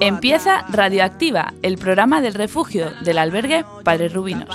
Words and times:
Empieza 0.00 0.64
Radioactiva, 0.70 1.52
el 1.62 1.76
programa 1.76 2.20
del 2.20 2.34
refugio 2.34 2.90
del 3.02 3.18
albergue 3.18 3.64
Padres 3.84 4.12
Rubinos. 4.12 4.48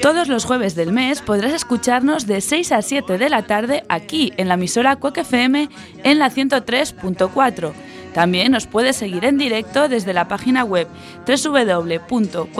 Todos 0.00 0.28
los 0.28 0.44
jueves 0.44 0.74
del 0.74 0.92
mes 0.92 1.20
podrás 1.20 1.52
escucharnos 1.52 2.26
de 2.26 2.40
6 2.40 2.72
a 2.72 2.82
7 2.82 3.18
de 3.18 3.28
la 3.28 3.42
tarde 3.42 3.84
aquí 3.88 4.32
en 4.36 4.48
la 4.48 4.54
emisora 4.54 4.96
Cuac 4.96 5.18
FM 5.18 5.68
en 6.02 6.18
la 6.18 6.30
103.4. 6.30 7.72
También 8.12 8.52
nos 8.52 8.66
puedes 8.66 8.96
seguir 8.96 9.24
en 9.24 9.38
directo 9.38 9.88
desde 9.88 10.12
la 10.12 10.28
página 10.28 10.64
web 10.64 10.86
www.cuacfm.org. 11.26 12.54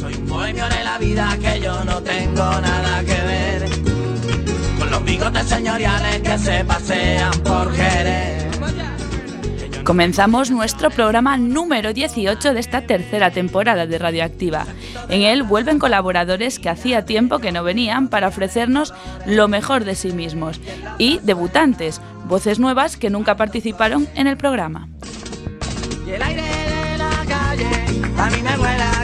Soy 0.00 0.14
un 0.14 0.26
bohemio 0.28 0.68
de 0.68 0.84
la 0.84 0.98
vida 0.98 1.38
que 1.40 1.60
yo 1.60 1.84
no 1.84 2.02
tengo 2.02 2.60
nada 2.60 3.00
que 3.00 3.20
ver 3.22 3.68
con 4.78 4.90
los 4.90 5.04
bigotes 5.04 5.46
señoriales 5.46 6.20
que 6.20 6.38
se 6.38 6.64
pasean 6.64 7.32
por 7.42 7.74
Jerez. 7.74 8.47
Comenzamos 9.88 10.50
nuestro 10.50 10.90
programa 10.90 11.38
número 11.38 11.94
18 11.94 12.52
de 12.52 12.60
esta 12.60 12.82
tercera 12.82 13.30
temporada 13.30 13.86
de 13.86 13.96
Radioactiva. 13.96 14.66
En 15.08 15.22
él 15.22 15.42
vuelven 15.42 15.78
colaboradores 15.78 16.58
que 16.58 16.68
hacía 16.68 17.06
tiempo 17.06 17.38
que 17.38 17.52
no 17.52 17.64
venían 17.64 18.08
para 18.08 18.28
ofrecernos 18.28 18.92
lo 19.24 19.48
mejor 19.48 19.86
de 19.86 19.94
sí 19.94 20.12
mismos 20.12 20.60
y 20.98 21.20
debutantes, 21.22 22.02
voces 22.26 22.58
nuevas 22.58 22.98
que 22.98 23.08
nunca 23.08 23.38
participaron 23.38 24.06
en 24.14 24.26
el 24.26 24.36
programa. 24.36 24.90
Y 26.06 26.10
el 26.10 26.22
aire 26.22 26.42
de 26.42 26.98
la 26.98 27.24
calle 27.26 27.70
a 28.18 28.28
me 28.28 28.97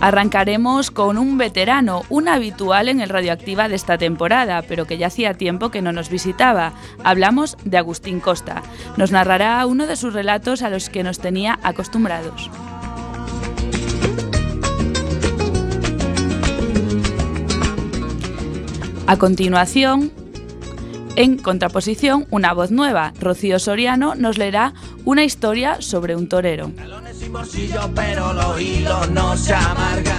Arrancaremos 0.00 0.90
con 0.90 1.18
un 1.18 1.36
veterano, 1.36 2.04
un 2.08 2.28
habitual 2.28 2.88
en 2.88 3.02
el 3.02 3.10
Radioactiva 3.10 3.68
de 3.68 3.74
esta 3.74 3.98
temporada, 3.98 4.62
pero 4.66 4.86
que 4.86 4.96
ya 4.96 5.08
hacía 5.08 5.34
tiempo 5.34 5.70
que 5.70 5.82
no 5.82 5.92
nos 5.92 6.08
visitaba. 6.08 6.72
Hablamos 7.04 7.58
de 7.64 7.76
Agustín 7.76 8.18
Costa. 8.18 8.62
Nos 8.96 9.12
narrará 9.12 9.64
uno 9.66 9.86
de 9.86 9.96
sus 9.96 10.14
relatos 10.14 10.62
a 10.62 10.70
los 10.70 10.88
que 10.88 11.02
nos 11.02 11.18
tenía 11.18 11.58
acostumbrados. 11.62 12.50
A 19.06 19.18
continuación, 19.18 20.12
en 21.16 21.36
contraposición, 21.36 22.26
una 22.30 22.54
voz 22.54 22.70
nueva. 22.70 23.12
Rocío 23.20 23.58
Soriano 23.58 24.14
nos 24.14 24.38
leerá 24.38 24.72
una 25.04 25.24
historia 25.24 25.82
sobre 25.82 26.16
un 26.16 26.28
torero. 26.28 26.70
Pero 27.94 28.32
los 28.32 28.60
hilos 28.60 29.10
no 29.10 29.36
se 29.36 29.54
amargan. 29.54 30.16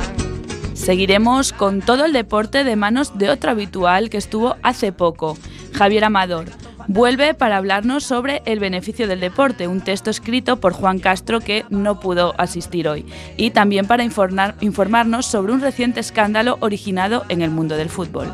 Seguiremos 0.74 1.54
con 1.54 1.82
todo 1.82 2.06
el 2.06 2.14
deporte 2.14 2.64
de 2.64 2.76
manos 2.76 3.18
de 3.18 3.30
otro 3.30 3.52
habitual 3.52 4.10
que 4.10 4.18
estuvo 4.18 4.56
hace 4.64 4.92
poco, 4.92 5.38
Javier 5.74 6.06
Amador. 6.06 6.46
Vuelve 6.88 7.34
para 7.34 7.58
hablarnos 7.58 8.04
sobre 8.04 8.42
el 8.46 8.60
beneficio 8.60 9.08
del 9.08 9.20
deporte, 9.20 9.68
un 9.68 9.82
texto 9.82 10.10
escrito 10.10 10.60
por 10.60 10.74
Juan 10.74 11.00
Castro 11.00 11.40
que 11.40 11.66
no 11.70 12.00
pudo 12.00 12.34
asistir 12.38 12.88
hoy, 12.88 13.06
y 13.38 13.52
también 13.52 13.86
para 13.86 14.04
informar- 14.04 14.56
informarnos 14.62 15.28
sobre 15.28 15.54
un 15.54 15.62
reciente 15.62 16.00
escándalo 16.00 16.58
originado 16.62 17.24
en 17.30 17.44
el 17.44 17.52
mundo 17.52 17.78
del 17.78 17.90
fútbol. 17.90 18.28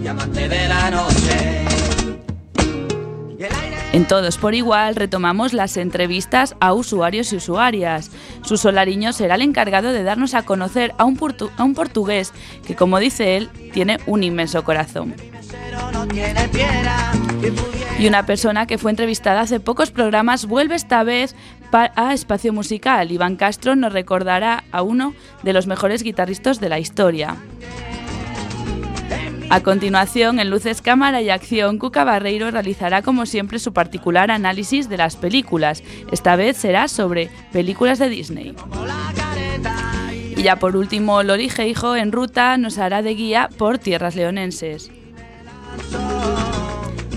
Diamante 0.00 0.48
de 0.48 0.68
la 0.68 0.90
noche. 0.90 1.75
En 3.96 4.04
Todos 4.04 4.36
por 4.36 4.54
Igual 4.54 4.94
retomamos 4.94 5.54
las 5.54 5.78
entrevistas 5.78 6.54
a 6.60 6.74
usuarios 6.74 7.32
y 7.32 7.36
usuarias. 7.36 8.10
Su 8.42 8.58
Solariño 8.58 9.14
será 9.14 9.36
el 9.36 9.40
encargado 9.40 9.90
de 9.90 10.02
darnos 10.02 10.34
a 10.34 10.42
conocer 10.42 10.92
a 10.98 11.06
un, 11.06 11.18
a 11.56 11.64
un 11.64 11.72
portugués 11.72 12.34
que, 12.66 12.76
como 12.76 12.98
dice 12.98 13.38
él, 13.38 13.48
tiene 13.72 13.96
un 14.04 14.22
inmenso 14.22 14.62
corazón. 14.64 15.14
Y 17.98 18.06
una 18.06 18.26
persona 18.26 18.66
que 18.66 18.76
fue 18.76 18.90
entrevistada 18.90 19.40
hace 19.40 19.60
pocos 19.60 19.90
programas 19.90 20.44
vuelve 20.44 20.74
esta 20.74 21.02
vez 21.02 21.34
a 21.72 22.12
Espacio 22.12 22.52
Musical. 22.52 23.10
Iván 23.10 23.36
Castro 23.36 23.76
nos 23.76 23.94
recordará 23.94 24.64
a 24.72 24.82
uno 24.82 25.14
de 25.42 25.54
los 25.54 25.66
mejores 25.66 26.02
guitarristas 26.02 26.60
de 26.60 26.68
la 26.68 26.78
historia. 26.78 27.36
A 29.48 29.60
continuación, 29.60 30.40
en 30.40 30.50
Luces, 30.50 30.82
Cámara 30.82 31.22
y 31.22 31.30
Acción, 31.30 31.78
Cuca 31.78 32.02
Barreiro 32.02 32.50
realizará 32.50 33.02
como 33.02 33.26
siempre 33.26 33.58
su 33.58 33.72
particular 33.72 34.30
análisis 34.30 34.88
de 34.88 34.96
las 34.96 35.16
películas. 35.16 35.82
Esta 36.10 36.34
vez 36.34 36.56
será 36.56 36.88
sobre 36.88 37.30
películas 37.52 37.98
de 37.98 38.08
Disney. 38.08 38.54
Y 40.36 40.42
ya 40.42 40.56
por 40.56 40.76
último, 40.76 41.22
Lori 41.22 41.48
Geijo 41.48 41.94
en 41.96 42.12
ruta 42.12 42.56
nos 42.56 42.78
hará 42.78 43.02
de 43.02 43.14
guía 43.14 43.48
por 43.56 43.78
tierras 43.78 44.16
leonenses. 44.16 44.90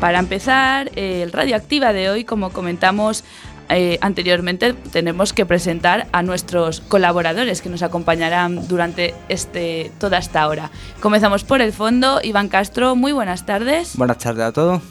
Para 0.00 0.18
empezar, 0.18 0.90
eh, 0.96 1.22
el 1.22 1.30
Radioactiva 1.30 1.92
de 1.92 2.08
hoy, 2.08 2.24
como 2.24 2.50
comentamos 2.50 3.22
eh, 3.68 3.98
anteriormente, 4.00 4.72
tenemos 4.72 5.34
que 5.34 5.44
presentar 5.44 6.08
a 6.10 6.22
nuestros 6.22 6.80
colaboradores 6.80 7.60
que 7.60 7.68
nos 7.68 7.82
acompañarán 7.82 8.66
durante 8.66 9.14
este, 9.28 9.92
toda 9.98 10.16
esta 10.16 10.48
hora. 10.48 10.70
Comenzamos 11.00 11.44
por 11.44 11.60
el 11.60 11.74
fondo. 11.74 12.18
Iván 12.22 12.48
Castro, 12.48 12.96
muy 12.96 13.12
buenas 13.12 13.44
tardes. 13.44 13.94
Buenas 13.96 14.16
tardes 14.16 14.44
a 14.44 14.52
todos. 14.52 14.82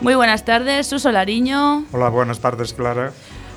Muy 0.00 0.16
buenas 0.16 0.44
tardes, 0.44 0.88
Suso 0.88 1.12
Lariño. 1.12 1.84
Hola, 1.92 2.08
buenas 2.08 2.40
tardes, 2.40 2.72
Clara. 2.72 3.12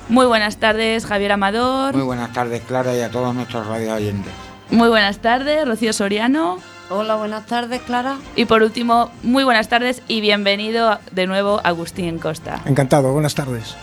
Muy 0.08 0.26
buenas 0.26 0.58
tardes, 0.58 1.04
Javier 1.04 1.32
Amador. 1.32 1.96
Muy 1.96 2.04
buenas 2.04 2.32
tardes, 2.32 2.62
Clara, 2.62 2.94
y 2.96 3.00
a 3.00 3.10
todos 3.10 3.34
nuestros 3.34 3.66
radio 3.66 3.92
oyentes. 3.94 4.32
Muy 4.70 4.88
buenas 4.88 5.18
tardes, 5.18 5.66
Rocío 5.66 5.92
Soriano. 5.92 6.58
Hola, 6.88 7.16
buenas 7.16 7.46
tardes, 7.46 7.82
Clara. 7.82 8.18
Y 8.36 8.44
por 8.44 8.62
último, 8.62 9.10
muy 9.24 9.42
buenas 9.42 9.68
tardes 9.68 10.02
y 10.06 10.20
bienvenido 10.20 11.00
de 11.10 11.26
nuevo 11.26 11.60
Agustín 11.64 12.18
Costa. 12.20 12.62
Encantado, 12.64 13.12
buenas 13.12 13.34
tardes. 13.34 13.74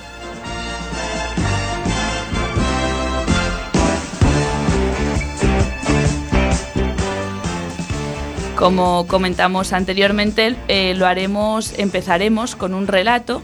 Como 8.55 9.05
comentamos 9.07 9.73
anteriormente, 9.73 10.55
eh, 10.69 10.93
lo 10.95 11.05
haremos, 11.05 11.77
empezaremos 11.77 12.55
con 12.55 12.73
un 12.73 12.88
relato, 12.88 13.41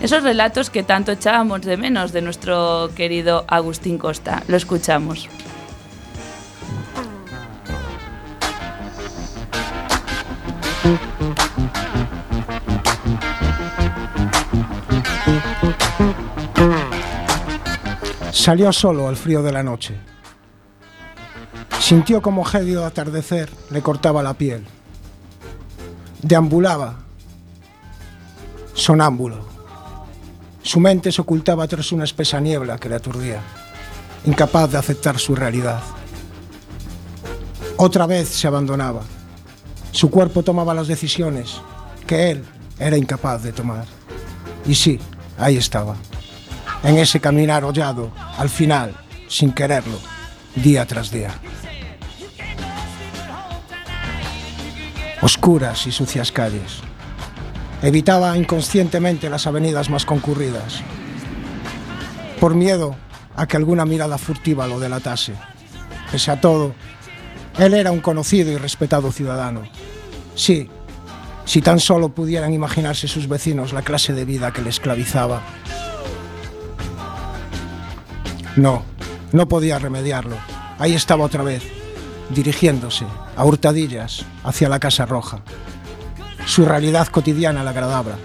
esos 0.00 0.22
relatos 0.22 0.70
que 0.70 0.84
tanto 0.84 1.10
echábamos 1.10 1.62
de 1.62 1.76
menos 1.76 2.12
de 2.12 2.22
nuestro 2.22 2.90
querido 2.94 3.44
Agustín 3.48 3.98
Costa. 3.98 4.44
Lo 4.46 4.56
escuchamos. 4.56 5.28
Salió 18.32 18.72
solo 18.72 19.06
al 19.06 19.16
frío 19.16 19.42
de 19.42 19.52
la 19.52 19.62
noche. 19.62 19.94
Sintió 21.78 22.22
como 22.22 22.44
gélido 22.44 22.86
atardecer 22.86 23.50
le 23.70 23.82
cortaba 23.82 24.22
la 24.22 24.34
piel. 24.34 24.66
Deambulaba, 26.22 27.00
sonámbulo. 28.72 29.44
Su 30.62 30.80
mente 30.80 31.12
se 31.12 31.20
ocultaba 31.20 31.68
tras 31.68 31.92
una 31.92 32.04
espesa 32.04 32.40
niebla 32.40 32.78
que 32.78 32.88
le 32.88 32.94
aturdía, 32.94 33.40
incapaz 34.24 34.70
de 34.72 34.78
aceptar 34.78 35.18
su 35.18 35.34
realidad. 35.34 35.82
Otra 37.76 38.06
vez 38.06 38.28
se 38.28 38.46
abandonaba. 38.46 39.02
Su 39.92 40.10
cuerpo 40.10 40.42
tomaba 40.42 40.74
las 40.74 40.88
decisiones 40.88 41.60
que 42.06 42.30
él 42.30 42.44
era 42.78 42.96
incapaz 42.96 43.42
de 43.42 43.52
tomar. 43.52 43.84
Y 44.66 44.74
sí, 44.74 45.00
Ahí 45.40 45.56
estaba, 45.56 45.96
en 46.82 46.98
ese 46.98 47.18
caminar 47.18 47.64
hollado, 47.64 48.12
al 48.36 48.50
final, 48.50 48.94
sin 49.26 49.52
quererlo, 49.52 49.98
día 50.54 50.84
tras 50.84 51.10
día. 51.10 51.30
Oscuras 55.22 55.86
y 55.86 55.92
sucias 55.92 56.30
calles. 56.30 56.80
Evitaba 57.80 58.36
inconscientemente 58.36 59.30
las 59.30 59.46
avenidas 59.46 59.88
más 59.88 60.04
concurridas, 60.04 60.82
por 62.38 62.54
miedo 62.54 62.94
a 63.36 63.46
que 63.46 63.56
alguna 63.56 63.86
mirada 63.86 64.18
furtiva 64.18 64.66
lo 64.66 64.78
delatase. 64.78 65.32
Pese 66.12 66.32
a 66.32 66.40
todo, 66.42 66.74
él 67.58 67.72
era 67.72 67.92
un 67.92 68.00
conocido 68.00 68.52
y 68.52 68.58
respetado 68.58 69.10
ciudadano. 69.10 69.62
Sí, 70.40 70.70
si 71.44 71.60
tan 71.60 71.78
solo 71.80 72.14
pudieran 72.14 72.54
imaginarse 72.54 73.06
sus 73.08 73.28
vecinos 73.28 73.74
la 73.74 73.82
clase 73.82 74.14
de 74.14 74.24
vida 74.24 74.54
que 74.54 74.62
le 74.62 74.70
esclavizaba. 74.70 75.42
No, 78.56 78.82
no 79.32 79.48
podía 79.48 79.78
remediarlo. 79.78 80.36
Ahí 80.78 80.94
estaba 80.94 81.26
otra 81.26 81.42
vez, 81.42 81.62
dirigiéndose 82.30 83.04
a 83.36 83.44
hurtadillas 83.44 84.24
hacia 84.42 84.70
la 84.70 84.78
Casa 84.80 85.04
Roja. 85.04 85.42
Su 86.46 86.64
realidad 86.64 87.08
cotidiana 87.08 87.62
le 87.62 87.68
agradaba 87.68 88.16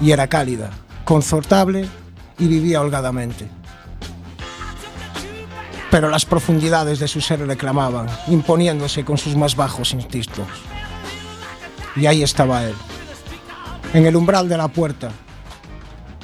y 0.00 0.10
era 0.10 0.26
cálida, 0.26 0.70
confortable 1.04 1.88
y 2.36 2.48
vivía 2.48 2.80
holgadamente. 2.80 3.48
Pero 5.88 6.10
las 6.10 6.26
profundidades 6.26 6.98
de 6.98 7.06
su 7.06 7.20
ser 7.20 7.42
le 7.42 7.56
clamaban, 7.56 8.08
imponiéndose 8.26 9.04
con 9.04 9.18
sus 9.18 9.36
más 9.36 9.54
bajos 9.54 9.92
instintos. 9.92 10.48
Y 11.98 12.06
ahí 12.06 12.22
estaba 12.22 12.64
él, 12.64 12.74
en 13.92 14.06
el 14.06 14.14
umbral 14.14 14.48
de 14.48 14.56
la 14.56 14.68
puerta, 14.68 15.10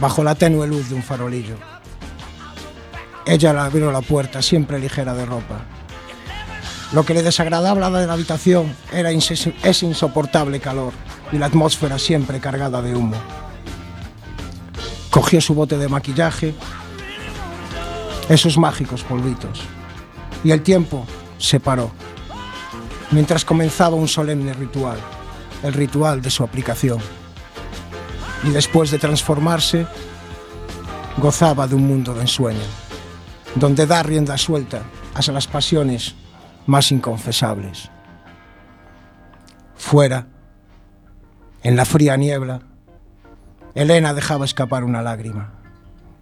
bajo 0.01 0.23
la 0.23 0.37
tenue 0.37 0.69
luz 0.69 0.89
de 0.89 0.95
un 0.95 1.03
farolillo. 1.03 1.57
Ella 3.27 3.53
le 3.53 3.61
abrió 3.61 3.91
la 3.91 4.01
puerta, 4.01 4.41
siempre 4.41 4.79
ligera 4.79 5.15
de 5.15 5.27
ropa. 5.27 5.65
Lo 6.93 7.05
que 7.05 7.15
le 7.15 7.23
desagradaba 7.25 7.91
de 7.91 8.07
la 8.07 8.13
habitación 8.13 8.73
era 8.93 9.11
ese 9.11 9.87
insoportable 9.87 10.61
calor 10.61 10.93
y 11.33 11.39
la 11.39 11.47
atmósfera 11.47 11.99
siempre 11.99 12.39
cargada 12.39 12.81
de 12.81 12.95
humo. 12.95 13.17
Cogió 15.11 15.41
su 15.41 15.55
bote 15.55 15.77
de 15.77 15.89
maquillaje, 15.89 16.55
esos 18.29 18.57
mágicos 18.59 19.03
polvitos, 19.03 19.61
y 20.45 20.53
el 20.53 20.63
tiempo 20.63 21.05
se 21.39 21.59
paró, 21.59 21.91
mientras 23.11 23.45
comenzaba 23.45 23.97
un 23.97 24.09
solemne 24.09 24.53
ritual, 24.55 24.99
el 25.65 25.73
ritual 25.73 26.23
de 26.23 26.31
su 26.31 26.45
aplicación. 26.45 27.01
Y 28.45 28.51
después 28.51 28.93
de 28.93 28.99
transformarse, 29.01 29.87
gozaba 31.19 31.67
de 31.67 31.75
un 31.75 31.89
mundo 31.89 32.15
de 32.15 32.21
ensueño 32.21 32.85
donde 33.55 33.87
da 33.87 34.03
rienda 34.03 34.37
suelta 34.37 34.83
a 35.15 35.33
las 35.33 35.47
pasiones 35.47 36.15
más 36.67 36.91
inconfesables. 36.91 37.91
Fuera, 39.77 40.27
en 41.63 41.77
la 41.77 41.85
fría 41.85 42.17
niebla, 42.17 42.63
Elena 43.75 44.15
dejaba 44.15 44.45
escapar 44.45 44.85
una 44.85 45.03
lágrima, 45.03 45.53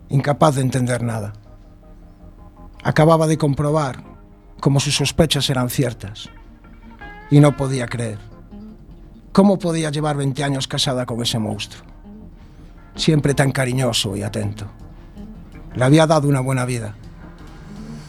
incapaz 0.08 0.56
de 0.56 0.62
entender 0.62 1.02
nada. 1.02 1.32
Acababa 2.82 3.26
de 3.26 3.38
comprobar 3.38 4.02
cómo 4.60 4.80
sus 4.80 4.96
sospechas 4.96 5.48
eran 5.50 5.70
ciertas 5.70 6.28
y 7.30 7.40
no 7.40 7.56
podía 7.56 7.86
creer. 7.86 8.31
¿Cómo 9.32 9.58
podía 9.58 9.90
llevar 9.90 10.16
20 10.16 10.44
años 10.44 10.68
casada 10.68 11.06
con 11.06 11.22
ese 11.22 11.38
monstruo? 11.38 11.84
Siempre 12.94 13.34
tan 13.34 13.50
cariñoso 13.50 14.16
y 14.16 14.22
atento. 14.22 14.66
Le 15.74 15.84
había 15.84 16.06
dado 16.06 16.28
una 16.28 16.40
buena 16.40 16.64
vida 16.66 16.94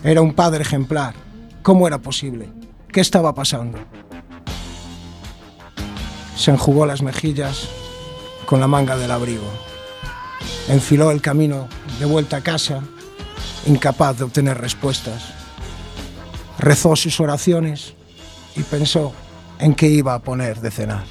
era 0.03 0.21
un 0.21 0.33
padre 0.33 0.63
ejemplar. 0.63 1.13
¿Cómo 1.61 1.87
era 1.87 1.97
posible? 1.97 2.49
¿Qué 2.91 2.99
estaba 2.99 3.33
pasando? 3.33 3.79
Se 6.35 6.51
enjugó 6.51 6.85
las 6.85 7.01
mejillas 7.01 7.69
con 8.45 8.59
la 8.59 8.67
manga 8.67 8.97
del 8.97 9.11
abrigo. 9.11 9.47
Enfiló 10.67 11.09
el 11.11 11.21
camino 11.21 11.69
de 11.99 12.05
vuelta 12.05 12.37
a 12.37 12.41
casa, 12.41 12.81
incapaz 13.65 14.17
de 14.17 14.25
obtener 14.25 14.57
respuestas. 14.57 15.23
Rezó 16.59 16.97
sus 16.97 17.21
oraciones 17.21 17.93
y 18.57 18.63
pensó 18.63 19.13
en 19.59 19.75
qué 19.75 19.87
iba 19.87 20.13
a 20.13 20.19
poner 20.19 20.59
de 20.59 20.71
cenar. 20.71 21.03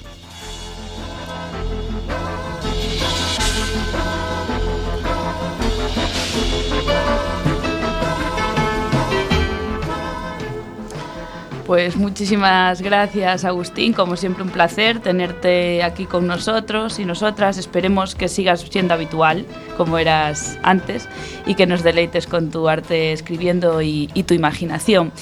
Pues 11.73 11.97
muchísimas 11.97 12.83
gracias 12.83 13.47
Agustín, 13.47 13.95
como 13.95 14.17
siempre 14.17 14.43
un 14.43 14.51
placer 14.51 15.01
tenerte 15.01 15.83
aquí 15.83 16.05
con 16.05 16.27
nosotros 16.27 16.99
y 16.99 17.07
nosotras. 17.07 17.57
Esperemos 17.57 18.15
que 18.15 18.29
sigas 18.29 18.61
siendo 18.69 18.93
habitual 18.93 19.47
como 19.79 19.97
eras 19.97 20.59
antes 20.63 21.09
y 21.47 21.55
que 21.55 21.67
nos 21.67 21.83
deleites 21.83 22.27
con 22.27 22.51
tu 22.51 22.69
arte 22.69 23.15
escribiendo 23.15 23.81
y, 23.81 24.09
tu 24.27 24.35
imaginación. 24.35 25.13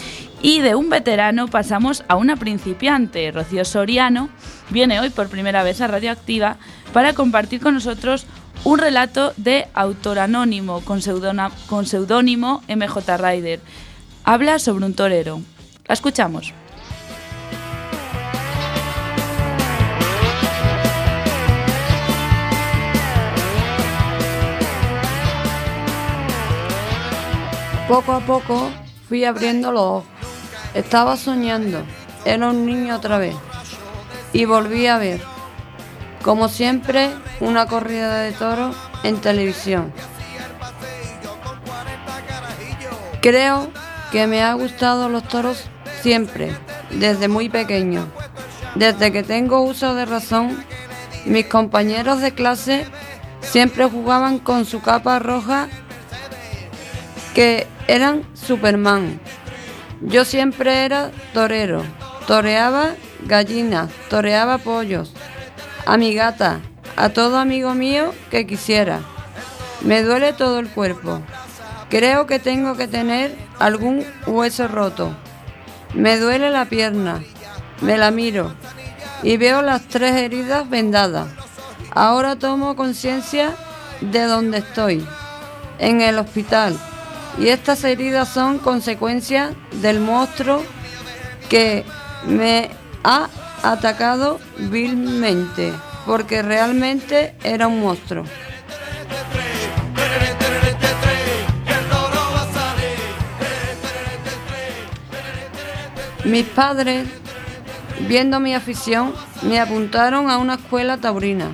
Y 0.42 0.60
de 0.60 0.74
un 0.74 0.88
veterano 0.88 1.48
pasamos 1.48 2.02
a 2.08 2.16
una 2.16 2.36
principiante. 2.36 3.30
Rocío 3.30 3.64
Soriano 3.64 4.30
viene 4.70 4.98
hoy 4.98 5.10
por 5.10 5.28
primera 5.28 5.62
vez 5.62 5.82
a 5.82 5.86
Radioactiva 5.86 6.56
para 6.94 7.12
compartir 7.12 7.60
con 7.60 7.74
nosotros 7.74 8.26
un 8.64 8.78
relato 8.78 9.34
de 9.36 9.68
autor 9.74 10.18
anónimo 10.18 10.80
con 10.80 11.02
seudónimo 11.02 12.62
MJ 12.68 13.16
Rider. 13.18 13.60
Habla 14.24 14.58
sobre 14.58 14.86
un 14.86 14.94
torero, 14.94 15.42
la 15.86 15.94
escuchamos. 15.94 16.54
Poco 27.88 28.12
a 28.12 28.20
poco 28.20 28.70
fui 29.08 29.24
abriendo 29.24 29.72
los 29.72 29.82
ojos. 29.82 30.19
Estaba 30.74 31.16
soñando. 31.16 31.82
Era 32.24 32.50
un 32.50 32.66
niño 32.66 32.96
otra 32.96 33.18
vez. 33.18 33.34
Y 34.32 34.44
volví 34.44 34.86
a 34.86 34.98
ver, 34.98 35.20
como 36.22 36.48
siempre, 36.48 37.10
una 37.40 37.66
corrida 37.66 38.20
de 38.20 38.32
toros 38.32 38.76
en 39.02 39.20
televisión. 39.20 39.92
Creo 43.20 43.70
que 44.12 44.26
me 44.26 44.42
ha 44.42 44.52
gustado 44.54 45.08
los 45.08 45.24
toros 45.24 45.64
siempre, 46.02 46.56
desde 46.90 47.28
muy 47.28 47.48
pequeño. 47.48 48.06
Desde 48.76 49.12
que 49.12 49.22
tengo 49.22 49.62
uso 49.62 49.94
de 49.94 50.04
razón, 50.04 50.64
mis 51.26 51.46
compañeros 51.46 52.20
de 52.20 52.32
clase 52.32 52.86
siempre 53.40 53.88
jugaban 53.90 54.38
con 54.38 54.64
su 54.64 54.80
capa 54.80 55.18
roja 55.18 55.68
que 57.34 57.66
eran 57.88 58.22
Superman. 58.34 59.20
Yo 60.00 60.24
siempre 60.24 60.84
era 60.84 61.10
torero, 61.34 61.82
toreaba 62.26 62.94
gallinas, 63.26 63.90
toreaba 64.08 64.58
pollos, 64.58 65.12
a 65.84 65.96
mi 65.96 66.14
gata, 66.14 66.60
a 66.96 67.10
todo 67.10 67.38
amigo 67.38 67.74
mío 67.74 68.14
que 68.30 68.46
quisiera. 68.46 69.00
Me 69.82 70.02
duele 70.02 70.32
todo 70.32 70.58
el 70.58 70.68
cuerpo. 70.68 71.20
Creo 71.90 72.26
que 72.26 72.38
tengo 72.38 72.76
que 72.76 72.88
tener 72.88 73.34
algún 73.58 74.04
hueso 74.26 74.68
roto. 74.68 75.14
Me 75.94 76.18
duele 76.18 76.50
la 76.50 76.66
pierna. 76.66 77.22
Me 77.80 77.96
la 77.96 78.10
miro 78.10 78.54
y 79.22 79.36
veo 79.36 79.62
las 79.62 79.82
tres 79.82 80.16
heridas 80.16 80.68
vendadas. 80.68 81.28
Ahora 81.92 82.36
tomo 82.36 82.76
conciencia 82.76 83.54
de 84.00 84.24
dónde 84.24 84.58
estoy, 84.58 85.04
en 85.78 86.00
el 86.00 86.18
hospital. 86.18 86.78
Y 87.40 87.48
estas 87.48 87.82
heridas 87.84 88.28
son 88.28 88.58
consecuencia 88.58 89.54
del 89.80 89.98
monstruo 89.98 90.62
que 91.48 91.86
me 92.26 92.68
ha 93.02 93.30
atacado 93.62 94.38
vilmente, 94.58 95.72
porque 96.04 96.42
realmente 96.42 97.34
era 97.42 97.66
un 97.66 97.80
monstruo. 97.80 98.24
Mis 106.24 106.44
padres, 106.44 107.08
viendo 108.06 108.38
mi 108.38 108.54
afición, 108.54 109.14
me 109.40 109.58
apuntaron 109.58 110.28
a 110.28 110.36
una 110.36 110.56
escuela 110.56 110.98
taurina. 110.98 111.48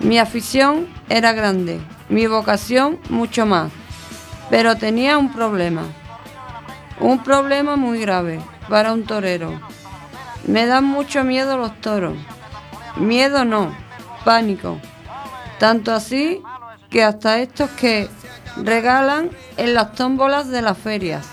Mi 0.00 0.18
afición 0.18 0.88
era 1.08 1.32
grande, 1.32 1.80
mi 2.08 2.26
vocación 2.26 2.98
mucho 3.08 3.46
más, 3.46 3.70
pero 4.50 4.76
tenía 4.76 5.18
un 5.18 5.32
problema, 5.32 5.82
un 7.00 7.22
problema 7.22 7.76
muy 7.76 8.00
grave 8.00 8.40
para 8.68 8.92
un 8.92 9.04
torero. 9.04 9.60
Me 10.46 10.66
dan 10.66 10.84
mucho 10.84 11.24
miedo 11.24 11.56
los 11.56 11.80
toros. 11.80 12.16
Miedo 12.96 13.44
no, 13.44 13.74
pánico. 14.24 14.78
Tanto 15.58 15.92
así 15.92 16.42
que 16.90 17.02
hasta 17.02 17.40
estos 17.40 17.70
que 17.70 18.08
regalan 18.56 19.30
en 19.56 19.74
las 19.74 19.92
tómbolas 19.92 20.48
de 20.48 20.62
las 20.62 20.78
ferias. 20.78 21.26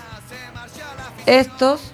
Estos 1.26 1.92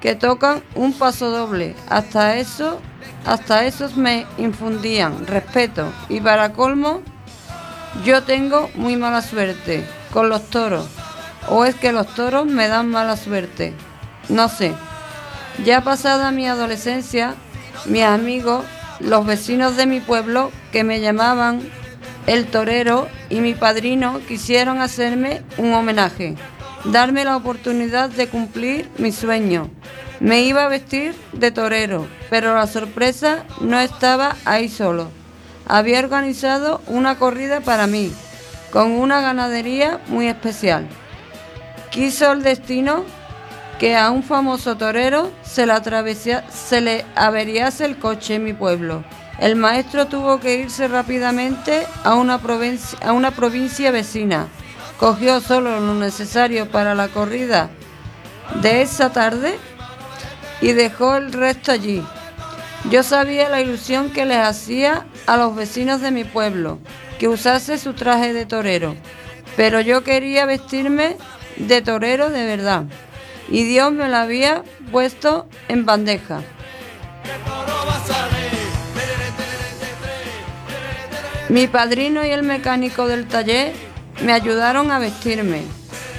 que 0.00 0.16
tocan 0.16 0.62
un 0.74 0.92
paso 0.92 1.30
doble, 1.30 1.76
hasta 1.88 2.36
eso, 2.36 2.80
hasta 3.24 3.64
esos 3.64 3.96
me 3.96 4.26
infundían 4.38 5.26
respeto 5.26 5.92
y 6.08 6.20
para 6.20 6.52
colmo 6.52 7.02
yo 8.04 8.24
tengo 8.24 8.68
muy 8.74 8.96
mala 8.96 9.22
suerte 9.22 9.86
con 10.12 10.28
los 10.28 10.48
toros 10.50 10.86
o 11.48 11.64
es 11.64 11.74
que 11.74 11.92
los 11.92 12.14
toros 12.14 12.46
me 12.46 12.68
dan 12.68 12.88
mala 12.88 13.16
suerte. 13.16 13.72
No 14.28 14.48
sé. 14.48 14.72
Ya 15.64 15.82
pasada 15.82 16.30
mi 16.30 16.46
adolescencia, 16.46 17.34
mis 17.86 18.04
amigos, 18.04 18.64
los 19.00 19.26
vecinos 19.26 19.76
de 19.76 19.86
mi 19.86 20.00
pueblo 20.00 20.50
que 20.70 20.84
me 20.84 21.00
llamaban 21.00 21.60
el 22.26 22.46
torero 22.46 23.08
y 23.28 23.40
mi 23.40 23.54
padrino 23.54 24.20
quisieron 24.26 24.80
hacerme 24.80 25.42
un 25.58 25.74
homenaje, 25.74 26.36
darme 26.84 27.24
la 27.24 27.36
oportunidad 27.36 28.10
de 28.10 28.28
cumplir 28.28 28.88
mi 28.98 29.12
sueño. 29.12 29.68
Me 30.20 30.42
iba 30.42 30.64
a 30.64 30.68
vestir 30.68 31.16
de 31.32 31.50
torero, 31.50 32.06
pero 32.30 32.54
la 32.54 32.68
sorpresa 32.68 33.44
no 33.60 33.80
estaba 33.80 34.36
ahí 34.44 34.68
solo. 34.68 35.08
Había 35.66 35.98
organizado 35.98 36.80
una 36.86 37.18
corrida 37.18 37.60
para 37.60 37.88
mí, 37.88 38.12
con 38.72 38.90
una 38.92 39.20
ganadería 39.20 40.00
muy 40.08 40.26
especial. 40.28 40.88
Quiso 41.90 42.32
el 42.32 42.42
destino 42.42 43.04
que 43.78 43.96
a 43.96 44.10
un 44.10 44.22
famoso 44.22 44.76
torero 44.76 45.30
se 45.42 45.66
le, 45.66 45.74
se 46.50 46.80
le 46.80 47.04
averiase 47.14 47.84
el 47.84 47.98
coche 47.98 48.36
en 48.36 48.44
mi 48.44 48.54
pueblo. 48.54 49.04
El 49.38 49.56
maestro 49.56 50.06
tuvo 50.06 50.40
que 50.40 50.56
irse 50.56 50.88
rápidamente 50.88 51.86
a 52.02 52.14
una, 52.14 52.38
provincia, 52.38 52.98
a 53.02 53.12
una 53.12 53.30
provincia 53.32 53.90
vecina. 53.90 54.48
Cogió 54.98 55.40
solo 55.40 55.80
lo 55.80 55.94
necesario 55.94 56.70
para 56.70 56.94
la 56.94 57.08
corrida 57.08 57.68
de 58.62 58.82
esa 58.82 59.10
tarde 59.10 59.58
y 60.60 60.72
dejó 60.72 61.16
el 61.16 61.32
resto 61.32 61.72
allí. 61.72 62.02
Yo 62.90 63.02
sabía 63.02 63.48
la 63.48 63.60
ilusión 63.60 64.10
que 64.10 64.24
les 64.26 64.38
hacía 64.38 65.06
a 65.26 65.36
los 65.36 65.54
vecinos 65.54 66.00
de 66.00 66.10
mi 66.10 66.24
pueblo 66.24 66.78
que 67.18 67.28
usase 67.28 67.78
su 67.78 67.94
traje 67.94 68.32
de 68.32 68.44
torero, 68.44 68.96
pero 69.56 69.80
yo 69.80 70.02
quería 70.02 70.46
vestirme 70.46 71.16
de 71.56 71.80
torero 71.80 72.30
de 72.30 72.44
verdad 72.44 72.84
y 73.48 73.64
Dios 73.64 73.92
me 73.92 74.08
lo 74.08 74.16
había 74.16 74.62
puesto 74.90 75.46
en 75.68 75.86
bandeja. 75.86 76.42
Mi 81.48 81.66
padrino 81.68 82.24
y 82.24 82.30
el 82.30 82.42
mecánico 82.42 83.06
del 83.06 83.28
taller 83.28 83.72
me 84.24 84.32
ayudaron 84.32 84.90
a 84.90 84.98
vestirme 84.98 85.62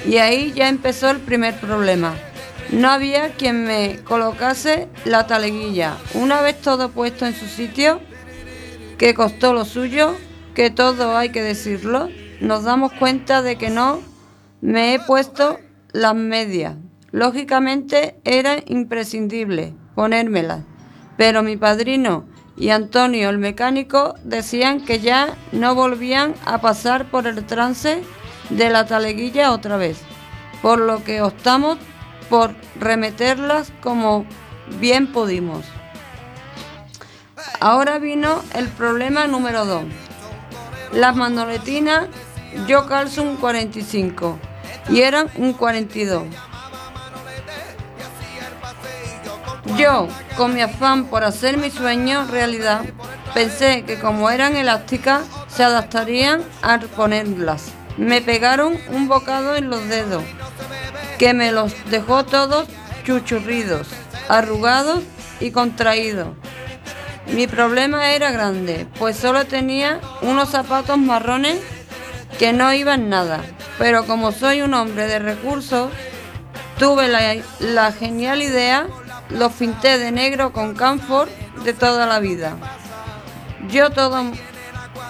y 0.06 0.18
ahí 0.18 0.52
ya 0.52 0.68
empezó 0.68 1.10
el 1.10 1.18
primer 1.18 1.54
problema. 1.56 2.14
No 2.74 2.90
había 2.90 3.30
quien 3.36 3.64
me 3.64 4.00
colocase 4.02 4.88
la 5.04 5.28
taleguilla. 5.28 5.96
Una 6.14 6.40
vez 6.40 6.60
todo 6.60 6.90
puesto 6.90 7.24
en 7.24 7.32
su 7.32 7.46
sitio, 7.46 8.00
que 8.98 9.14
costó 9.14 9.52
lo 9.52 9.64
suyo, 9.64 10.16
que 10.56 10.70
todo 10.70 11.16
hay 11.16 11.28
que 11.28 11.40
decirlo, 11.40 12.08
nos 12.40 12.64
damos 12.64 12.92
cuenta 12.92 13.42
de 13.42 13.56
que 13.56 13.70
no 13.70 14.00
me 14.60 14.92
he 14.92 14.98
puesto 14.98 15.60
las 15.92 16.16
medias. 16.16 16.74
Lógicamente 17.12 18.16
era 18.24 18.56
imprescindible 18.66 19.72
ponérmelas, 19.94 20.64
pero 21.16 21.44
mi 21.44 21.56
padrino 21.56 22.24
y 22.56 22.70
Antonio 22.70 23.30
el 23.30 23.38
mecánico 23.38 24.16
decían 24.24 24.84
que 24.84 24.98
ya 24.98 25.36
no 25.52 25.76
volvían 25.76 26.34
a 26.44 26.60
pasar 26.60 27.08
por 27.08 27.28
el 27.28 27.44
trance 27.46 28.02
de 28.50 28.70
la 28.70 28.84
taleguilla 28.84 29.52
otra 29.52 29.76
vez, 29.76 29.98
por 30.60 30.80
lo 30.80 31.04
que 31.04 31.22
optamos 31.22 31.78
por 32.34 32.52
remeterlas 32.80 33.72
como 33.80 34.26
bien 34.80 35.12
pudimos. 35.12 35.64
Ahora 37.60 38.00
vino 38.00 38.42
el 38.54 38.66
problema 38.70 39.28
número 39.28 39.64
2. 39.64 39.84
Las 40.94 41.14
mandoletinas 41.14 42.08
yo 42.66 42.88
calzo 42.88 43.22
un 43.22 43.36
45 43.36 44.36
y 44.90 45.02
eran 45.02 45.30
un 45.36 45.52
42. 45.52 46.24
Yo, 49.78 50.08
con 50.36 50.54
mi 50.54 50.60
afán 50.60 51.04
por 51.04 51.22
hacer 51.22 51.56
mi 51.56 51.70
sueño 51.70 52.26
realidad, 52.26 52.84
pensé 53.32 53.84
que 53.84 54.00
como 54.00 54.28
eran 54.28 54.56
elásticas, 54.56 55.22
se 55.46 55.62
adaptarían 55.62 56.42
a 56.62 56.80
ponerlas. 56.80 57.66
Me 57.96 58.20
pegaron 58.22 58.76
un 58.88 59.06
bocado 59.06 59.54
en 59.54 59.70
los 59.70 59.88
dedos, 59.88 60.24
que 61.24 61.32
me 61.32 61.52
los 61.52 61.72
dejó 61.88 62.26
todos 62.26 62.66
chuchurridos, 63.06 63.88
arrugados 64.28 65.02
y 65.40 65.52
contraídos. 65.52 66.28
Mi 67.28 67.46
problema 67.46 68.10
era 68.10 68.30
grande, 68.30 68.86
pues 68.98 69.16
solo 69.16 69.46
tenía 69.46 70.02
unos 70.20 70.50
zapatos 70.50 70.98
marrones 70.98 71.60
que 72.38 72.52
no 72.52 72.74
iban 72.74 73.08
nada. 73.08 73.40
Pero 73.78 74.04
como 74.04 74.32
soy 74.32 74.60
un 74.60 74.74
hombre 74.74 75.06
de 75.06 75.18
recursos, 75.18 75.90
tuve 76.78 77.08
la, 77.08 77.36
la 77.58 77.90
genial 77.92 78.42
idea 78.42 78.86
los 79.30 79.50
pinté 79.52 79.96
de 79.96 80.12
negro 80.12 80.52
con 80.52 80.74
camphor 80.74 81.30
de 81.64 81.72
toda 81.72 82.04
la 82.04 82.18
vida. 82.20 82.54
Yo 83.70 83.88
todo 83.88 84.30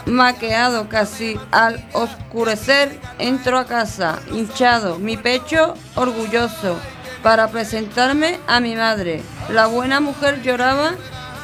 maqueado 0.06 0.88
casi 0.88 1.38
al 1.50 1.84
oscurecer, 1.92 2.98
entro 3.18 3.58
a 3.58 3.66
casa, 3.66 4.20
hinchado, 4.30 4.98
mi 4.98 5.16
pecho 5.16 5.74
orgulloso, 5.94 6.76
para 7.22 7.48
presentarme 7.48 8.38
a 8.46 8.60
mi 8.60 8.76
madre. 8.76 9.22
La 9.50 9.66
buena 9.66 10.00
mujer 10.00 10.42
lloraba 10.42 10.92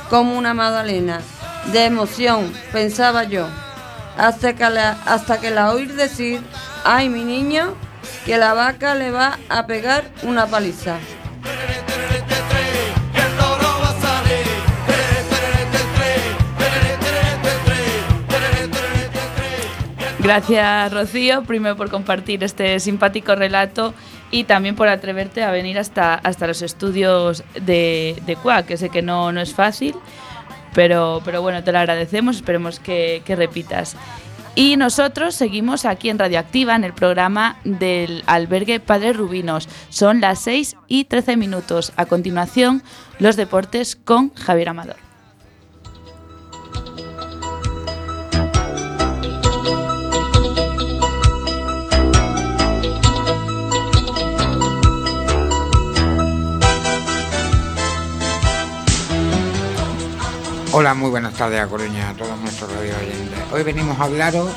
como 0.09 0.37
una 0.37 0.55
magdalena, 0.55 1.21
de 1.73 1.85
emoción, 1.85 2.53
pensaba 2.73 3.25
yo, 3.25 3.47
hasta 4.17 4.55
que 4.55 4.69
la, 4.69 4.99
hasta 5.07 5.41
que 5.41 5.51
la 5.51 5.73
oí 5.73 5.87
decir, 5.87 6.43
ay 6.85 7.09
mi 7.09 7.25
niño, 7.25 7.75
que 8.25 8.37
la 8.39 8.55
vaca 8.55 8.95
le 8.95 9.11
va 9.11 9.39
a 9.49 9.67
pegar 9.67 10.05
una 10.23 10.47
paliza. 10.47 10.99
Gracias, 20.23 20.93
Rocío, 20.93 21.43
primero 21.45 21.77
por 21.77 21.91
compartir 21.91 22.45
este 22.45 22.79
simpático 22.79 23.35
relato 23.35 23.95
y 24.31 24.45
también 24.45 24.77
por 24.77 24.89
atreverte 24.89 25.43
a 25.43 25.51
venir 25.51 25.79
hasta, 25.79 26.15
hasta 26.15 26.47
los 26.47 26.61
estudios 26.61 27.43
de, 27.59 28.21
de 28.27 28.37
CUAC, 28.37 28.67
que 28.67 28.77
sé 28.77 28.91
que 28.91 29.01
no, 29.01 29.33
no 29.33 29.41
es 29.41 29.55
fácil, 29.55 29.95
pero, 30.75 31.23
pero 31.25 31.41
bueno, 31.41 31.65
te 31.65 31.73
lo 31.73 31.79
agradecemos, 31.79 32.37
esperemos 32.37 32.81
que, 32.81 33.23
que 33.25 33.35
repitas. 33.35 33.97
Y 34.55 34.77
nosotros 34.77 35.35
seguimos 35.35 35.87
aquí 35.87 36.11
en 36.11 36.19
Radioactiva, 36.19 36.77
en 36.77 36.85
el 36.85 36.93
programa 36.93 37.59
del 37.65 38.23
albergue 38.27 38.79
Padre 38.79 39.15
Rubinos. 39.15 39.69
Son 39.89 40.21
las 40.21 40.41
6 40.41 40.77
y 40.87 41.05
13 41.05 41.37
minutos. 41.37 41.93
A 41.97 42.05
continuación, 42.07 42.83
los 43.21 43.37
deportes 43.37 43.97
con 43.97 44.35
Javier 44.35 44.71
Amador. 44.71 44.97
Hola, 60.73 60.95
muy 60.95 61.11
buenas 61.11 61.35
tardes 61.35 61.61
a 61.61 61.67
Coruña, 61.67 62.11
a 62.11 62.15
todos 62.15 62.39
nuestros 62.39 62.73
radio 62.73 62.95
oyentes. 62.97 63.41
Hoy 63.53 63.65
venimos 63.65 63.99
a 63.99 64.05
hablaros 64.05 64.49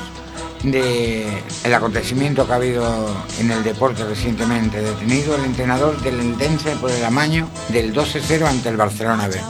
del 0.62 1.74
acontecimiento 1.74 2.46
que 2.46 2.52
ha 2.52 2.56
habido 2.56 3.16
en 3.40 3.50
el 3.50 3.64
deporte 3.64 4.04
recientemente. 4.04 4.80
Detenido 4.80 5.34
el 5.34 5.44
entrenador 5.44 6.00
del 6.02 6.20
Endense 6.20 6.76
por 6.76 6.92
el 6.92 7.04
amaño 7.04 7.48
del 7.70 7.92
12-0 7.92 8.46
ante 8.46 8.68
el 8.68 8.76
Barcelona 8.76 9.26
B. 9.26 9.40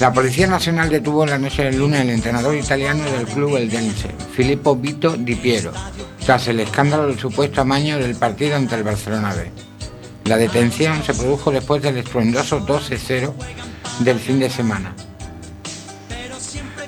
La 0.00 0.12
Policía 0.12 0.48
Nacional 0.48 0.90
detuvo 0.90 1.24
la 1.24 1.38
noche 1.38 1.62
del 1.62 1.78
lunes 1.78 2.00
al 2.00 2.10
entrenador 2.10 2.56
italiano 2.56 3.04
del 3.04 3.26
club 3.26 3.56
Eldense, 3.56 4.10
Filippo 4.34 4.74
Vito 4.74 5.16
Di 5.16 5.36
Piero, 5.36 5.70
tras 6.26 6.48
el 6.48 6.58
escándalo 6.58 7.06
del 7.06 7.20
supuesto 7.20 7.60
amaño 7.60 7.98
del 7.98 8.16
partido 8.16 8.56
ante 8.56 8.74
el 8.74 8.82
Barcelona 8.82 9.32
B. 9.32 9.48
La 10.24 10.36
detención 10.36 11.04
se 11.04 11.14
produjo 11.14 11.52
después 11.52 11.80
del 11.82 11.98
estruendoso 11.98 12.66
12-0 12.66 13.32
del 14.00 14.18
fin 14.18 14.40
de 14.40 14.50
semana 14.50 14.92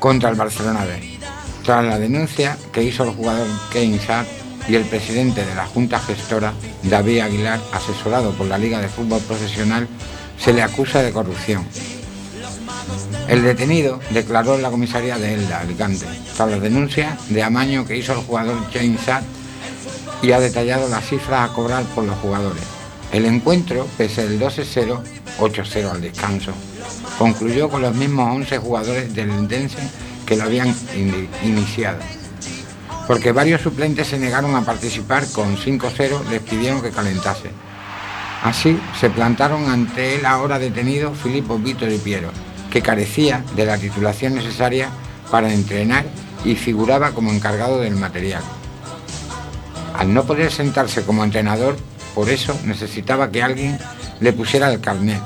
contra 0.06 0.30
el 0.30 0.36
Barcelona 0.36 0.84
B, 0.84 1.18
tras 1.64 1.84
la 1.84 1.98
denuncia 1.98 2.56
que 2.72 2.80
hizo 2.80 3.02
el 3.02 3.10
jugador 3.10 3.48
Kane 3.72 3.98
Saad 3.98 4.24
y 4.68 4.76
el 4.76 4.84
presidente 4.84 5.44
de 5.44 5.52
la 5.56 5.66
Junta 5.66 5.98
Gestora, 5.98 6.52
David 6.84 7.18
Aguilar, 7.18 7.58
asesorado 7.72 8.30
por 8.34 8.46
la 8.46 8.56
Liga 8.56 8.80
de 8.80 8.86
Fútbol 8.86 9.20
Profesional, 9.22 9.88
se 10.38 10.52
le 10.52 10.62
acusa 10.62 11.02
de 11.02 11.10
corrupción. 11.10 11.66
El 13.26 13.42
detenido 13.42 13.98
declaró 14.10 14.54
en 14.54 14.62
la 14.62 14.70
comisaría 14.70 15.18
de 15.18 15.34
Elda, 15.34 15.62
Alicante, 15.62 16.06
tras 16.36 16.50
la 16.52 16.60
denuncia 16.60 17.18
de 17.28 17.42
amaño 17.42 17.84
que 17.84 17.96
hizo 17.96 18.12
el 18.12 18.20
jugador 18.20 18.58
James 18.72 19.00
Satt 19.00 19.24
y 20.22 20.30
ha 20.30 20.38
detallado 20.38 20.88
las 20.88 21.04
cifras 21.04 21.50
a 21.50 21.52
cobrar 21.52 21.82
por 21.96 22.04
los 22.04 22.16
jugadores. 22.18 22.62
El 23.10 23.24
encuentro, 23.24 23.88
pese 23.98 24.20
al 24.20 24.38
12-0, 24.38 25.00
8-0 25.40 25.90
al 25.90 26.00
descanso, 26.00 26.52
concluyó 27.18 27.68
con 27.68 27.82
los 27.82 27.94
mismos 27.94 28.34
11 28.34 28.58
jugadores 28.58 29.14
del 29.14 29.30
Endense 29.30 29.78
que 30.26 30.36
lo 30.36 30.44
habían 30.44 30.74
iniciado. 31.42 31.98
Porque 33.06 33.32
varios 33.32 33.62
suplentes 33.62 34.08
se 34.08 34.18
negaron 34.18 34.54
a 34.56 34.64
participar 34.64 35.24
con 35.32 35.56
5-0, 35.56 36.28
les 36.28 36.42
pidieron 36.42 36.82
que 36.82 36.90
calentase. 36.90 37.50
Así 38.42 38.78
se 39.00 39.10
plantaron 39.10 39.70
ante 39.70 40.16
el 40.16 40.26
ahora 40.26 40.58
detenido 40.58 41.14
Filippo 41.14 41.58
Vito 41.58 41.86
de 41.86 41.98
Piero, 41.98 42.30
que 42.70 42.82
carecía 42.82 43.44
de 43.54 43.64
la 43.64 43.78
titulación 43.78 44.34
necesaria 44.34 44.88
para 45.30 45.52
entrenar 45.52 46.04
y 46.44 46.54
figuraba 46.54 47.12
como 47.12 47.32
encargado 47.32 47.80
del 47.80 47.96
material. 47.96 48.42
Al 49.96 50.12
no 50.12 50.24
poder 50.24 50.52
sentarse 50.52 51.02
como 51.02 51.24
entrenador, 51.24 51.76
por 52.14 52.28
eso 52.28 52.58
necesitaba 52.64 53.30
que 53.30 53.42
alguien 53.42 53.78
le 54.20 54.32
pusiera 54.32 54.70
el 54.72 54.80
carnet. 54.80 55.20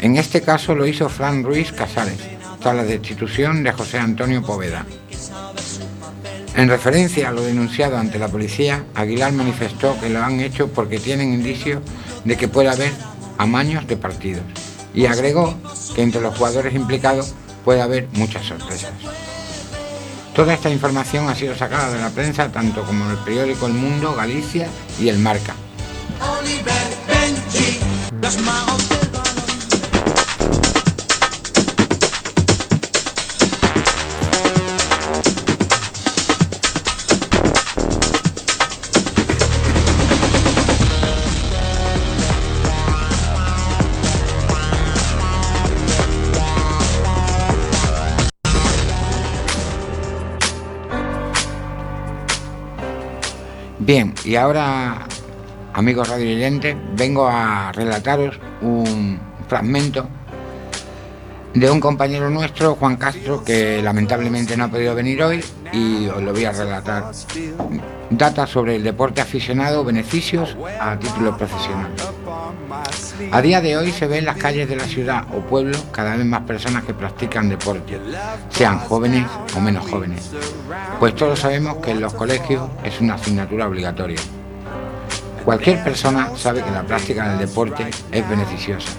En 0.00 0.16
este 0.16 0.42
caso 0.42 0.74
lo 0.74 0.86
hizo 0.86 1.08
Fran 1.08 1.42
Ruiz 1.42 1.72
Casares, 1.72 2.18
tras 2.60 2.76
la 2.76 2.84
destitución 2.84 3.64
de 3.64 3.72
José 3.72 3.98
Antonio 3.98 4.42
Poveda. 4.42 4.86
En 6.54 6.68
referencia 6.68 7.28
a 7.28 7.32
lo 7.32 7.42
denunciado 7.42 7.98
ante 7.98 8.18
la 8.18 8.28
policía, 8.28 8.84
Aguilar 8.94 9.32
manifestó 9.32 9.98
que 10.00 10.08
lo 10.08 10.22
han 10.22 10.40
hecho 10.40 10.68
porque 10.68 10.98
tienen 10.98 11.32
indicios 11.32 11.82
de 12.24 12.36
que 12.36 12.48
puede 12.48 12.68
haber 12.68 12.92
amaños 13.38 13.86
de 13.86 13.96
partidos 13.96 14.42
y 14.94 15.06
agregó 15.06 15.56
que 15.94 16.02
entre 16.02 16.20
los 16.20 16.36
jugadores 16.36 16.74
implicados 16.74 17.34
puede 17.64 17.82
haber 17.82 18.08
muchas 18.12 18.46
sorpresas. 18.46 18.92
Toda 20.34 20.54
esta 20.54 20.70
información 20.70 21.28
ha 21.28 21.34
sido 21.34 21.56
sacada 21.56 21.92
de 21.92 22.00
la 22.00 22.10
prensa 22.10 22.50
tanto 22.52 22.84
como 22.84 23.04
en 23.04 23.10
el 23.12 23.18
periódico 23.18 23.66
El 23.66 23.74
Mundo, 23.74 24.14
Galicia 24.14 24.68
y 25.00 25.08
El 25.08 25.18
Marca. 25.18 25.54
Bien, 53.88 54.12
y 54.22 54.36
ahora, 54.36 55.06
amigos 55.72 56.10
radioyentes, 56.10 56.76
vengo 56.92 57.26
a 57.26 57.72
relataros 57.72 58.38
un 58.60 59.18
fragmento 59.48 60.06
de 61.54 61.70
un 61.70 61.80
compañero 61.80 62.28
nuestro, 62.28 62.74
Juan 62.74 62.96
Castro, 62.98 63.42
que 63.42 63.80
lamentablemente 63.80 64.58
no 64.58 64.64
ha 64.64 64.68
podido 64.68 64.94
venir 64.94 65.22
hoy 65.22 65.42
y 65.72 66.06
os 66.06 66.22
lo 66.22 66.34
voy 66.34 66.44
a 66.44 66.52
relatar. 66.52 67.12
Data 68.10 68.46
sobre 68.46 68.76
el 68.76 68.84
deporte 68.84 69.22
aficionado, 69.22 69.82
beneficios 69.82 70.54
a 70.78 70.98
título 70.98 71.34
profesional. 71.34 71.90
A 73.32 73.42
día 73.42 73.60
de 73.60 73.76
hoy 73.76 73.90
se 73.90 74.06
ve 74.06 74.18
en 74.18 74.24
las 74.24 74.36
calles 74.36 74.68
de 74.68 74.76
la 74.76 74.84
ciudad 74.84 75.24
o 75.32 75.40
pueblo 75.40 75.76
cada 75.92 76.16
vez 76.16 76.24
más 76.24 76.42
personas 76.42 76.84
que 76.84 76.94
practican 76.94 77.48
deporte, 77.48 78.00
sean 78.50 78.78
jóvenes 78.78 79.26
o 79.56 79.60
menos 79.60 79.88
jóvenes, 79.90 80.30
pues 81.00 81.14
todos 81.14 81.40
sabemos 81.40 81.78
que 81.78 81.90
en 81.90 82.00
los 82.00 82.14
colegios 82.14 82.68
es 82.84 83.00
una 83.00 83.14
asignatura 83.14 83.66
obligatoria. 83.66 84.20
Cualquier 85.44 85.82
persona 85.82 86.30
sabe 86.36 86.62
que 86.62 86.70
la 86.70 86.84
práctica 86.84 87.30
del 87.30 87.46
deporte 87.46 87.90
es 88.12 88.28
beneficiosa 88.28 88.92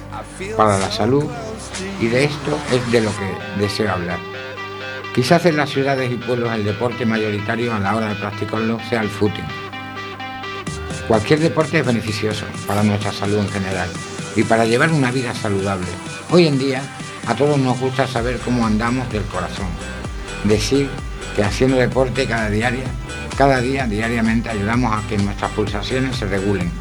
para 0.58 0.77
la 0.77 0.91
salud 0.91 1.25
y 2.01 2.08
de 2.08 2.25
esto 2.25 2.58
es 2.71 2.91
de 2.91 3.01
lo 3.01 3.12
que 3.12 3.62
deseo 3.62 3.91
hablar. 3.91 4.19
Quizás 5.15 5.45
en 5.45 5.58
las 5.58 5.69
ciudades 5.69 6.12
y 6.12 6.15
pueblos 6.15 6.51
el 6.53 6.65
deporte 6.65 7.05
mayoritario 7.05 7.73
a 7.73 7.79
la 7.79 7.95
hora 7.95 8.10
de 8.10 8.15
practicarlo 8.15 8.79
sea 8.89 9.01
el 9.01 9.10
footing. 9.10 9.68
Cualquier 11.10 11.39
deporte 11.39 11.80
es 11.80 11.86
beneficioso 11.88 12.45
para 12.67 12.84
nuestra 12.84 13.12
salud 13.12 13.39
en 13.39 13.50
general 13.50 13.89
y 14.36 14.43
para 14.43 14.63
llevar 14.63 14.91
una 14.91 15.10
vida 15.10 15.34
saludable. 15.34 15.88
Hoy 16.30 16.45
en 16.45 16.60
día 16.60 16.84
a 17.26 17.34
todos 17.34 17.58
nos 17.58 17.80
gusta 17.80 18.06
saber 18.06 18.38
cómo 18.45 18.63
andamos 18.63 19.12
del 19.12 19.24
corazón. 19.24 19.65
Decir 20.43 20.88
que 21.36 21.43
haciendo 21.43 21.78
deporte 21.78 22.28
cada 22.28 22.52
día, 22.52 22.72
cada 23.36 23.60
día, 23.60 23.88
diariamente, 23.88 24.50
ayudamos 24.50 24.93
a 24.93 25.08
que 25.08 25.17
nuestras 25.17 25.50
pulsaciones 25.54 26.15
se 26.15 26.28
regulen, 26.28 26.72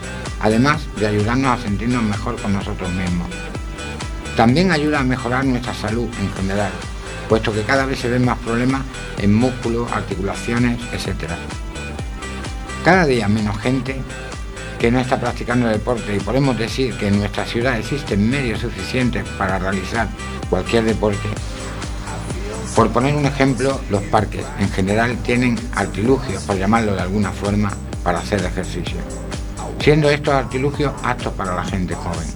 además 0.41 0.83
de 0.99 1.07
ayudarnos 1.07 1.59
a 1.59 1.63
sentirnos 1.63 2.03
mejor 2.03 2.37
con 2.37 2.53
nosotros 2.53 2.93
mismos. 2.93 3.29
También 4.37 4.73
ayuda 4.73 5.01
a 5.01 5.05
mejorar 5.05 5.47
nuestra 5.47 5.73
salud 5.73 6.07
en 6.21 6.31
general, 6.35 6.73
puesto 7.31 7.51
que 7.51 7.63
cada 7.63 7.87
vez 7.87 7.99
se 7.99 8.11
ven 8.11 8.27
más 8.27 8.37
problemas 8.41 8.83
en 9.17 9.33
músculos, 9.33 9.91
articulaciones, 9.91 10.79
etc. 10.93 11.33
Cada 12.89 13.05
día 13.05 13.29
menos 13.29 13.59
gente 13.59 14.01
que 14.79 14.91
no 14.91 14.99
está 14.99 15.21
practicando 15.21 15.69
deporte 15.69 16.17
y 16.17 16.21
podemos 16.21 16.57
decir 16.57 16.97
que 16.97 17.09
en 17.09 17.19
nuestra 17.19 17.45
ciudad 17.45 17.79
existen 17.79 18.31
medios 18.31 18.61
suficientes 18.61 19.29
para 19.37 19.59
realizar 19.59 20.09
cualquier 20.49 20.85
deporte. 20.85 21.29
Por 22.75 22.89
poner 22.89 23.15
un 23.15 23.27
ejemplo, 23.27 23.79
los 23.91 24.01
parques 24.05 24.43
en 24.59 24.71
general 24.71 25.19
tienen 25.19 25.59
artilugios, 25.75 26.43
por 26.45 26.57
llamarlo 26.57 26.95
de 26.95 27.03
alguna 27.03 27.31
forma, 27.31 27.71
para 28.03 28.21
hacer 28.21 28.43
ejercicio, 28.43 28.97
siendo 29.81 30.09
estos 30.09 30.33
artilugios 30.33 30.95
aptos 31.03 31.35
para 31.35 31.55
la 31.55 31.65
gente 31.65 31.95
joven. 31.95 32.27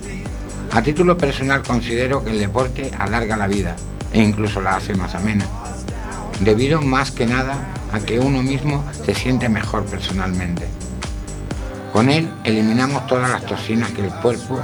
A 0.70 0.82
título 0.82 1.16
personal 1.16 1.62
considero 1.62 2.22
que 2.22 2.30
el 2.30 2.38
deporte 2.38 2.90
alarga 2.98 3.38
la 3.38 3.46
vida 3.46 3.74
e 4.12 4.20
incluso 4.20 4.60
la 4.60 4.76
hace 4.76 4.94
más 4.94 5.14
amena, 5.14 5.46
debido 6.40 6.82
más 6.82 7.10
que 7.10 7.24
nada 7.24 7.72
a 7.92 8.00
que 8.00 8.18
uno 8.18 8.42
mismo 8.42 8.84
se 9.04 9.14
siente 9.14 9.48
mejor 9.48 9.84
personalmente. 9.84 10.66
Con 11.92 12.08
él 12.08 12.30
eliminamos 12.44 13.06
todas 13.06 13.30
las 13.30 13.44
toxinas 13.44 13.90
que 13.90 14.06
el 14.06 14.12
cuerpo 14.14 14.60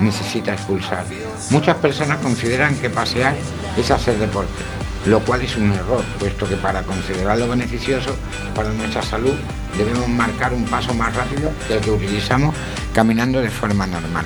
necesita 0.00 0.52
expulsar. 0.52 1.04
Muchas 1.50 1.76
personas 1.76 2.18
consideran 2.18 2.76
que 2.76 2.88
pasear 2.88 3.34
es 3.76 3.90
hacer 3.90 4.16
deporte, 4.18 4.62
lo 5.06 5.20
cual 5.20 5.42
es 5.42 5.56
un 5.56 5.72
error, 5.72 6.04
puesto 6.20 6.48
que 6.48 6.56
para 6.56 6.82
considerarlo 6.82 7.48
beneficioso 7.48 8.14
para 8.54 8.70
nuestra 8.70 9.02
salud 9.02 9.34
debemos 9.76 10.08
marcar 10.08 10.54
un 10.54 10.64
paso 10.66 10.94
más 10.94 11.14
rápido 11.14 11.50
que 11.66 11.74
el 11.74 11.80
que 11.80 11.90
utilizamos 11.90 12.54
caminando 12.92 13.40
de 13.40 13.50
forma 13.50 13.86
normal. 13.86 14.24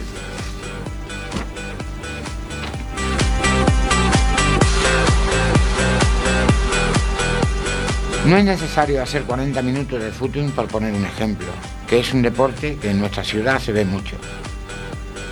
No 8.27 8.37
es 8.37 8.45
necesario 8.45 9.03
hacer 9.03 9.25
40 9.25 9.61
minutos 9.63 10.01
de 10.01 10.13
footing 10.13 10.53
por 10.53 10.69
poner 10.69 10.95
un 10.95 11.05
ejemplo, 11.05 11.49
que 11.89 11.99
es 11.99 12.15
un 12.15 12.23
deporte 12.23 12.77
que 12.77 12.91
en 12.91 13.01
nuestra 13.01 13.25
ciudad 13.25 13.59
se 13.59 13.73
ve 13.73 13.85
mucho. 13.85 14.17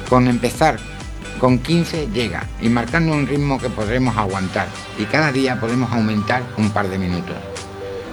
Con 0.08 0.26
empezar 0.26 0.76
con 1.38 1.60
15 1.60 2.08
llega 2.08 2.48
y 2.60 2.68
marcando 2.68 3.12
un 3.12 3.28
ritmo 3.28 3.60
que 3.60 3.70
podremos 3.70 4.16
aguantar 4.16 4.66
y 4.98 5.04
cada 5.04 5.30
día 5.30 5.60
podemos 5.60 5.92
aumentar 5.92 6.42
un 6.58 6.70
par 6.70 6.88
de 6.88 6.98
minutos. 6.98 7.36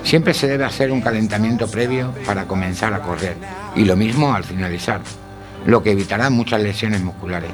Siempre 0.04 0.36
se 0.36 0.48
debe 0.48 0.66
hacer 0.66 0.92
un 0.92 1.02
calentamiento 1.02 1.68
previo 1.68 2.14
para 2.24 2.46
comenzar 2.46 2.94
a 2.94 3.02
correr 3.02 3.36
y 3.76 3.84
lo 3.84 3.96
mismo 3.96 4.34
al 4.36 4.44
finalizar, 4.44 5.02
lo 5.66 5.82
que 5.82 5.92
evitará 5.92 6.30
muchas 6.30 6.62
lesiones 6.62 7.02
musculares. 7.02 7.52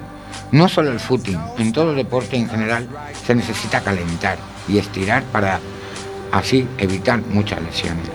No 0.51 0.67
solo 0.67 0.91
el 0.91 0.99
footing, 0.99 1.39
en 1.57 1.71
todo 1.71 1.95
deporte 1.95 2.35
en 2.35 2.49
general 2.49 2.87
se 3.25 3.33
necesita 3.33 3.79
calentar 3.79 4.37
y 4.67 4.77
estirar 4.77 5.23
para 5.23 5.61
así 6.33 6.67
evitar 6.79 7.21
muchas 7.29 7.61
lesiones. 7.61 8.09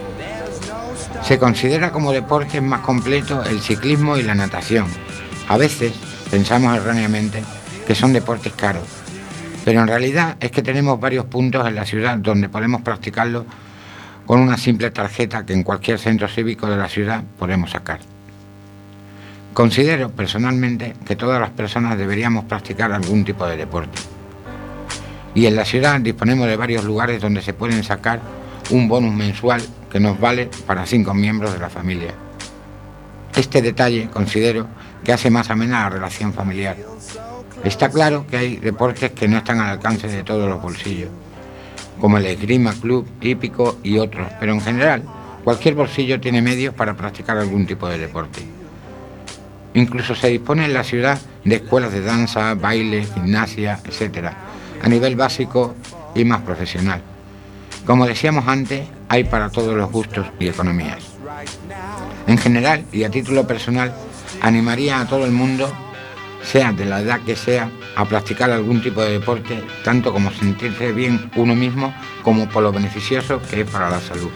Se 1.22 1.38
considera 1.38 1.92
como 1.92 2.12
deportes 2.12 2.60
más 2.60 2.80
completos 2.80 3.48
el 3.48 3.60
ciclismo 3.60 4.16
y 4.16 4.22
la 4.22 4.34
natación. 4.34 4.86
A 5.48 5.56
veces 5.56 5.92
pensamos 6.30 6.76
erróneamente 6.76 7.42
que 7.86 7.94
son 7.94 8.12
deportes 8.12 8.52
caros, 8.54 8.82
pero 9.64 9.80
en 9.80 9.86
realidad 9.86 10.36
es 10.40 10.50
que 10.50 10.62
tenemos 10.62 11.00
varios 11.00 11.26
puntos 11.26 11.66
en 11.66 11.76
la 11.76 11.86
ciudad 11.86 12.18
donde 12.18 12.48
podemos 12.48 12.82
practicarlo 12.82 13.46
con 14.26 14.40
una 14.40 14.58
simple 14.58 14.90
tarjeta 14.90 15.46
que 15.46 15.54
en 15.54 15.62
cualquier 15.62 15.98
centro 15.98 16.28
cívico 16.28 16.66
de 16.66 16.76
la 16.76 16.88
ciudad 16.88 17.22
podemos 17.38 17.70
sacar. 17.70 18.00
Considero 19.54 20.10
personalmente 20.10 20.94
que 21.06 21.16
todas 21.16 21.40
las 21.40 21.50
personas 21.50 21.96
deberíamos 21.96 22.44
practicar 22.44 22.92
algún 22.92 23.24
tipo 23.24 23.46
de 23.46 23.56
deporte 23.56 24.17
y 25.34 25.46
en 25.46 25.56
la 25.56 25.64
ciudad 25.64 26.00
disponemos 26.00 26.46
de 26.46 26.56
varios 26.56 26.84
lugares 26.84 27.20
donde 27.20 27.42
se 27.42 27.52
pueden 27.52 27.84
sacar 27.84 28.20
un 28.70 28.88
bonus 28.88 29.14
mensual 29.14 29.62
que 29.90 30.00
nos 30.00 30.18
vale 30.18 30.50
para 30.66 30.86
cinco 30.86 31.14
miembros 31.14 31.52
de 31.52 31.58
la 31.58 31.70
familia. 31.70 32.14
Este 33.34 33.62
detalle 33.62 34.08
considero 34.12 34.66
que 35.04 35.12
hace 35.12 35.30
más 35.30 35.50
amena 35.50 35.82
la 35.82 35.90
relación 35.90 36.32
familiar. 36.32 36.76
Está 37.64 37.88
claro 37.88 38.26
que 38.28 38.36
hay 38.36 38.56
deportes 38.56 39.12
que 39.12 39.28
no 39.28 39.38
están 39.38 39.60
al 39.60 39.70
alcance 39.70 40.08
de 40.08 40.22
todos 40.22 40.48
los 40.48 40.60
bolsillos, 40.60 41.10
como 42.00 42.18
el 42.18 42.26
esgrima 42.26 42.72
club, 42.72 43.06
hípico 43.20 43.78
y 43.82 43.98
otros, 43.98 44.28
pero 44.38 44.52
en 44.52 44.60
general 44.60 45.02
cualquier 45.44 45.74
bolsillo 45.74 46.20
tiene 46.20 46.42
medios 46.42 46.74
para 46.74 46.94
practicar 46.94 47.38
algún 47.38 47.66
tipo 47.66 47.88
de 47.88 47.98
deporte. 47.98 48.40
Incluso 49.74 50.14
se 50.14 50.28
dispone 50.28 50.64
en 50.64 50.74
la 50.74 50.84
ciudad 50.84 51.18
de 51.44 51.56
escuelas 51.56 51.92
de 51.92 52.00
danza, 52.00 52.54
baile, 52.54 53.04
gimnasia, 53.14 53.80
etc., 53.84 54.32
a 54.82 54.88
nivel 54.88 55.16
básico 55.16 55.74
y 56.14 56.24
más 56.24 56.42
profesional. 56.42 57.02
Como 57.86 58.06
decíamos 58.06 58.46
antes, 58.46 58.86
hay 59.08 59.24
para 59.24 59.48
todos 59.48 59.74
los 59.74 59.90
gustos 59.90 60.26
y 60.38 60.48
economías. 60.48 61.04
En 62.26 62.38
general 62.38 62.84
y 62.92 63.04
a 63.04 63.10
título 63.10 63.46
personal, 63.46 63.94
animaría 64.42 65.00
a 65.00 65.06
todo 65.06 65.24
el 65.24 65.32
mundo, 65.32 65.72
sea 66.42 66.72
de 66.72 66.84
la 66.84 67.00
edad 67.00 67.20
que 67.20 67.36
sea, 67.36 67.70
a 67.96 68.04
practicar 68.04 68.50
algún 68.50 68.82
tipo 68.82 69.02
de 69.02 69.12
deporte, 69.12 69.62
tanto 69.84 70.12
como 70.12 70.30
sentirse 70.30 70.92
bien 70.92 71.30
uno 71.36 71.54
mismo, 71.54 71.94
como 72.22 72.48
por 72.48 72.62
lo 72.62 72.72
beneficioso 72.72 73.40
que 73.50 73.62
es 73.62 73.70
para 73.70 73.90
la 73.90 74.00
salud. 74.00 74.30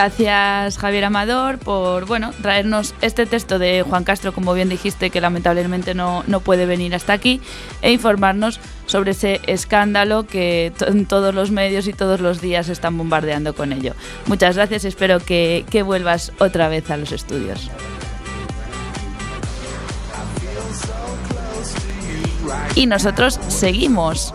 Gracias 0.00 0.78
Javier 0.78 1.04
Amador 1.04 1.58
por 1.58 2.06
bueno 2.06 2.32
traernos 2.40 2.94
este 3.02 3.26
texto 3.26 3.58
de 3.58 3.82
Juan 3.82 4.02
Castro, 4.02 4.32
como 4.32 4.54
bien 4.54 4.70
dijiste, 4.70 5.10
que 5.10 5.20
lamentablemente 5.20 5.94
no, 5.94 6.24
no 6.26 6.40
puede 6.40 6.64
venir 6.64 6.94
hasta 6.94 7.12
aquí, 7.12 7.42
e 7.82 7.92
informarnos 7.92 8.60
sobre 8.86 9.10
ese 9.10 9.42
escándalo 9.46 10.26
que 10.26 10.72
en 10.86 11.04
todos 11.04 11.34
los 11.34 11.50
medios 11.50 11.86
y 11.86 11.92
todos 11.92 12.20
los 12.20 12.40
días 12.40 12.70
están 12.70 12.96
bombardeando 12.96 13.54
con 13.54 13.74
ello. 13.74 13.92
Muchas 14.24 14.56
gracias, 14.56 14.86
espero 14.86 15.20
que, 15.20 15.66
que 15.68 15.82
vuelvas 15.82 16.32
otra 16.38 16.70
vez 16.70 16.90
a 16.90 16.96
los 16.96 17.12
estudios. 17.12 17.70
Y 22.74 22.86
nosotros 22.86 23.38
seguimos 23.48 24.32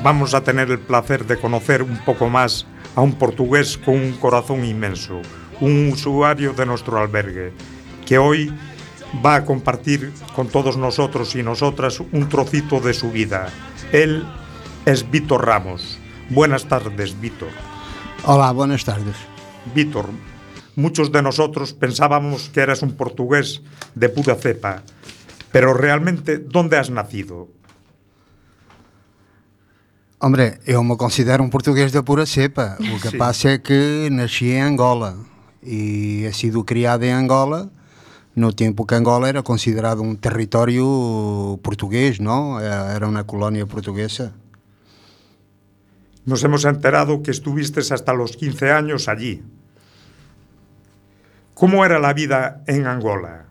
vamos 0.02 0.32
a 0.32 0.42
tener 0.42 0.70
el 0.70 0.78
placer 0.78 1.26
de 1.26 1.36
conocer 1.36 1.82
un 1.82 1.98
poco 2.06 2.30
más 2.30 2.66
a 2.96 3.02
un 3.02 3.12
portugués 3.12 3.76
con 3.76 3.96
un 3.96 4.12
corazón 4.12 4.64
inmenso, 4.64 5.20
un 5.60 5.90
usuario 5.92 6.54
de 6.54 6.64
nuestro 6.64 6.98
albergue, 6.98 7.52
que 8.06 8.16
hoy 8.16 8.50
va 9.24 9.34
a 9.34 9.44
compartir 9.44 10.10
con 10.34 10.48
todos 10.48 10.78
nosotros 10.78 11.34
y 11.34 11.42
nosotras 11.42 12.00
un 12.00 12.26
trocito 12.30 12.80
de 12.80 12.94
su 12.94 13.10
vida. 13.10 13.48
Él 13.92 14.24
es 14.86 15.10
Víctor 15.10 15.44
Ramos. 15.44 15.98
Buenas 16.30 16.64
tardes, 16.64 17.20
Víctor. 17.20 17.50
Hola, 18.24 18.52
buenas 18.52 18.86
tardes. 18.86 19.16
Víctor, 19.74 20.06
muchos 20.76 21.12
de 21.12 21.22
nosotros 21.22 21.72
pensábamos 21.72 22.48
que 22.50 22.60
eras 22.60 22.82
un 22.82 22.92
portugués 22.92 23.62
de 23.94 24.08
pura 24.08 24.34
cepa, 24.34 24.82
pero 25.52 25.74
realmente, 25.74 26.38
¿dónde 26.38 26.78
has 26.78 26.90
nacido? 26.90 27.48
Hombre, 30.22 30.60
eu 30.66 30.84
me 30.84 30.96
considero 30.96 31.42
um 31.42 31.48
português 31.48 31.92
da 31.92 32.02
pura 32.02 32.26
cepa. 32.26 32.76
O 32.76 33.00
que 33.00 33.08
Sim. 33.08 33.16
passa 33.16 33.48
é 33.56 33.58
que 33.58 34.10
nasci 34.12 34.52
em 34.52 34.60
Angola 34.60 35.16
e 35.62 36.24
he 36.26 36.32
sido 36.32 36.62
criado 36.62 37.04
em 37.04 37.12
Angola 37.12 37.72
no 38.36 38.52
tempo 38.52 38.84
que 38.84 38.94
Angola 38.94 39.28
era 39.28 39.42
considerado 39.42 40.02
um 40.02 40.14
território 40.14 41.58
português, 41.62 42.18
não? 42.18 42.60
Era 42.60 43.08
uma 43.08 43.24
colônia 43.24 43.66
portuguesa. 43.66 44.34
Nos 46.26 46.44
hemos 46.44 46.64
enterado 46.66 47.22
que 47.22 47.30
estuviste 47.30 47.80
hasta 47.80 48.12
los 48.12 48.36
15 48.36 48.70
años 48.70 49.08
allí. 49.08 49.42
¿Cómo 51.60 51.84
era 51.84 51.98
la 51.98 52.14
vida 52.14 52.62
en 52.66 52.86
Angola? 52.86 53.44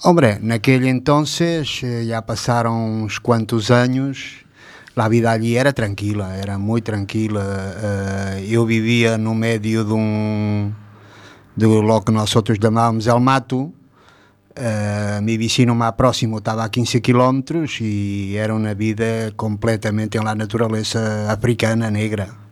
Hombre, 0.00 0.38
naquele 0.40 0.88
entonces 0.88 1.82
eh, 1.82 2.06
ya 2.06 2.24
pasaron 2.24 3.02
uns 3.02 3.20
quantos 3.20 3.70
años, 3.70 4.46
a 4.94 5.06
vida 5.10 5.32
ali 5.32 5.58
era 5.58 5.74
tranquila, 5.74 6.38
era 6.38 6.56
muito 6.56 6.86
tranquila. 6.86 8.40
Eu 8.40 8.64
vivia 8.64 9.18
no 9.18 9.34
meio 9.34 9.84
de 9.84 9.92
um, 9.92 10.72
de 11.54 11.66
lo 11.66 12.00
que 12.00 12.10
nós 12.10 12.34
outros 12.34 12.56
chamávamos 12.58 13.06
El 13.06 13.20
Mato. 13.20 13.74
Uh, 14.56 15.20
mi 15.20 15.36
vecino 15.36 15.74
mais 15.74 15.92
próximo 15.92 16.38
estava 16.38 16.64
a 16.64 16.70
15 16.70 17.02
km 17.02 17.68
e 17.82 18.34
era 18.34 18.54
uma 18.54 18.72
vida 18.72 19.30
completamente 19.36 20.18
na 20.18 20.34
natureza 20.34 21.30
africana 21.30 21.90
negra. 21.90 22.45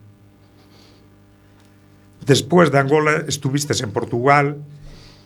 Después 2.27 2.73
de 2.73 2.79
Angola 2.79 3.25
estuviste 3.29 3.75
en 3.83 3.91
Portugal 3.91 4.57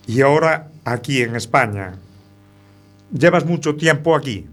y 0.06 0.20
ahora 0.20 0.70
aquí 0.84 1.22
en 1.22 1.36
España. 1.36 1.94
¿Llevas 3.12 3.44
mucho 3.44 3.76
tiempo 3.76 4.16
aquí? 4.16 4.46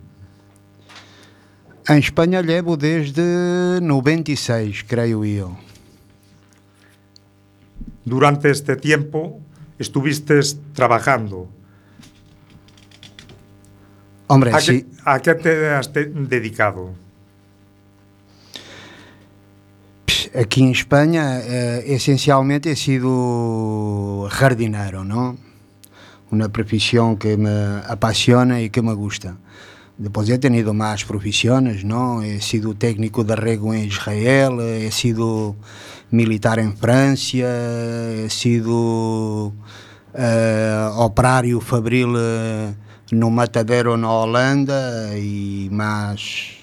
En 1.87 1.97
España 1.97 2.41
llevo 2.41 2.77
desde 2.77 3.79
96, 3.81 4.85
creo 4.87 5.25
yo. 5.25 5.57
Durante 8.03 8.51
este 8.51 8.75
tiempo 8.75 9.39
estuviste 9.79 10.39
trabajando. 10.73 11.49
Hombre, 14.27 14.51
¿A 14.51 14.59
sí. 14.59 14.83
Qué, 14.83 14.87
¿A 15.05 15.19
qué 15.19 15.35
te 15.35 15.69
has 15.69 15.91
dedicado? 15.93 16.93
Aqui 20.35 20.63
em 20.63 20.71
Espanha, 20.71 21.41
eh, 21.45 21.83
essencialmente, 21.87 22.67
he 22.69 22.75
sido 22.75 24.27
jardinero, 24.29 25.05
¿no? 25.05 25.37
Uma 26.29 26.49
profissão 26.49 27.15
que 27.15 27.37
me 27.37 27.81
apaixona 27.87 28.59
e 28.59 28.69
que 28.69 28.81
me 28.81 28.93
gusta. 28.93 29.37
Depois 29.97 30.27
he 30.27 30.37
tenido 30.37 30.73
más 30.73 31.05
profissões, 31.05 31.85
não? 31.85 32.21
He 32.21 32.41
sido 32.41 32.75
técnico 32.75 33.23
de 33.23 33.33
rego 33.33 33.73
em 33.73 33.85
Israel, 33.85 34.59
he 34.59 34.91
sido 34.91 35.55
militar 36.11 36.59
em 36.59 36.75
França, 36.75 37.37
he 37.37 38.29
sido 38.29 39.53
uh, 40.13 40.99
operário 40.99 41.61
fabril 41.61 42.09
uh, 42.09 42.75
no 43.13 43.31
matadeiro 43.31 43.95
na 43.95 44.11
Holanda 44.11 45.13
e 45.15 45.69
mais 45.71 46.57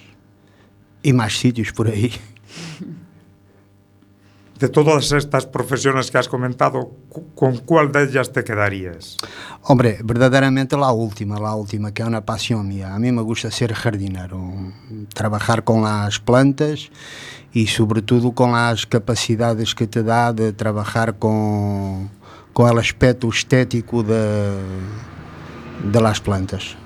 e 1.03 1.11
mais 1.11 1.39
sítios 1.39 1.71
por 1.71 1.87
aí. 1.87 2.13
De 4.63 4.69
todas 4.69 5.11
estas 5.11 5.45
profesiones 5.45 6.09
que 6.09 6.17
has 6.17 6.29
comentado, 6.29 6.89
¿con 7.35 7.57
cuál 7.57 7.91
de 7.91 8.05
ellas 8.05 8.31
te 8.31 8.45
quedarías? 8.45 9.17
Hombre, 9.63 9.99
verdaderamente 10.01 10.77
la 10.77 10.93
última, 10.93 11.37
la 11.37 11.53
última, 11.53 11.93
que 11.93 12.01
es 12.01 12.07
una 12.07 12.23
pasión 12.23 12.69
mía. 12.69 12.95
A 12.95 12.97
mí 12.97 13.11
me 13.11 13.21
gusta 13.23 13.51
ser 13.51 13.73
jardinero, 13.73 14.39
trabajar 15.13 15.65
con 15.65 15.81
las 15.81 16.17
plantas 16.17 16.89
y 17.51 17.67
sobre 17.67 18.03
todo 18.03 18.31
con 18.31 18.53
las 18.53 18.85
capacidades 18.85 19.75
que 19.75 19.85
te 19.85 20.01
da 20.01 20.31
de 20.31 20.53
trabajar 20.53 21.17
con, 21.17 22.09
con 22.53 22.71
el 22.71 22.77
aspecto 22.79 23.27
estético 23.27 24.01
de, 24.01 24.59
de 25.91 26.01
las 26.01 26.21
plantas. 26.21 26.77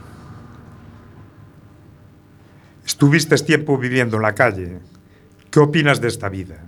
Estuviste 2.84 3.36
tiempo 3.36 3.78
viviendo 3.78 4.18
en 4.18 4.24
la 4.24 4.34
calle. 4.34 4.80
¿Qué 5.52 5.60
opinas 5.60 6.02
de 6.02 6.08
esta 6.08 6.28
vida? 6.28 6.64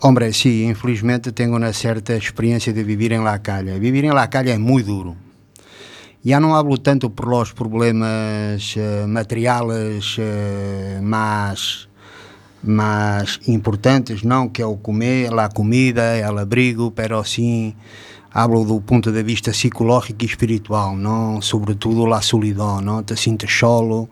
Hombre, 0.00 0.32
sí, 0.32 0.62
infelizmente 0.62 1.32
tengo 1.32 1.56
una 1.56 1.72
cierta 1.72 2.14
experiencia 2.14 2.72
de 2.72 2.84
vivir 2.84 3.12
en 3.12 3.24
la 3.24 3.42
calle. 3.42 3.80
Vivir 3.80 4.04
en 4.04 4.14
la 4.14 4.30
calle 4.30 4.52
es 4.52 4.60
muy 4.60 4.84
duro. 4.84 5.16
Ya 6.22 6.38
no 6.38 6.56
hablo 6.56 6.76
tanto 6.76 7.10
por 7.10 7.26
los 7.26 7.52
problemas 7.52 8.76
uh, 8.76 9.08
materiales 9.08 10.16
uh, 10.18 11.02
más, 11.02 11.88
importantes, 13.48 14.22
não, 14.22 14.48
que 14.48 14.62
é 14.62 14.66
o 14.66 14.76
comer, 14.76 15.32
a 15.36 15.48
comida, 15.48 16.02
o 16.32 16.38
abrigo, 16.38 16.92
pero 16.92 17.24
sim 17.24 17.74
hablo 18.32 18.64
do 18.64 18.80
ponto 18.80 19.10
de 19.10 19.22
vista 19.22 19.50
psicológico 19.50 20.22
e 20.22 20.26
espiritual, 20.26 20.94
não, 20.96 21.40
sobretudo 21.40 22.12
a 22.12 22.20
solidão, 22.20 22.80
não, 22.80 23.02
te 23.02 23.16
sientes 23.16 23.50
solo, 23.50 24.08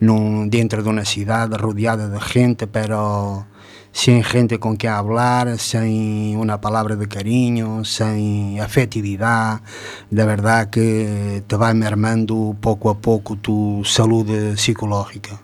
num, 0.00 0.48
dentro 0.48 0.82
de 0.82 0.88
uma 0.88 1.04
cidade 1.04 1.56
rodeada 1.56 2.08
de 2.08 2.18
gente, 2.26 2.66
pero 2.66 3.46
sin 3.92 4.22
gente 4.22 4.58
con 4.58 4.76
que 4.76 4.88
hablar, 4.88 5.58
sin 5.58 6.38
unha 6.38 6.62
palabra 6.62 6.94
de 6.94 7.10
cariño, 7.10 7.82
sin 7.84 8.62
afectividad, 8.62 9.60
de 10.08 10.24
verdad 10.24 10.70
que 10.70 11.42
te 11.46 11.56
va 11.58 11.74
mermando 11.74 12.54
pouco 12.60 12.90
a 12.90 12.96
poco 12.98 13.36
tu 13.36 13.82
saúde 13.84 14.56
psicológica. 14.56 15.40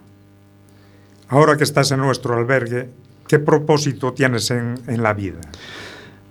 Ahora 1.29 1.57
que 1.59 1.65
estás 1.65 1.91
en 1.91 1.99
nuestro 2.01 2.39
albergue, 2.39 2.89
que 3.27 3.39
propósito 3.39 4.15
tienes 4.15 4.51
en, 4.51 4.79
en 4.87 5.03
la 5.03 5.13
vida? 5.13 5.41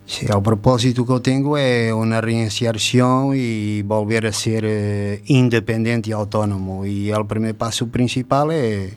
Sí, 0.06 0.28
o 0.32 0.42
propósito 0.42 1.04
que 1.04 1.14
yo 1.14 1.22
tengo 1.22 1.58
é 1.58 1.90
unha 1.90 2.22
reinserción 2.22 3.34
e 3.34 3.82
volver 3.82 4.30
a 4.30 4.34
ser 4.34 4.62
eh, 4.64 5.26
independiente 5.26 6.10
y 6.10 6.14
autónomo. 6.14 6.86
E 6.86 7.10
o 7.10 7.26
primeiro 7.26 7.58
paso 7.58 7.90
principal 7.90 8.54
es 8.54 8.94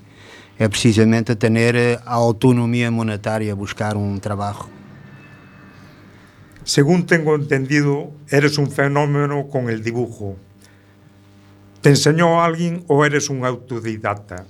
é 0.59 0.69
precisamente 0.69 1.37
ter 1.37 2.01
a 2.05 2.15
autonomia 2.15 2.91
monetária, 2.91 3.55
buscar 3.55 3.97
um 3.97 4.19
trabalho. 4.19 4.69
Según 6.65 7.07
tengo 7.07 7.35
entendido, 7.35 8.11
eres 8.29 8.59
un 8.59 8.71
fenómeno 8.71 9.49
con 9.49 9.71
el 9.71 9.83
dibujo. 9.83 10.37
¿Te 11.81 11.91
enseñó 11.91 12.43
alguien 12.43 12.85
o 12.89 13.05
eres 13.07 13.31
un 13.31 13.47
autodidacta? 13.47 14.45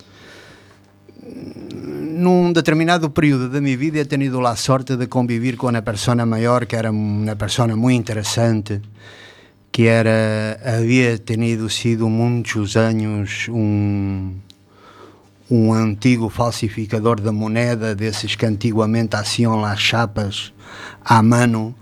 Num 2.19 2.51
determinado 2.51 3.13
período 3.13 3.47
da 3.47 3.61
minha 3.61 3.77
vida, 3.77 4.01
he 4.01 4.05
tenido 4.05 4.45
a 4.45 4.55
sorte 4.57 4.97
de 4.97 5.07
conviver 5.07 5.55
com 5.55 5.67
uma 5.69 5.81
pessoa 5.81 6.25
maior 6.25 6.65
que 6.65 6.75
era 6.75 6.91
uma 6.91 7.35
pessoa 7.35 7.73
muito 7.77 8.01
interessante, 8.01 8.81
que 9.71 9.87
era 9.87 10.59
havia 10.65 11.17
tenido 11.19 11.69
sido 11.69 12.09
muitos 12.09 12.75
anos 12.75 13.47
um 13.47 14.33
um 15.49 15.73
antigo 15.73 16.29
falsificador 16.29 17.19
de 17.19 17.31
moneda, 17.31 17.95
desses 17.95 18.35
que 18.35 18.45
antigamente 18.45 19.15
haciam 19.15 19.59
las 19.59 19.79
chapas 19.79 20.53
à 21.03 21.23
mano, 21.23 21.75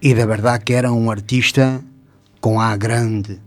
e 0.00 0.14
da 0.14 0.26
verdade 0.26 0.64
que 0.64 0.74
era 0.74 0.92
um 0.92 1.10
artista 1.10 1.82
com 2.40 2.60
A 2.60 2.76
grande. 2.76 3.40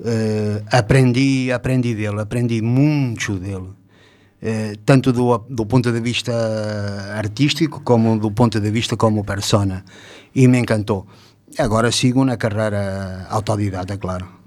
Uh, 0.00 0.60
aprendi, 0.72 1.52
aprendi 1.52 1.94
dele, 1.94 2.20
aprendi 2.20 2.60
muito 2.60 3.38
dele. 3.38 3.70
Uh, 4.42 4.76
tanto 4.84 5.12
do, 5.12 5.38
do 5.48 5.64
ponto 5.66 5.92
de 5.92 6.00
vista 6.00 6.32
artístico 7.16 7.80
como 7.82 8.18
do 8.18 8.32
ponto 8.32 8.60
de 8.60 8.70
vista 8.72 8.96
como 8.96 9.24
persona. 9.24 9.84
E 10.34 10.48
me 10.48 10.58
encantou. 10.58 11.06
Agora 11.56 11.92
sigo 11.92 12.24
na 12.24 12.36
carreira 12.36 13.28
autodidata, 13.30 13.96
claro. 13.96 14.43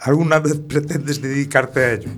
¿Alguna 0.00 0.38
vez 0.38 0.56
pretendes 0.56 1.20
dedicarte 1.20 1.80
a 1.80 1.92
ello? 1.92 2.10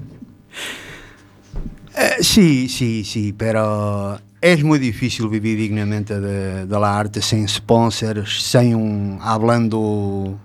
Eh, 1.97 2.23
sí, 2.23 2.69
sí, 2.69 3.05
sí, 3.05 3.33
pero 3.33 4.19
es 4.41 4.63
muy 4.63 4.79
difícil 4.79 5.29
vivir 5.29 5.59
dignamente 5.59 6.21
de, 6.21 6.67
de 6.67 6.81
la 6.81 6.99
arte 6.99 7.21
sin 7.21 7.49
sponsors, 7.49 8.43
sin 8.43 8.75
un, 8.75 9.19
hablando 9.21 10.39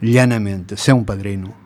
llanamente, 0.00 0.76
sin 0.76 0.94
un 0.94 1.04
padrino. 1.04 1.62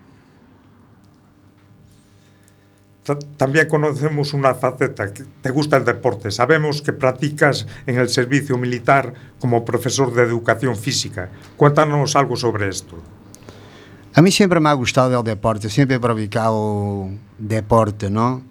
También 3.36 3.68
conocemos 3.68 4.34
una 4.34 4.54
faceta, 4.54 5.12
que 5.12 5.24
te 5.40 5.50
gusta 5.50 5.76
el 5.76 5.84
deporte. 5.84 6.30
Sabemos 6.30 6.82
que 6.82 6.92
practicas 6.92 7.66
en 7.86 7.98
el 7.98 8.08
servicio 8.08 8.58
militar 8.58 9.14
como 9.38 9.64
profesor 9.64 10.12
de 10.12 10.24
educación 10.24 10.76
física. 10.76 11.30
Cuéntanos 11.56 12.16
algo 12.16 12.36
sobre 12.36 12.68
esto. 12.68 13.00
A 14.18 14.22
mim 14.22 14.30
sempre 14.30 14.60
me 14.60 14.70
ha 14.70 14.72
gustado 14.72 15.14
el 15.14 15.22
deporte, 15.22 15.68
sempre 15.68 15.96
he 15.96 16.00
practicado 16.00 17.10
deporte, 17.38 18.08
¿no? 18.08 18.42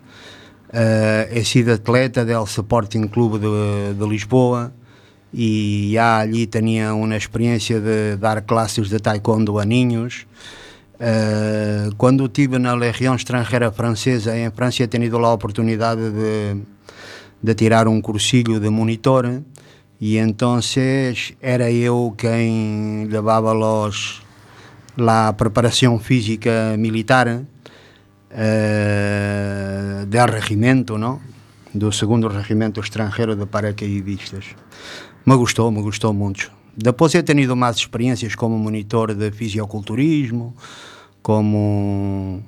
Uh, 0.71 1.25
he 1.31 1.43
sido 1.43 1.73
atleta 1.73 2.23
del 2.23 2.43
Sporting 2.45 3.07
Clube 3.07 3.39
de, 3.39 3.95
de 3.95 4.07
Lisboa 4.07 4.71
e 5.33 5.89
já 5.91 6.19
ali 6.19 6.45
tinha 6.45 6.93
uma 6.93 7.15
experiência 7.15 7.79
de 7.79 8.15
dar 8.17 8.43
classes 8.43 8.89
de 8.89 8.99
taekwondo 8.99 9.57
a 9.57 9.65
ninhos. 9.65 10.27
Uh, 10.99 11.95
quando 11.97 12.25
estive 12.25 12.59
na 12.59 12.75
Legião 12.75 13.15
Estrangeira 13.15 13.71
Francesa, 13.71 14.37
em 14.37 14.51
França, 14.51 14.83
he 14.83 14.87
tenido 14.87 15.17
a 15.17 15.33
oportunidade 15.33 16.11
de, 16.11 16.61
de 17.41 17.55
tirar 17.55 17.87
um 17.87 17.99
cursilho 18.01 18.59
de 18.59 18.69
monitor 18.69 19.41
e 19.99 20.19
então 20.19 20.59
era 21.41 21.71
eu 21.71 22.13
quem 22.15 23.07
levava 23.09 23.55
os 23.55 24.24
la 24.97 25.35
preparación 25.37 25.99
física 25.99 26.75
militar 26.77 27.43
eh, 28.31 30.05
del 30.07 30.27
regimento, 30.27 30.97
¿no? 30.97 31.21
do 31.75 31.91
segundo 31.91 32.29
regimento 32.29 32.79
estrangeiro 32.79 33.35
de 33.35 33.45
paracaidistas. 33.45 34.45
Me 35.25 35.35
gustou, 35.35 35.69
me 35.71 35.81
gustou 35.81 36.13
muito. 36.13 36.49
Depois 36.77 37.13
he 37.13 37.21
tenido 37.21 37.55
mais 37.55 37.75
experiências 37.77 38.35
como 38.35 38.57
monitor 38.57 39.13
de 39.13 39.31
fisioculturismo, 39.31 40.55
como 41.21 42.41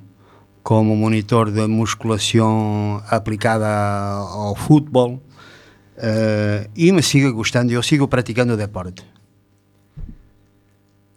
como 0.64 0.98
monitor 0.98 1.50
de 1.50 1.66
musculação 1.66 3.02
aplicada 3.10 3.70
ao 3.70 4.54
futebol 4.54 5.14
uh, 5.14 6.70
e 6.76 6.92
me 6.92 7.02
sigo 7.02 7.32
gostando, 7.32 7.72
eu 7.72 7.82
sigo 7.82 8.10
praticando 8.10 8.58
deporte. 8.58 9.02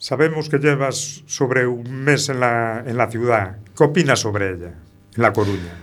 Sabemos 0.00 0.48
que 0.48 0.56
llevas 0.56 1.22
sobre 1.26 1.66
un 1.66 1.84
mes 1.92 2.30
en 2.30 2.40
la, 2.40 2.82
en 2.86 2.96
la 2.96 3.10
ciudad. 3.10 3.58
¿Qué 3.76 3.84
opinas 3.84 4.20
sobre 4.20 4.54
ella, 4.54 4.72
en 5.14 5.22
La 5.22 5.30
Coruña? 5.30 5.76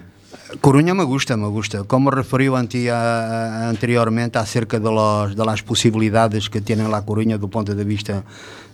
Coruña 0.60 0.96
me 0.96 1.04
gusta, 1.04 1.38
me 1.38 1.46
gusta. 1.46 1.84
Como 1.84 2.10
referiu 2.10 2.56
anteriormente 2.56 4.40
acerca 4.40 4.80
de, 4.80 4.92
los, 4.92 5.36
de, 5.36 5.46
las 5.46 5.62
posibilidades 5.62 6.50
que 6.50 6.62
tiene 6.62 6.90
la 6.90 7.06
Coruña 7.06 7.38
do 7.38 7.46
ponto 7.46 7.78
de 7.78 7.86
vista 7.86 8.24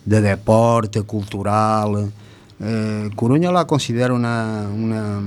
de 0.05 0.21
deporte, 0.21 1.03
cultural, 1.03 2.07
eh, 2.63 3.09
Coruña 3.13 3.51
la 3.51 3.67
considero 3.67 4.15
una, 4.15 4.63
una, 4.71 5.19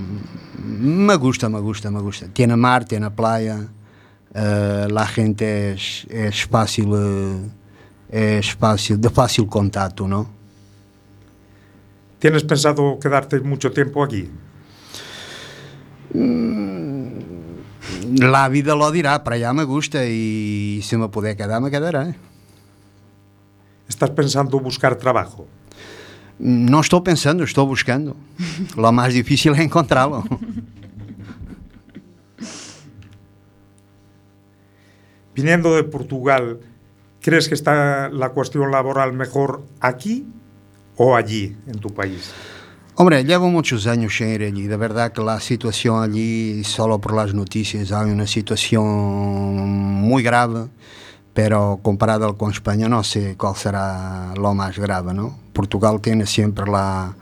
Me 0.64 1.16
gusta, 1.16 1.50
me 1.50 1.60
gusta, 1.60 1.90
me 1.90 2.00
gusta. 2.00 2.24
Tiene 2.32 2.56
mar, 2.56 2.86
tiene 2.86 3.10
playa, 3.10 3.68
eh, 4.32 4.88
la 4.88 5.06
gente 5.06 5.74
es, 5.74 6.06
es 6.08 6.46
fácil... 6.46 6.88
Eh, 6.96 7.65
es 8.16 8.54
fácil, 8.54 8.98
de 8.98 9.10
fácil 9.10 9.46
contacto, 9.46 10.08
¿no? 10.08 10.30
¿Tienes 12.18 12.44
pensado 12.44 12.98
quedarte 12.98 13.40
mucho 13.40 13.70
tiempo 13.70 14.02
aquí? 14.02 14.30
La 18.18 18.48
vida 18.48 18.74
lo 18.74 18.90
dirá, 18.90 19.22
para 19.22 19.36
allá 19.36 19.52
me 19.52 19.64
gusta 19.64 20.06
y 20.06 20.80
si 20.82 20.96
me 20.96 21.08
puede 21.08 21.36
quedar, 21.36 21.60
me 21.60 21.70
quedará. 21.70 22.16
¿Estás 23.86 24.10
pensando 24.10 24.58
buscar 24.60 24.96
trabajo? 24.96 25.46
No 26.38 26.80
estou 26.80 27.02
pensando, 27.02 27.44
estou 27.44 27.66
buscando. 27.66 28.16
Lo 28.76 28.92
mais 28.92 29.12
difícil 29.12 29.54
é 29.54 29.62
encontrá-lo. 29.62 30.24
Viniendo 35.34 35.76
de 35.76 35.84
Portugal, 35.84 36.58
¿crees 37.26 37.48
que 37.48 37.56
está 37.56 38.08
la 38.08 38.28
cuestión 38.28 38.70
laboral 38.70 39.12
mejor 39.12 39.64
aquí 39.80 40.28
o 40.96 41.16
allí, 41.16 41.56
en 41.66 41.80
tu 41.80 41.92
país? 41.92 42.30
Hombre, 42.94 43.24
llevo 43.24 43.48
muchos 43.48 43.88
años 43.88 44.20
en 44.20 44.28
ir 44.28 44.42
allí. 44.44 44.68
De 44.68 44.76
verdad 44.76 45.10
que 45.10 45.20
la 45.22 45.40
situación 45.40 46.04
allí, 46.04 46.62
solo 46.62 47.00
por 47.00 47.16
las 47.16 47.34
noticias, 47.34 47.90
hay 47.90 48.12
una 48.12 48.28
situación 48.28 48.84
muy 48.84 50.22
grave, 50.22 50.68
pero 51.34 51.80
comparado 51.82 52.38
con 52.38 52.52
España 52.52 52.88
no 52.88 53.02
sé 53.02 53.34
cuál 53.36 53.56
será 53.56 54.32
lo 54.36 54.54
más 54.54 54.78
grave, 54.78 55.12
¿no? 55.12 55.36
Portugal 55.52 56.00
tiene 56.00 56.26
siempre 56.26 56.70
la, 56.70 57.16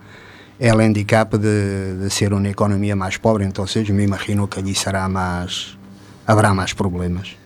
el 0.59 0.81
handicap 0.83 1.33
de, 1.33 1.97
de 1.97 2.11
ser 2.11 2.35
una 2.35 2.51
economía 2.51 2.95
más 2.95 3.19
pobre, 3.19 3.47
entonces 3.47 3.89
me 3.89 4.03
imagino 4.03 4.51
que 4.51 4.61
allí 4.61 4.75
será 4.75 5.09
más, 5.09 5.79
habrá 6.27 6.53
más 6.53 6.75
problemas. 6.75 7.43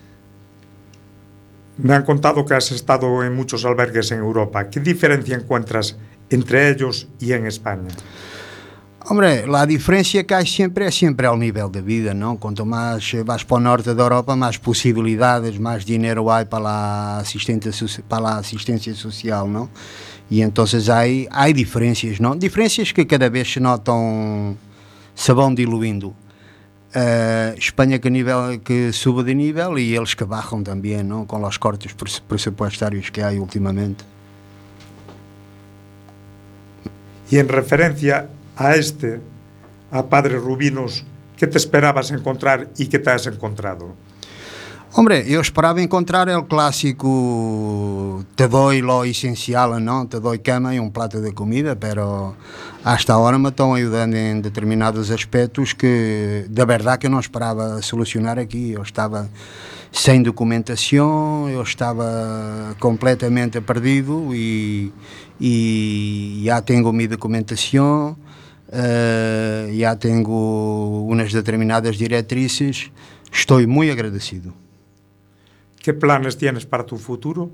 Me 1.81 1.93
han 1.93 2.03
contado 2.03 2.45
que 2.45 2.53
has 2.53 2.71
estado 2.71 3.23
en 3.23 3.33
muchos 3.33 3.63
albergues 3.63 4.11
en 4.11 4.19
Europa. 4.19 4.69
¿Qué 4.69 4.81
diferencia 4.81 5.35
encuentras 5.35 5.95
entre 6.29 6.69
ellos 6.69 7.07
y 7.21 7.31
en 7.31 7.45
España? 7.45 7.87
Hombre, 9.05 9.47
la 9.47 9.65
diferencia 9.65 10.27
que 10.27 10.35
hay 10.35 10.45
siempre 10.45 10.85
es 10.85 10.95
siempre 10.95 11.25
al 11.25 11.39
nivel 11.39 11.71
de 11.71 11.81
vida, 11.81 12.13
¿no? 12.13 12.37
Cuanto 12.37 12.65
más 12.65 13.13
eh, 13.13 13.23
vas 13.23 13.45
para 13.45 13.59
el 13.59 13.63
norte 13.63 13.95
de 13.95 14.01
Europa, 14.01 14.35
más 14.35 14.59
posibilidades, 14.59 15.57
más 15.57 15.85
dinero 15.85 16.31
hay 16.31 16.45
para 16.45 16.63
la 16.63 17.19
asistencia, 17.19 17.71
para 18.09 18.21
la 18.23 18.37
asistencia 18.39 18.93
social, 18.93 19.51
¿no? 19.51 19.69
Y 20.29 20.41
entonces 20.41 20.89
hay, 20.89 21.27
hay 21.31 21.53
diferencias, 21.53 22.19
¿no? 22.19 22.35
Diferencias 22.35 22.93
que 22.93 23.07
cada 23.07 23.29
vez 23.29 23.53
se 23.53 23.61
notam, 23.61 24.55
se 25.15 25.31
vão 25.33 25.55
diluindo. 25.55 26.13
Eh, 26.93 27.53
España 27.57 27.99
que, 27.99 28.09
nivel, 28.09 28.61
que 28.61 28.91
suba 28.91 29.21
de 29.21 29.35
nível 29.35 29.77
e 29.77 29.93
eles 29.93 30.15
que 30.15 30.25
bajan 30.25 30.63
também, 30.63 31.03
¿no? 31.03 31.27
con 31.27 31.45
os 31.45 31.57
cortes 31.59 31.93
presupuestarios 31.93 33.11
que 33.11 33.21
hay 33.21 33.37
ultimamente. 33.37 34.03
Y 37.29 37.37
en 37.37 37.47
referencia 37.47 38.29
a 38.57 38.75
este, 38.75 39.21
a 39.91 40.01
Padre 40.09 40.39
Rubinos, 40.39 41.05
¿qué 41.37 41.45
te 41.45 41.59
esperabas 41.59 42.09
encontrar 42.09 42.69
y 42.75 42.87
qué 42.87 42.97
te 42.97 43.11
has 43.11 43.27
encontrado? 43.27 43.93
Hombre, 44.91 45.23
eu 45.27 45.39
esperava 45.39 45.79
encontrar 45.83 46.27
o 46.29 46.45
clássico 46.45 48.25
te 48.35 48.47
doy 48.47 48.81
lo 48.81 49.05
essencial, 49.05 49.79
não? 49.79 50.07
Te 50.07 50.19
doy 50.19 50.39
cama 50.39 50.73
e 50.73 50.79
um 50.79 50.89
prato 50.89 51.21
de 51.21 51.31
comida, 51.31 51.75
pero 51.75 52.35
hasta 52.83 53.13
agora 53.13 53.37
me 53.37 53.49
estão 53.49 53.75
ajudando 53.75 54.15
em 54.15 54.41
determinados 54.41 55.11
aspectos 55.11 55.73
que, 55.73 56.45
da 56.49 56.65
verdade, 56.65 57.01
que 57.01 57.05
eu 57.05 57.11
não 57.11 57.19
esperava 57.19 57.79
solucionar 57.83 58.39
aqui. 58.39 58.71
Eu 58.71 58.81
estava 58.81 59.29
sem 59.91 60.23
documentação, 60.23 61.47
eu 61.47 61.61
estava 61.61 62.75
completamente 62.79 63.61
perdido 63.61 64.33
e, 64.33 64.91
e 65.39 66.41
já 66.45 66.61
tenho 66.63 66.91
minha 66.91 67.09
documentação, 67.09 68.17
eh, 68.71 69.69
já 69.77 69.95
tenho 69.95 71.07
umas 71.07 71.31
determinadas 71.31 71.95
diretrizes. 71.95 72.91
Estou 73.31 73.65
muito 73.67 73.91
agradecido. 73.91 74.51
¿Qué 75.81 75.93
planes 75.93 76.37
tienes 76.37 76.65
para 76.65 76.85
tu 76.85 76.97
futuro? 76.97 77.49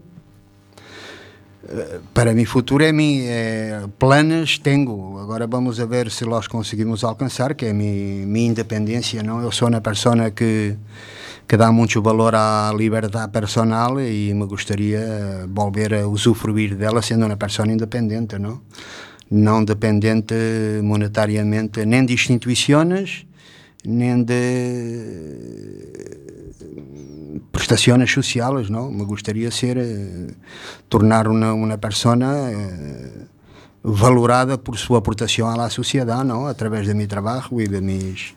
Para 2.14 2.34
mi 2.34 2.46
futuro 2.46 2.84
é 2.84 2.94
mi 2.94 3.22
eh, 3.22 3.88
planos 3.98 4.62
tenho. 4.62 5.20
Agora 5.20 5.48
vamos 5.48 5.80
a 5.80 5.86
ver 5.86 6.12
se 6.12 6.26
nós 6.26 6.48
conseguimos 6.48 7.04
alcançar, 7.04 7.56
que 7.56 7.66
é 7.66 7.74
mi, 7.74 8.24
mi 8.26 8.46
independência, 8.46 9.24
não? 9.24 9.42
Eu 9.42 9.52
sou 9.52 9.68
uma 9.68 9.82
pessoa 9.82 10.32
que 10.32 10.78
que 11.48 11.58
dá 11.58 11.72
muito 11.72 12.02
valor 12.02 12.34
à 12.34 12.74
liberdade 12.76 13.32
personal 13.32 14.02
e 14.02 14.34
me 14.34 14.46
gostaria 14.48 15.46
volver 15.48 15.94
a 15.94 16.08
usufruir 16.08 16.76
dela 16.76 17.02
sendo 17.02 17.26
uma 17.26 17.38
pessoa 17.38 17.68
independente, 17.68 18.40
não? 18.40 18.62
Não 19.30 19.64
dependente 19.64 20.36
monetariamente 20.84 21.86
nem 21.86 22.06
de 22.06 22.14
instituições, 22.14 23.28
nem 23.86 24.24
de 24.24 26.25
prestações 27.56 28.12
sociais, 28.12 28.70
não? 28.70 28.92
Me 28.92 29.06
gostaria 29.06 29.50
ser 29.50 29.78
eh, 29.78 30.34
tornar 30.90 31.28
uma 31.28 31.54
uma 31.54 31.78
pessoa 31.78 32.18
eh, 32.22 33.28
valorada 33.82 34.58
por 34.58 34.78
sua 34.78 34.98
aportação 35.00 35.48
à 35.48 35.70
sociedade, 35.70 36.28
não? 36.28 36.48
Através 36.48 36.86
de 36.86 36.94
meu 36.94 37.08
trabalho 37.08 37.62
e 37.62 37.68
de 37.68 37.80
mis 37.80 38.36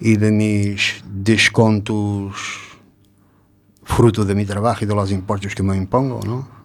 e 0.00 0.16
de 0.16 0.30
mis 0.30 1.04
descontos 1.04 2.34
fruto 3.84 4.24
de 4.24 4.34
mi 4.34 4.46
trabajo 4.46 4.84
y 4.84 4.86
de 4.86 4.94
los 4.94 5.10
impuestos 5.10 5.54
que 5.54 5.62
me 5.62 5.76
impongo, 5.76 6.20
¿no? 6.24 6.59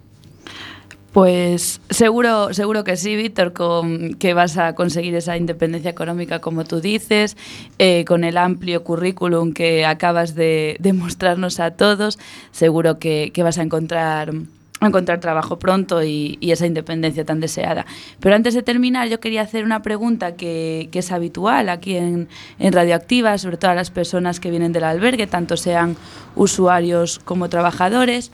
Pues 1.15 1.79
seguro, 1.89 2.53
seguro 2.53 2.83
que 2.83 2.97
sí, 2.97 3.15
Víctor, 3.15 3.53
con 3.53 4.15
que 4.15 4.33
vas 4.33 4.57
a 4.57 4.75
conseguir 4.75 5.15
esa 5.15 5.37
independencia 5.37 5.89
económica, 5.89 6.39
como 6.41 6.65
tú 6.65 6.81
dices, 6.81 7.37
eh, 7.79 8.03
con 8.03 8.25
el 8.25 8.37
amplio 8.37 8.83
currículum 8.83 9.53
que 9.53 9.85
acabas 9.85 10.35
de, 10.35 10.77
mostrarnos 10.93 11.61
a 11.61 11.71
todos, 11.71 12.19
seguro 12.51 12.99
que, 12.99 13.31
vas 13.37 13.57
a 13.57 13.61
encontrar, 13.61 14.33
encontrar 14.81 15.21
trabajo 15.21 15.57
pronto 15.57 16.03
y, 16.03 16.37
esa 16.41 16.65
independencia 16.65 17.23
tan 17.23 17.39
deseada. 17.39 17.85
Pero 18.19 18.35
antes 18.35 18.53
de 18.53 18.61
terminar, 18.61 19.07
yo 19.07 19.21
quería 19.21 19.43
hacer 19.43 19.63
una 19.63 19.81
pregunta 19.83 20.35
que, 20.35 20.89
que 20.91 20.99
es 20.99 21.13
habitual 21.13 21.69
aquí 21.69 21.95
en, 21.95 22.27
en 22.59 22.73
Radioactiva, 22.73 23.37
sobre 23.37 23.55
todo 23.55 23.71
a 23.71 23.75
las 23.75 23.89
personas 23.89 24.41
que 24.41 24.51
vienen 24.51 24.73
del 24.73 24.83
albergue, 24.83 25.27
tanto 25.27 25.55
sean 25.55 25.95
usuarios 26.35 27.19
como 27.19 27.47
trabajadores. 27.47 28.33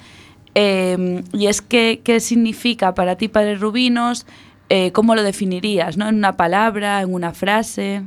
Eh, 0.56 1.24
y 1.34 1.48
es 1.48 1.62
que, 1.62 2.02
¿qué 2.04 2.20
significa 2.20 2.94
para 2.94 3.16
ti, 3.16 3.28
Padre 3.28 3.56
Rubinos? 3.56 4.26
Eh, 4.70 4.92
¿Cómo 4.92 5.16
lo 5.16 5.24
definirías? 5.24 5.98
¿no? 5.98 6.08
¿En 6.08 6.16
una 6.16 6.38
palabra, 6.38 7.02
en 7.02 7.14
una 7.14 7.34
frase? 7.34 8.04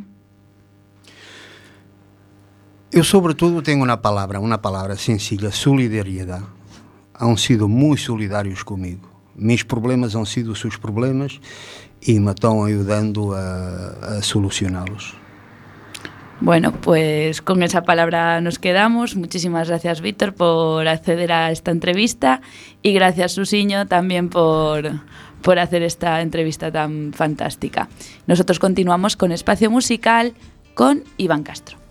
Eu, 2.90 3.02
sobretudo, 3.02 3.60
tenho 3.60 3.82
uma 3.82 3.96
palavra, 3.96 4.38
uma 4.38 4.58
palavra 4.58 4.96
sencilla, 4.96 5.50
solidariedade. 5.50 6.46
Han 7.18 7.36
sido 7.36 7.66
muito 7.66 8.02
solidários 8.02 8.62
comigo. 8.62 9.10
Meus 9.34 9.64
problemas 9.64 10.14
han 10.14 10.26
sido 10.26 10.54
seus 10.54 10.76
problemas 10.76 11.40
e 12.00 12.20
me 12.20 12.30
estão 12.30 12.62
ajudando 12.62 13.34
a, 13.34 14.18
a 14.18 14.22
solucioná-los. 14.22 15.23
Bueno, 16.40 16.72
pues 16.72 17.40
con 17.40 17.62
esa 17.62 17.82
palabra 17.82 18.40
nos 18.40 18.58
quedamos. 18.58 19.16
Muchísimas 19.16 19.68
gracias, 19.68 20.00
Víctor, 20.00 20.34
por 20.34 20.86
acceder 20.88 21.32
a 21.32 21.50
esta 21.50 21.70
entrevista 21.70 22.42
y 22.82 22.92
gracias, 22.92 23.32
Susiño, 23.32 23.86
también 23.86 24.28
por, 24.28 24.90
por 25.42 25.58
hacer 25.58 25.82
esta 25.82 26.20
entrevista 26.20 26.70
tan 26.70 27.12
fantástica. 27.12 27.88
Nosotros 28.26 28.58
continuamos 28.58 29.16
con 29.16 29.32
Espacio 29.32 29.70
Musical 29.70 30.34
con 30.74 31.04
Iván 31.16 31.44
Castro. 31.44 31.83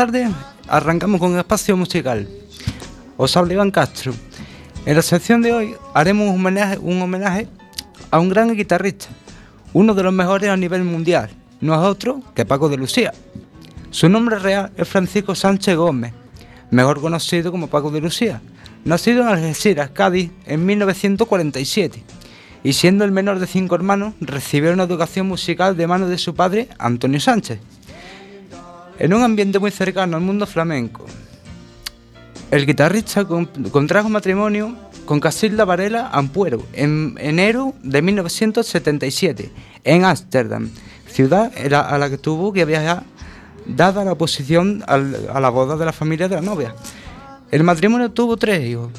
Tardes. 0.00 0.30
Arrancamos 0.66 1.20
con 1.20 1.34
el 1.34 1.40
espacio 1.40 1.76
musical. 1.76 2.26
Os 3.18 3.36
habla 3.36 3.52
Iván 3.52 3.70
Castro. 3.70 4.14
En 4.86 4.96
la 4.96 5.02
sección 5.02 5.42
de 5.42 5.52
hoy 5.52 5.74
haremos 5.92 6.34
un 6.34 7.02
homenaje, 7.02 7.48
a 8.10 8.18
un 8.18 8.30
gran 8.30 8.56
guitarrista, 8.56 9.08
uno 9.74 9.92
de 9.92 10.02
los 10.02 10.14
mejores 10.14 10.48
a 10.48 10.56
nivel 10.56 10.84
mundial. 10.84 11.28
No 11.60 11.74
es 11.74 11.80
otro 11.80 12.22
que 12.34 12.46
Paco 12.46 12.70
de 12.70 12.78
Lucía. 12.78 13.12
Su 13.90 14.08
nombre 14.08 14.38
real 14.38 14.72
es 14.74 14.88
Francisco 14.88 15.34
Sánchez 15.34 15.76
Gómez, 15.76 16.14
mejor 16.70 17.02
conocido 17.02 17.52
como 17.52 17.66
Paco 17.66 17.90
de 17.90 18.00
Lucía, 18.00 18.40
nacido 18.86 19.20
en 19.20 19.28
Algeciras, 19.28 19.90
Cádiz, 19.90 20.30
en 20.46 20.64
1947, 20.64 22.02
y 22.64 22.72
siendo 22.72 23.04
el 23.04 23.12
menor 23.12 23.38
de 23.38 23.46
cinco 23.46 23.74
hermanos, 23.74 24.14
recibió 24.22 24.72
una 24.72 24.84
educación 24.84 25.28
musical 25.28 25.76
de 25.76 25.86
mano 25.86 26.08
de 26.08 26.16
su 26.16 26.34
padre, 26.34 26.68
Antonio 26.78 27.20
Sánchez, 27.20 27.60
en 29.00 29.12
un 29.14 29.22
ambiente 29.22 29.58
muy 29.58 29.70
cercano 29.72 30.16
al 30.16 30.22
mundo 30.22 30.46
flamenco. 30.46 31.04
El 32.52 32.66
guitarrista 32.66 33.24
con- 33.24 33.46
contrajo 33.70 34.08
matrimonio 34.08 34.76
con 35.04 35.18
Casilda 35.20 35.64
Varela 35.64 36.08
Ampuero 36.12 36.62
en 36.72 37.16
enero 37.18 37.74
de 37.82 38.02
1977 38.02 39.50
en 39.84 40.04
Ámsterdam, 40.04 40.68
ciudad 41.08 41.50
a 41.74 41.98
la- 41.98 42.10
que 42.10 42.18
tuvo 42.18 42.52
que 42.52 42.64
viajar 42.64 43.02
dada 43.66 44.04
la 44.04 44.12
oposición 44.12 44.84
a 44.86 44.98
la 45.40 45.48
boda 45.50 45.76
de 45.76 45.84
la 45.84 45.92
familia 45.92 46.28
de 46.28 46.36
la 46.36 46.40
novia. 46.42 46.74
El 47.50 47.64
matrimonio 47.64 48.10
tuvo 48.10 48.36
tres 48.36 48.64
hijos. 48.68 48.90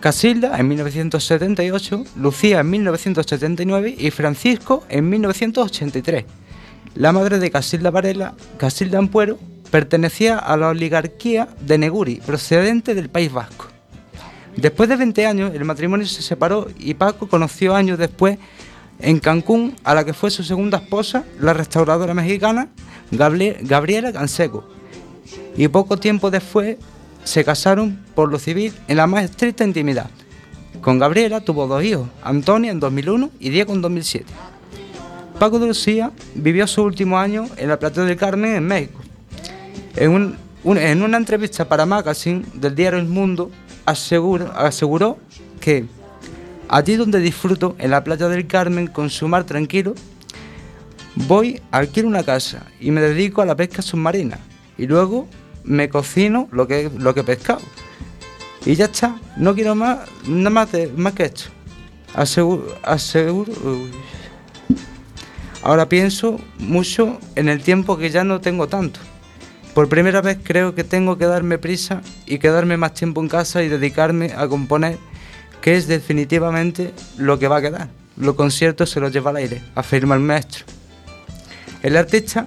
Casilda 0.00 0.58
en 0.58 0.68
1978, 0.68 2.04
Lucía 2.16 2.60
en 2.60 2.70
1979 2.70 3.94
y 3.98 4.10
Francisco 4.10 4.84
en 4.88 5.08
1983. 5.08 6.24
La 6.96 7.12
madre 7.12 7.38
de 7.38 7.50
Casilda 7.50 7.90
Varela, 7.90 8.34
Casilda 8.56 8.98
Ampuero, 8.98 9.38
pertenecía 9.70 10.38
a 10.38 10.56
la 10.56 10.68
oligarquía 10.68 11.48
de 11.60 11.78
Neguri, 11.78 12.16
procedente 12.24 12.94
del 12.94 13.08
País 13.10 13.32
Vasco. 13.32 13.66
Después 14.56 14.88
de 14.88 14.96
20 14.96 15.26
años, 15.26 15.52
el 15.54 15.64
matrimonio 15.66 16.06
se 16.06 16.22
separó 16.22 16.68
y 16.78 16.94
Paco 16.94 17.28
conoció 17.28 17.74
años 17.74 17.98
después 17.98 18.38
en 19.00 19.18
Cancún 19.20 19.76
a 19.84 19.94
la 19.94 20.04
que 20.04 20.14
fue 20.14 20.30
su 20.30 20.42
segunda 20.42 20.78
esposa, 20.78 21.24
la 21.38 21.52
restauradora 21.52 22.14
mexicana 22.14 22.68
Gabri- 23.12 23.58
Gabriela 23.60 24.12
Canseco. 24.12 24.66
Y 25.56 25.68
poco 25.68 25.98
tiempo 25.98 26.30
después 26.30 26.78
se 27.24 27.44
casaron 27.44 28.00
por 28.14 28.30
lo 28.30 28.38
civil 28.38 28.72
en 28.88 28.96
la 28.96 29.06
más 29.06 29.24
estricta 29.24 29.64
intimidad. 29.64 30.08
Con 30.80 30.98
Gabriela 30.98 31.40
tuvo 31.42 31.66
dos 31.66 31.84
hijos, 31.84 32.08
Antonia 32.22 32.70
en 32.70 32.80
2001 32.80 33.30
y 33.38 33.50
Diego 33.50 33.74
en 33.74 33.82
2007. 33.82 34.24
Paco 35.38 35.58
de 35.58 35.66
Lucía 35.66 36.12
vivió 36.34 36.66
su 36.66 36.82
último 36.82 37.18
año 37.18 37.46
en 37.56 37.68
la 37.68 37.78
Plata 37.78 38.04
del 38.04 38.16
Carmen, 38.16 38.54
en 38.56 38.66
México. 38.66 39.00
En, 39.94 40.10
un- 40.10 40.36
un- 40.64 40.78
en 40.78 41.02
una 41.02 41.16
entrevista 41.18 41.68
para 41.68 41.84
Magazine 41.86 42.44
del 42.54 42.74
diario 42.74 42.98
El 42.98 43.06
Mundo, 43.06 43.50
aseguró, 43.84 45.18
que 45.60 45.84
allí 46.68 46.96
donde 46.96 47.20
disfruto, 47.20 47.76
en 47.78 47.90
la 47.90 48.02
playa 48.02 48.28
del 48.28 48.46
Carmen, 48.46 48.86
con 48.86 49.10
su 49.10 49.28
mar 49.28 49.44
tranquilo, 49.44 49.94
voy, 51.14 51.60
alquilo 51.70 52.08
una 52.08 52.22
casa 52.22 52.66
y 52.80 52.90
me 52.90 53.00
dedico 53.00 53.42
a 53.42 53.46
la 53.46 53.54
pesca 53.56 53.82
submarina. 53.82 54.38
Y 54.78 54.86
luego 54.86 55.28
me 55.64 55.88
cocino 55.88 56.48
lo 56.52 56.66
que, 56.66 56.90
he 56.90 57.24
pescado. 57.24 57.60
Y 58.64 58.74
ya 58.74 58.86
está, 58.86 59.16
no 59.36 59.54
quiero 59.54 59.74
más, 59.74 59.98
nada 60.26 60.50
más, 60.50 60.68
más 60.96 61.12
que 61.12 61.24
esto. 61.24 61.44
Aseguro. 62.82 63.52
Ahora 65.66 65.88
pienso 65.88 66.38
mucho 66.60 67.18
en 67.34 67.48
el 67.48 67.60
tiempo 67.60 67.98
que 67.98 68.10
ya 68.10 68.22
no 68.22 68.40
tengo 68.40 68.68
tanto. 68.68 69.00
Por 69.74 69.88
primera 69.88 70.20
vez 70.20 70.38
creo 70.40 70.76
que 70.76 70.84
tengo 70.84 71.18
que 71.18 71.26
darme 71.26 71.58
prisa 71.58 72.02
y 72.24 72.38
quedarme 72.38 72.76
más 72.76 72.94
tiempo 72.94 73.20
en 73.20 73.28
casa 73.28 73.64
y 73.64 73.68
dedicarme 73.68 74.32
a 74.36 74.46
componer, 74.46 74.96
que 75.60 75.74
es 75.74 75.88
definitivamente 75.88 76.94
lo 77.16 77.40
que 77.40 77.48
va 77.48 77.56
a 77.56 77.62
quedar. 77.62 77.88
Los 78.16 78.36
conciertos 78.36 78.90
se 78.90 79.00
los 79.00 79.10
lleva 79.10 79.30
al 79.30 79.38
aire, 79.38 79.60
afirma 79.74 80.14
el 80.14 80.20
maestro. 80.20 80.64
El 81.82 81.96
artista 81.96 82.46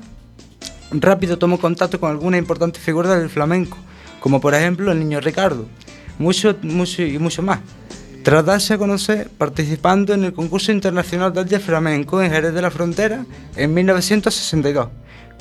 rápido 0.89 1.37
tomó 1.37 1.59
contacto 1.59 1.99
con 1.99 2.11
algunas 2.11 2.39
importantes 2.39 2.81
figuras 2.81 3.19
del 3.19 3.29
flamenco, 3.29 3.77
como 4.21 4.39
por 4.39 4.55
ejemplo 4.55 4.93
el 4.93 4.99
niño 4.99 5.19
Ricardo, 5.19 5.67
mucho, 6.19 6.55
mucho 6.61 7.03
y 7.03 7.19
mucho 7.19 7.41
más. 7.41 7.59
Tras 8.29 8.45
darse 8.45 8.75
a 8.75 8.77
conocer 8.77 9.31
participando 9.35 10.13
en 10.13 10.23
el 10.23 10.33
concurso 10.33 10.71
internacional 10.71 11.33
de 11.33 11.59
flamenco 11.59 12.21
en 12.21 12.29
Jerez 12.29 12.53
de 12.53 12.61
la 12.61 12.69
Frontera 12.69 13.25
en 13.55 13.73
1962. 13.73 14.87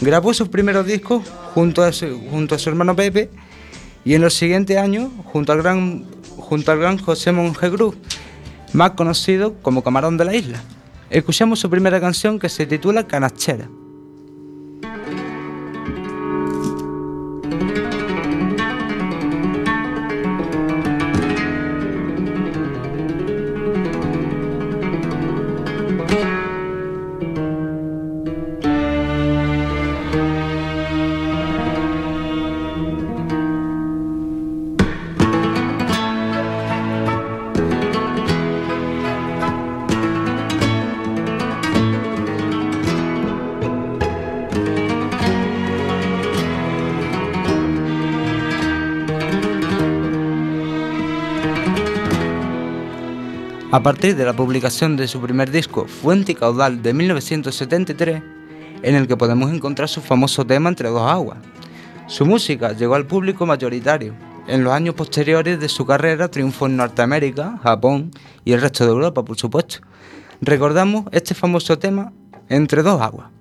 Grabó 0.00 0.32
sus 0.32 0.48
primeros 0.48 0.86
discos 0.86 1.22
junto 1.52 1.82
a 1.82 1.92
su, 1.92 2.06
hermano 2.66 2.96
Pepe 2.96 3.28
y 4.06 4.14
en 4.14 4.22
los 4.22 4.32
siguientes 4.32 4.78
años 4.78 5.10
junto 5.26 5.52
al 5.52 5.60
gran, 5.60 6.06
junto 6.38 6.72
al 6.72 6.78
gran 6.78 6.96
José 6.96 7.30
Monjegrú, 7.30 7.94
más 8.72 8.92
conocido 8.92 9.52
como 9.60 9.84
Camarón 9.84 10.16
de 10.16 10.24
la 10.24 10.34
Isla. 10.34 10.62
Escuchamos 11.10 11.60
su 11.60 11.68
primera 11.68 12.00
canción 12.00 12.38
que 12.38 12.48
se 12.48 12.64
titula 12.64 13.06
Canachera. 13.06 13.68
Partir 53.88 54.16
de 54.16 54.26
la 54.26 54.34
publicación 54.34 54.98
de 54.98 55.08
su 55.08 55.18
primer 55.18 55.50
disco, 55.50 55.86
Fuente 55.86 56.34
Caudal, 56.34 56.82
de 56.82 56.92
1973, 56.92 58.22
en 58.82 58.94
el 58.94 59.08
que 59.08 59.16
podemos 59.16 59.50
encontrar 59.50 59.88
su 59.88 60.02
famoso 60.02 60.44
tema 60.44 60.68
Entre 60.68 60.90
dos 60.90 61.10
aguas. 61.10 61.38
Su 62.06 62.26
música 62.26 62.74
llegó 62.74 62.96
al 62.96 63.06
público 63.06 63.46
mayoritario. 63.46 64.12
En 64.46 64.62
los 64.62 64.74
años 64.74 64.94
posteriores 64.94 65.58
de 65.58 65.70
su 65.70 65.86
carrera 65.86 66.28
triunfó 66.30 66.66
en 66.66 66.76
Norteamérica, 66.76 67.58
Japón 67.62 68.10
y 68.44 68.52
el 68.52 68.60
resto 68.60 68.84
de 68.84 68.90
Europa, 68.90 69.24
por 69.24 69.38
supuesto. 69.38 69.78
Recordamos 70.42 71.06
este 71.10 71.34
famoso 71.34 71.78
tema 71.78 72.12
Entre 72.50 72.82
dos 72.82 73.00
aguas. 73.00 73.37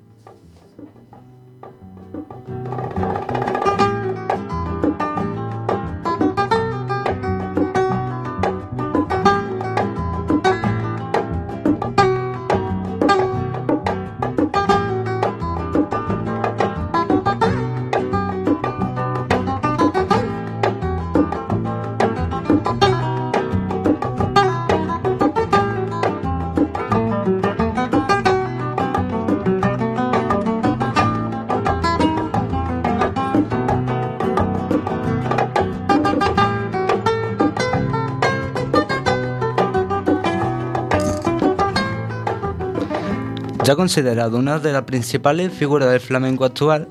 Ya 43.68 43.76
considerado 43.76 44.38
una 44.38 44.60
de 44.60 44.72
las 44.72 44.84
principales 44.84 45.52
figuras 45.52 45.90
del 45.90 46.00
flamenco 46.00 46.46
actual, 46.46 46.88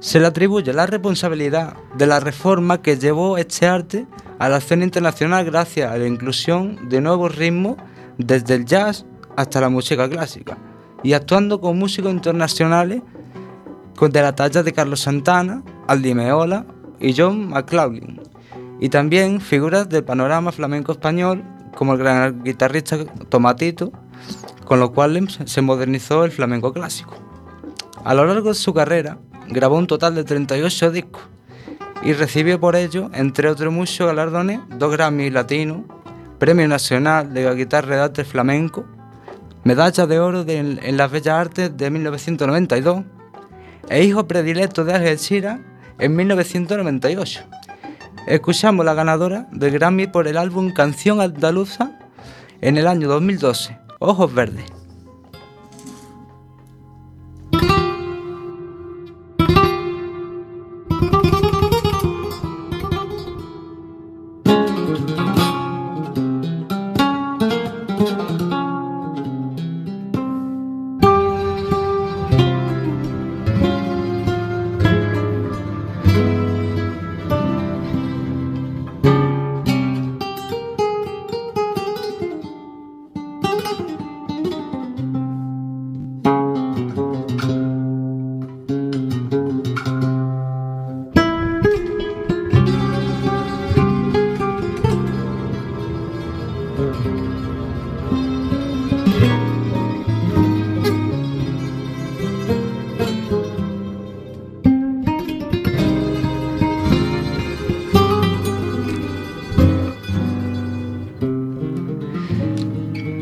se 0.00 0.18
le 0.18 0.26
atribuye 0.26 0.72
la 0.72 0.86
responsabilidad 0.86 1.76
de 1.98 2.06
la 2.06 2.18
reforma 2.18 2.80
que 2.80 2.96
llevó 2.96 3.36
este 3.36 3.66
arte 3.66 4.06
a 4.38 4.48
la 4.48 4.56
escena 4.56 4.84
internacional 4.84 5.44
gracias 5.44 5.92
a 5.92 5.98
la 5.98 6.06
inclusión 6.06 6.88
de 6.88 7.02
nuevos 7.02 7.36
ritmos 7.36 7.76
desde 8.16 8.54
el 8.54 8.64
jazz 8.64 9.04
hasta 9.36 9.60
la 9.60 9.68
música 9.68 10.08
clásica 10.08 10.56
y 11.02 11.12
actuando 11.12 11.60
con 11.60 11.78
músicos 11.78 12.10
internacionales 12.10 13.02
de 14.00 14.22
la 14.22 14.34
talla 14.34 14.62
de 14.62 14.72
Carlos 14.72 15.00
Santana, 15.00 15.62
Aldi 15.88 16.14
Meola 16.14 16.64
y 17.00 17.12
John 17.14 17.50
McLaughlin 17.50 18.22
y 18.80 18.88
también 18.88 19.42
figuras 19.42 19.90
del 19.90 20.04
panorama 20.04 20.52
flamenco 20.52 20.92
español 20.92 21.44
como 21.76 21.92
el 21.92 21.98
gran 21.98 22.42
guitarrista 22.42 23.04
Tomatito 23.28 23.92
con 24.64 24.80
lo 24.80 24.92
cual 24.92 25.28
se 25.46 25.62
modernizó 25.62 26.24
el 26.24 26.32
flamenco 26.32 26.72
clásico. 26.72 27.14
A 28.04 28.14
lo 28.14 28.26
largo 28.26 28.50
de 28.50 28.54
su 28.54 28.74
carrera, 28.74 29.18
grabó 29.48 29.76
un 29.76 29.86
total 29.86 30.14
de 30.14 30.24
38 30.24 30.90
discos 30.90 31.22
y 32.02 32.12
recibió 32.12 32.60
por 32.60 32.76
ello, 32.76 33.10
entre 33.14 33.48
otros 33.48 33.72
muchos 33.72 34.06
galardones, 34.06 34.60
dos 34.68 34.92
Grammy 34.92 35.30
latinos, 35.30 35.82
Premio 36.38 36.68
Nacional 36.68 37.32
de 37.32 37.54
Guitarra 37.54 37.96
de 37.96 38.02
Arte 38.02 38.24
Flamenco, 38.24 38.84
Medalla 39.64 40.06
de 40.06 40.20
Oro 40.20 40.44
en 40.46 40.96
las 40.96 41.10
Bellas 41.10 41.34
Artes 41.34 41.74
de 41.74 41.90
1992, 41.90 43.04
e 43.88 44.04
hijo 44.04 44.26
predilecto 44.26 44.84
de 44.84 44.94
Algeciras 44.94 45.60
en 45.98 46.16
1998. 46.16 47.44
Escuchamos 48.26 48.84
la 48.84 48.94
ganadora 48.94 49.46
del 49.52 49.72
Grammy 49.72 50.06
por 50.06 50.28
el 50.28 50.36
álbum 50.36 50.72
Canción 50.72 51.20
Andaluza 51.20 51.98
en 52.60 52.78
el 52.78 52.86
año 52.86 53.08
2012, 53.08 53.78
Ojos 54.00 54.32
Verdes. 54.32 54.83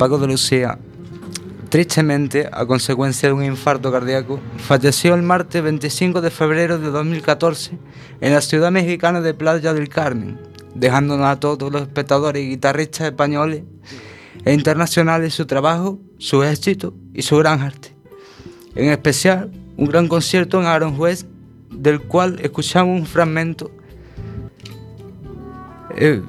Paco 0.03 0.19
de 0.19 0.27
Lucía, 0.27 0.81
tristemente, 1.69 2.49
a 2.51 2.67
consecuencia 2.67 3.29
de 3.29 3.35
un 3.35 3.45
infarto 3.45 3.93
cardíaco, 3.93 4.41
falleció 4.57 5.15
el 5.15 5.23
martes 5.23 5.63
25 5.63 6.21
de 6.21 6.31
febrero 6.33 6.77
de 6.81 6.91
2014 6.91 7.79
en 8.21 8.33
la 8.33 8.41
ciudad 8.41 8.73
mexicana 8.73 9.21
de 9.21 9.33
Playa 9.33 9.73
del 9.73 9.89
Carmen, 9.89 10.41
dejándonos 10.75 11.29
a 11.29 11.39
todos 11.39 11.71
los 11.71 11.83
espectadores 11.83 12.43
y 12.43 12.49
guitarristas 12.49 13.07
españoles 13.07 13.63
e 14.45 14.53
internacionales 14.53 15.35
su 15.35 15.47
trabajo, 15.47 16.01
su 16.19 16.43
éxito 16.43 16.95
y 17.15 17.23
su 17.23 17.37
gran 17.37 17.61
arte. 17.61 17.95
En 18.75 18.91
especial, 18.91 19.53
un 19.77 19.87
gran 19.87 20.09
concierto 20.09 20.61
en 20.61 20.67
Aranjuez, 20.67 21.27
del 21.71 22.01
cual 22.01 22.41
escuchamos 22.43 22.99
un 22.99 23.07
fragmento. 23.07 23.71
Eh, 25.97 26.21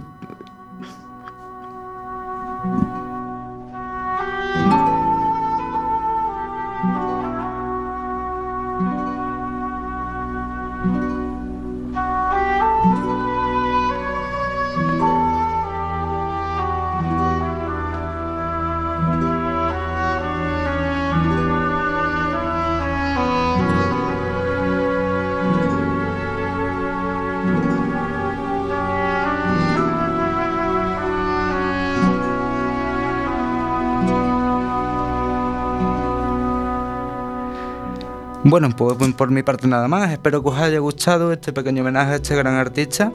Bueno, 38.53 38.69
pues 38.69 39.15
por 39.15 39.31
mi 39.31 39.41
parte 39.41 39.67
nada 39.67 39.87
más. 39.87 40.11
Espero 40.11 40.43
que 40.43 40.49
os 40.49 40.57
haya 40.59 40.77
gustado 40.77 41.33
este 41.33 41.51
pequeño 41.51 41.81
homenaje 41.81 42.11
a 42.11 42.15
este 42.17 42.35
gran 42.35 42.53
artista. 42.53 43.11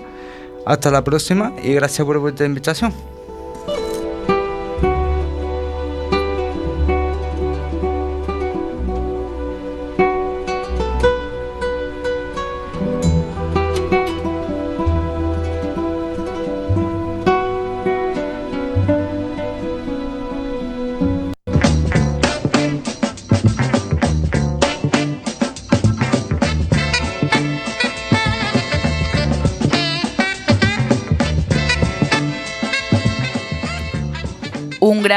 Hasta 0.66 0.90
la 0.90 1.04
próxima 1.04 1.52
y 1.62 1.74
gracias 1.74 2.04
por 2.04 2.18
vuestra 2.18 2.44
invitación. 2.44 2.92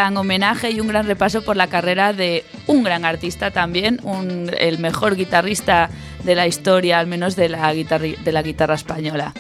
Gran 0.02 0.18
homenaje 0.18 0.72
y 0.72 0.80
un 0.80 0.88
gran 0.88 1.06
repaso 1.06 1.44
por 1.44 1.56
la 1.56 1.68
carrera 1.68 2.12
de 2.12 2.44
un 2.66 2.84
gran 2.84 3.06
artista 3.06 3.52
también, 3.52 4.00
un- 4.04 4.50
el 4.58 4.80
mejor 4.80 5.16
guitarrista 5.16 5.90
de 6.24 6.34
la 6.34 6.48
historia, 6.48 6.98
al 6.98 7.06
menos 7.06 7.36
de 7.36 7.50
la, 7.50 7.72
guitarri- 7.74 8.18
de 8.18 8.32
la 8.32 8.42
guitarra 8.42 8.74
española. 8.76 9.34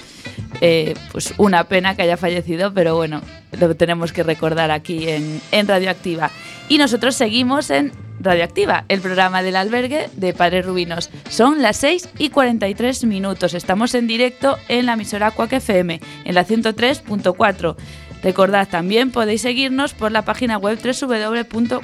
Eh, 0.60 0.94
pues 1.12 1.34
una 1.38 1.64
pena 1.64 1.96
que 1.96 2.04
haya 2.04 2.16
fallecido, 2.18 2.72
pero 2.74 2.96
bueno, 2.96 3.22
lo 3.60 3.76
tenemos 3.76 4.14
que 4.14 4.22
recordar 4.22 4.70
aquí 4.70 5.10
en, 5.10 5.42
en 5.52 5.68
Radioactiva. 5.68 6.30
Y 6.70 6.78
nosotros 6.78 7.16
seguimos 7.16 7.72
en 7.72 7.92
Radioactiva, 8.20 8.86
el 8.88 9.02
programa 9.02 9.42
del 9.42 9.56
albergue 9.56 10.10
de 10.16 10.34
Padres 10.34 10.64
Rubinos. 10.68 11.10
Son 11.30 11.64
las 11.64 11.78
6 11.78 12.10
y 12.20 12.30
43 12.30 13.04
minutos. 13.06 13.56
Estamos 13.56 13.96
en 13.96 14.06
directo 14.06 14.58
en 14.68 14.86
la 14.86 14.94
emisora 14.94 15.32
Quack 15.32 15.54
FM, 15.54 16.00
en 16.26 16.36
la 16.36 16.46
103.4. 16.46 17.76
Recordad, 18.24 18.68
también 18.68 19.12
podéis 19.12 19.42
seguirnos 19.42 19.94
por 19.94 20.12
la 20.12 20.24
página 20.24 20.58
web 20.58 20.80
www.quackfm.org. 20.82 21.82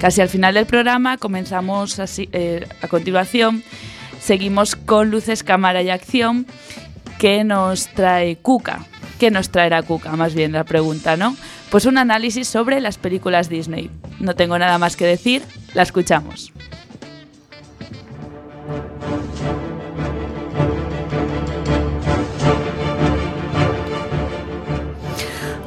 Casi 0.00 0.20
al 0.20 0.28
final 0.28 0.54
del 0.54 0.66
programa 0.66 1.18
comenzamos 1.18 1.98
así, 1.98 2.28
eh, 2.32 2.66
a 2.80 2.88
continuación. 2.88 3.64
Seguimos 4.20 4.76
con 4.76 5.10
luces, 5.10 5.42
cámara 5.42 5.82
y 5.82 5.90
acción 5.90 6.46
que 7.18 7.44
nos 7.44 7.88
trae 7.88 8.36
Cuca. 8.36 8.86
¿Qué 9.18 9.30
nos 9.30 9.50
traerá 9.50 9.82
Cuca? 9.82 10.12
Más 10.12 10.34
bien 10.34 10.52
la 10.52 10.64
pregunta, 10.64 11.16
¿no? 11.16 11.36
Pues 11.70 11.84
un 11.84 11.98
análisis 11.98 12.46
sobre 12.46 12.80
las 12.80 12.96
películas 12.96 13.48
Disney. 13.48 13.90
No 14.20 14.34
tengo 14.36 14.58
nada 14.58 14.78
más 14.78 14.96
que 14.96 15.06
decir, 15.06 15.42
la 15.74 15.82
escuchamos. 15.82 16.52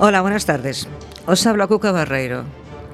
Hola, 0.03 0.21
buenas 0.21 0.47
tardes. 0.47 0.87
Os 1.27 1.45
habla 1.45 1.67
Cuca 1.67 1.91
Barreiro. 1.91 2.43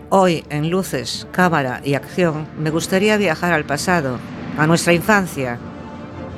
Hoy, 0.10 0.44
en 0.50 0.70
Luces, 0.70 1.26
Cámara 1.32 1.80
y 1.82 1.94
Acción, 1.94 2.46
me 2.60 2.70
gustaría 2.70 3.16
viajar 3.16 3.54
al 3.54 3.64
pasado, 3.64 4.20
a 4.58 4.68
nuestra 4.68 4.92
infancia. 4.92 5.58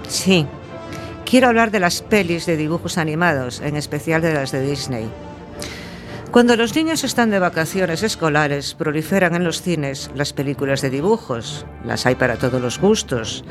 Sí, 0.07 0.45
quiero 1.25 1.47
hablar 1.47 1.71
de 1.71 1.79
las 1.79 2.03
pelis 2.03 2.45
de 2.45 2.55
dibujos 2.55 2.99
animados, 2.99 3.61
en 3.61 3.77
especial 3.77 4.21
de 4.21 4.35
las 4.35 4.51
de 4.51 4.61
Disney. 4.61 5.09
Cuando 6.29 6.55
los 6.55 6.75
niños 6.75 7.03
están 7.03 7.31
de 7.31 7.39
vacaciones 7.39 8.03
escolares, 8.03 8.75
proliferan 8.75 9.33
en 9.33 9.45
los 9.45 9.63
cines 9.63 10.11
las 10.13 10.33
películas 10.33 10.83
de 10.83 10.91
dibujos. 10.91 11.65
Las 11.83 12.05
hay 12.05 12.13
para 12.13 12.35
todos 12.35 12.61
los 12.61 12.79
gustos, 12.79 13.43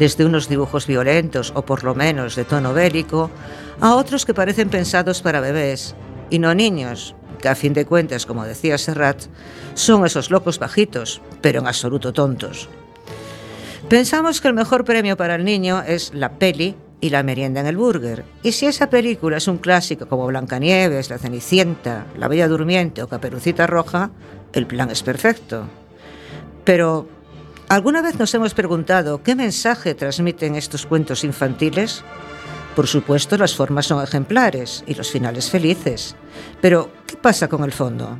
desde 0.00 0.24
unos 0.24 0.48
dibujos 0.48 0.88
violentos 0.88 1.52
o 1.54 1.62
por 1.62 1.84
lo 1.84 1.94
menos 1.94 2.34
de 2.34 2.44
tono 2.44 2.74
bélico, 2.74 3.30
a 3.80 3.94
otros 3.94 4.26
que 4.26 4.34
parecen 4.34 4.70
pensados 4.70 5.22
para 5.22 5.38
bebés 5.38 5.94
y 6.34 6.40
no 6.40 6.52
niños, 6.52 7.14
que 7.40 7.48
a 7.48 7.54
fin 7.54 7.74
de 7.74 7.86
cuentas, 7.86 8.26
como 8.26 8.44
decía 8.44 8.76
Serrat, 8.76 9.22
son 9.74 10.04
esos 10.04 10.32
locos 10.32 10.58
bajitos, 10.58 11.20
pero 11.40 11.60
en 11.60 11.68
absoluto 11.68 12.12
tontos. 12.12 12.68
Pensamos 13.88 14.40
que 14.40 14.48
el 14.48 14.54
mejor 14.54 14.84
premio 14.84 15.16
para 15.16 15.36
el 15.36 15.44
niño 15.44 15.82
es 15.86 16.12
la 16.12 16.32
peli 16.32 16.74
y 17.00 17.10
la 17.10 17.22
merienda 17.22 17.60
en 17.60 17.68
el 17.68 17.76
burger. 17.76 18.24
Y 18.42 18.50
si 18.50 18.66
esa 18.66 18.90
película 18.90 19.36
es 19.36 19.46
un 19.46 19.58
clásico 19.58 20.08
como 20.08 20.26
Blancanieves, 20.26 21.08
La 21.08 21.18
Cenicienta, 21.18 22.06
La 22.18 22.26
Bella 22.26 22.48
Durmiente 22.48 23.00
o 23.00 23.08
Caperucita 23.08 23.68
Roja, 23.68 24.10
el 24.52 24.66
plan 24.66 24.90
es 24.90 25.04
perfecto. 25.04 25.68
Pero, 26.64 27.06
¿alguna 27.68 28.02
vez 28.02 28.18
nos 28.18 28.34
hemos 28.34 28.54
preguntado 28.54 29.22
qué 29.22 29.36
mensaje 29.36 29.94
transmiten 29.94 30.56
estos 30.56 30.84
cuentos 30.84 31.22
infantiles? 31.22 32.02
Por 32.74 32.88
supuesto, 32.88 33.38
las 33.38 33.54
formas 33.54 33.86
son 33.86 34.02
ejemplares 34.02 34.82
y 34.86 34.94
los 34.94 35.10
finales 35.10 35.48
felices. 35.48 36.16
Pero, 36.60 36.90
¿qué 37.06 37.16
pasa 37.16 37.48
con 37.48 37.62
el 37.62 37.72
fondo? 37.72 38.18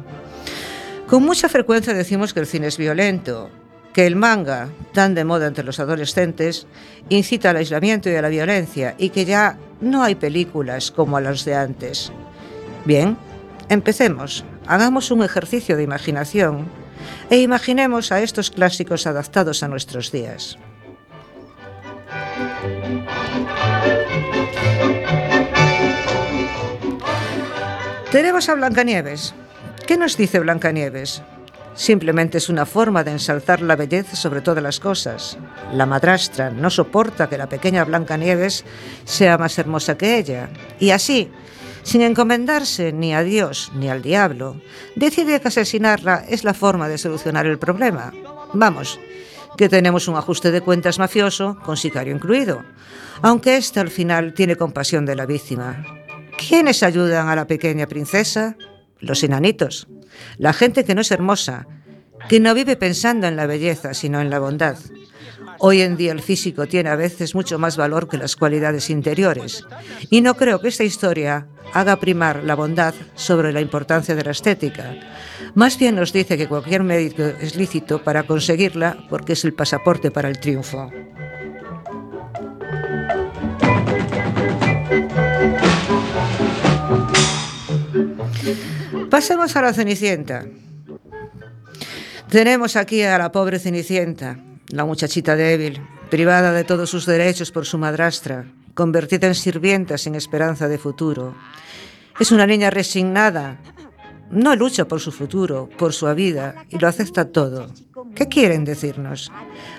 Con 1.09 1.25
mucha 1.25 1.49
frecuencia 1.49 1.93
decimos 1.93 2.33
que 2.33 2.41
el 2.41 2.47
cine 2.47 2.69
es 2.69 2.79
violento, 2.79 3.51
que 3.93 4.07
el 4.07 4.17
manga, 4.17 4.69
tan 4.93 5.15
de 5.15 5.25
moda 5.25 5.47
entre 5.47 5.65
los 5.65 5.81
adolescentes, 5.81 6.67
incita 7.09 7.51
al 7.51 7.57
aislamiento 7.57 8.11
y 8.11 8.15
a 8.15 8.23
la 8.23 8.29
violencia 8.29 8.95
y 8.97 9.11
que 9.11 9.25
ya 9.25 9.59
no 9.81 10.03
hay 10.03 10.15
películas 10.15 10.91
como 10.91 11.19
las 11.21 11.45
de 11.45 11.55
antes. 11.55 12.13
Bien, 12.85 13.17
empecemos. 13.69 14.45
Hagamos 14.67 15.11
un 15.11 15.23
ejercicio 15.23 15.77
de 15.77 15.83
imaginación 15.83 16.67
e 17.29 17.39
imaginemos 17.39 18.13
a 18.13 18.23
estos 18.23 18.51
clásicos 18.51 19.07
adaptados 19.07 19.63
a 19.63 19.69
nuestros 19.69 20.11
días. 20.11 20.59
Tenemos 28.11 28.49
a 28.49 28.55
Blancanieves. 28.55 29.35
¿Qué 29.89 29.97
nos 29.97 30.17
dice 30.17 30.39
Blancanieves? 30.39 31.23
Simplemente 31.75 32.39
es 32.39 32.49
una 32.49 32.65
forma 32.65 33.03
de 33.03 33.11
ensalzar 33.11 33.61
la 33.61 33.75
belleza 33.75 34.15
sobre 34.15 34.41
todas 34.41 34.63
las 34.63 34.79
cosas. 34.79 35.37
La 35.73 35.87
madrastra 35.87 36.51
no 36.51 36.71
soporta 36.71 37.29
que 37.29 37.37
la 37.37 37.49
pequeña 37.49 37.85
Blancanieves 37.85 38.65
sea 39.05 39.37
más 39.37 39.59
hermosa 39.59 39.99
que 39.99 40.17
ella. 40.17 40.49
Y 40.79 40.91
así, 40.91 41.29
sin 41.83 42.03
encomendarse 42.03 42.93
ni 42.93 43.13
a 43.15 43.23
Dios 43.25 43.73
ni 43.75 43.91
al 43.91 44.03
diablo, 44.03 44.61
decide 44.95 45.41
que 45.41 45.49
asesinarla 45.49 46.25
es 46.29 46.45
la 46.45 46.55
forma 46.55 46.89
de 46.89 46.99
solucionar 46.99 47.47
el 47.47 47.59
problema. 47.59 48.13
Vamos, 48.53 49.01
que 49.57 49.69
tenemos 49.69 50.09
un 50.09 50.17
ajuste 50.17 50.51
de 50.51 50.61
cuentas 50.61 50.99
mafioso, 50.99 51.57
con 51.65 51.77
sicario 51.77 52.15
incluido, 52.15 52.65
aunque 53.23 53.57
ésta 53.57 53.81
al 53.81 53.91
final 53.91 54.35
tiene 54.35 54.57
compasión 54.57 55.07
de 55.07 55.17
la 55.17 55.27
víctima. 55.27 55.85
¿Quiénes 56.37 56.83
ayudan 56.83 57.29
a 57.29 57.37
la 57.37 57.47
pequeña 57.47 57.87
princesa? 57.87 58.57
Los 59.01 59.23
enanitos, 59.23 59.87
la 60.39 60.53
gente 60.53 60.85
que 60.85 60.95
no 60.95 61.03
es 61.03 61.11
hermosa, 61.11 61.67
que 62.29 62.41
no 62.41 62.55
vive 62.55 62.77
pensando 62.77 63.27
en 63.27 63.37
la 63.37 63.47
belleza, 63.47 63.95
sino 63.95 64.21
en 64.21 64.31
la 64.31 64.39
bondad. 64.39 64.77
Hoy 65.67 65.81
en 65.81 65.97
día 65.97 66.13
el 66.13 66.21
físico 66.21 66.67
tiene 66.67 66.91
a 66.91 66.95
veces 66.95 67.35
mucho 67.35 67.59
más 67.59 67.79
valor 67.79 68.07
que 68.07 68.19
las 68.19 68.37
cualidades 68.37 68.91
interiores, 68.91 69.65
y 70.11 70.21
no 70.21 70.37
creo 70.37 70.61
que 70.61 70.69
esta 70.69 70.85
historia 70.85 71.47
haga 71.73 71.99
primar 71.99 72.45
la 72.45 72.55
bondad 72.55 72.93
sobre 73.15 73.51
la 73.51 73.63
importancia 73.63 74.15
de 74.15 74.25
la 74.25 74.33
estética. 74.33 74.95
Más 75.55 75.79
bien 75.79 75.95
nos 75.95 76.13
dice 76.13 76.37
que 76.37 76.49
cualquier 76.49 76.83
mérito 76.83 77.27
es 77.27 77.57
lícito 77.57 78.05
para 78.05 78.25
conseguirla 78.25 79.07
porque 79.09 79.33
es 79.33 79.43
el 79.47 79.55
pasaporte 79.55 80.11
para 80.11 80.29
el 80.29 80.39
triunfo. 80.39 80.91
Pasemos 89.09 89.57
a 89.57 89.63
la 89.63 89.73
Cenicienta. 89.73 90.45
Tenemos 92.29 92.77
aquí 92.77 93.01
a 93.01 93.17
la 93.17 93.33
pobre 93.33 93.59
Cenicienta, 93.59 94.39
la 94.69 94.85
muchachita 94.85 95.37
débil, 95.37 95.81
privada 96.11 96.53
de 96.53 96.65
todos 96.65 96.91
sus 96.91 97.07
derechos 97.07 97.51
por 97.51 97.67
su 97.67 97.79
madrastra, 97.79 98.47
convertida 98.75 99.27
en 99.27 99.35
sirvienta 99.35 99.99
sin 99.99 100.15
esperanza 100.15 100.69
de 100.69 100.79
futuro. 100.79 101.35
Es 102.19 102.33
una 102.33 102.47
niña 102.47 102.71
resignada. 102.71 103.59
No 104.31 104.57
lucha 104.57 104.87
por 104.87 105.01
su 105.01 105.13
futuro, 105.13 105.69
por 105.77 105.93
su 105.93 106.13
vida, 106.15 106.65
y 106.71 106.79
lo 106.79 106.89
acepta 106.89 107.27
todo. 107.27 107.69
¿Qué 108.15 108.29
quieren 108.29 108.65
decirnos? 108.65 109.33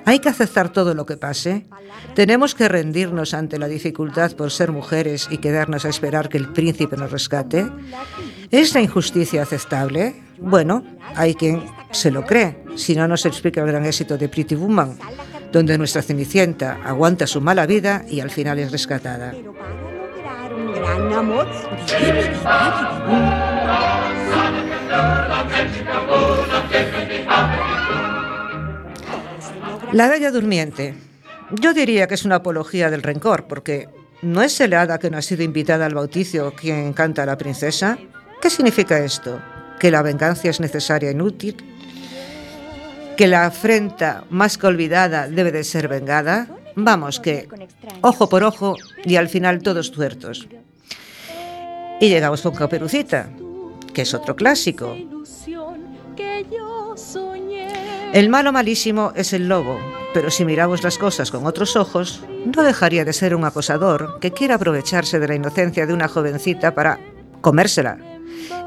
¿Hay 0.06 0.20
que 0.20 0.30
aceptar 0.30 0.70
todo 0.70 0.94
lo 0.94 1.06
que 1.06 1.18
pase? 1.18 1.66
¿Tenemos 2.14 2.54
que 2.54 2.68
rendirnos 2.68 3.34
ante 3.34 3.58
la 3.58 3.68
dificultad 3.68 4.34
por 4.34 4.52
ser 4.52 4.72
mujeres 4.72 5.28
y 5.32 5.38
quedarnos 5.38 5.86
a 5.86 5.90
esperar 5.90 6.30
que 6.30 6.38
el 6.38 6.52
príncipe 6.52 6.98
nos 6.98 7.12
rescate? 7.12 7.66
¿Es 8.52 8.74
la 8.74 8.82
injusticia 8.82 9.42
aceptable? 9.44 10.16
Bueno, 10.40 10.84
hay 11.16 11.36
quien 11.36 11.64
se 11.92 12.12
lo 12.12 12.26
cree, 12.26 12.64
si 12.76 12.96
no 12.96 13.08
nos 13.08 13.26
explica 13.26 13.62
el 13.62 13.68
gran 13.68 13.86
éxito 13.86 14.18
de 14.18 14.28
Pretty 14.28 14.56
Woman, 14.56 14.98
donde 15.52 15.78
nuestra 15.78 16.02
Cenicienta 16.02 16.80
aguanta 16.84 17.26
su 17.28 17.40
mala 17.40 17.66
vida 17.66 18.04
y 18.10 18.20
al 18.20 18.30
final 18.30 18.60
es 18.60 18.72
rescatada. 18.72 19.34
gran 20.76 21.14
amor. 21.14 21.48
La 29.96 30.10
Bella 30.10 30.30
Durmiente. 30.30 30.94
Yo 31.52 31.74
diría 31.74 32.06
que 32.06 32.16
es 32.16 32.26
una 32.26 32.36
apología 32.36 32.90
del 32.90 33.02
rencor, 33.02 33.46
porque 33.48 33.88
¿no 34.22 34.42
es 34.42 34.60
el 34.60 34.74
hada 34.74 35.00
que 35.00 35.10
no 35.10 35.18
ha 35.18 35.22
sido 35.22 35.42
invitada 35.42 35.86
al 35.86 35.94
bautizo 35.94 36.52
quien 36.54 36.92
canta 36.92 37.24
a 37.24 37.26
la 37.26 37.38
princesa? 37.38 37.98
¿Qué 38.42 38.50
significa 38.50 39.00
esto? 39.00 39.40
¿Que 39.80 39.92
la 39.92 40.02
venganza 40.02 40.50
es 40.50 40.60
necesaria 40.60 41.08
e 41.08 41.14
inútil? 41.14 41.56
¿Que 43.16 43.26
la 43.26 43.46
afrenta 43.46 44.26
más 44.30 44.58
que 44.58 44.68
olvidada 44.68 45.30
debe 45.30 45.54
de 45.54 45.64
ser 45.64 45.88
vengada? 45.88 46.50
Vamos, 46.76 47.22
que 47.22 47.48
ojo 48.02 48.28
por 48.28 48.44
ojo 48.44 48.76
y 49.06 49.16
al 49.16 49.30
final 49.30 49.64
todos 49.64 49.94
tuertos. 49.94 50.46
Y 52.02 52.10
llegamos 52.10 52.42
con 52.42 52.54
Caperucita, 52.54 53.30
que 53.94 54.02
es 54.02 54.14
otro 54.14 54.36
clásico. 54.36 54.94
El 58.16 58.30
malo 58.30 58.54
malísimo 58.54 59.12
es 59.14 59.34
el 59.34 59.50
lobo, 59.50 59.78
pero 60.14 60.32
si 60.32 60.46
miramos 60.46 60.84
las 60.84 60.98
cosas 60.98 61.32
con 61.32 61.46
otros 61.46 61.76
ojos, 61.76 62.24
no 62.46 62.64
dejaría 62.64 63.04
de 63.04 63.12
ser 63.12 63.36
un 63.36 63.44
acosador 63.44 64.20
que 64.22 64.32
quiere 64.32 64.54
aprovecharse 64.54 65.20
de 65.20 65.28
la 65.28 65.36
inocencia 65.36 65.86
de 65.86 65.94
una 65.94 66.08
jovencita 66.08 66.74
para 66.74 66.98
comérsela. 67.42 67.98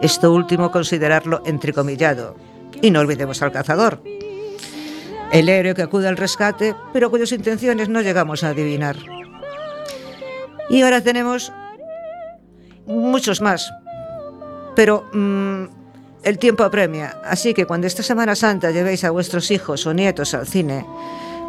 Esto 0.03 0.35
último 0.35 0.71
considerarlo 0.71 1.41
entrecomillado. 1.47 2.37
Y 2.83 2.91
no 2.91 3.01
olvidemos 3.01 3.41
al 3.41 3.51
cazador. 3.51 4.03
El 5.33 5.49
héroe 5.49 5.75
que 5.75 5.81
acude 5.81 6.09
al 6.09 6.19
rescate, 6.19 6.77
pero 6.93 7.09
cuyas 7.09 7.33
intenciones 7.33 7.89
no 7.89 8.03
llegamos 8.03 8.45
a 8.45 8.51
adivinar. 8.51 8.97
Y 10.69 10.83
ahora 10.83 11.01
tenemos 11.01 11.55
muchos 12.85 13.41
más. 13.41 13.73
Pero 14.77 15.09
mm, 15.15 15.78
el 16.23 16.39
tiempo 16.39 16.65
apremia, 16.65 17.21
así 17.25 17.55
que 17.55 17.67
cuando 17.67 17.87
esta 17.87 18.03
Semana 18.03 18.35
Santa 18.35 18.71
llevéis 18.71 19.05
a 19.05 19.11
vuestros 19.11 19.51
hijos 19.51 19.87
o 19.87 19.95
nietos 19.95 20.35
al 20.35 20.47
cine, 20.47 20.85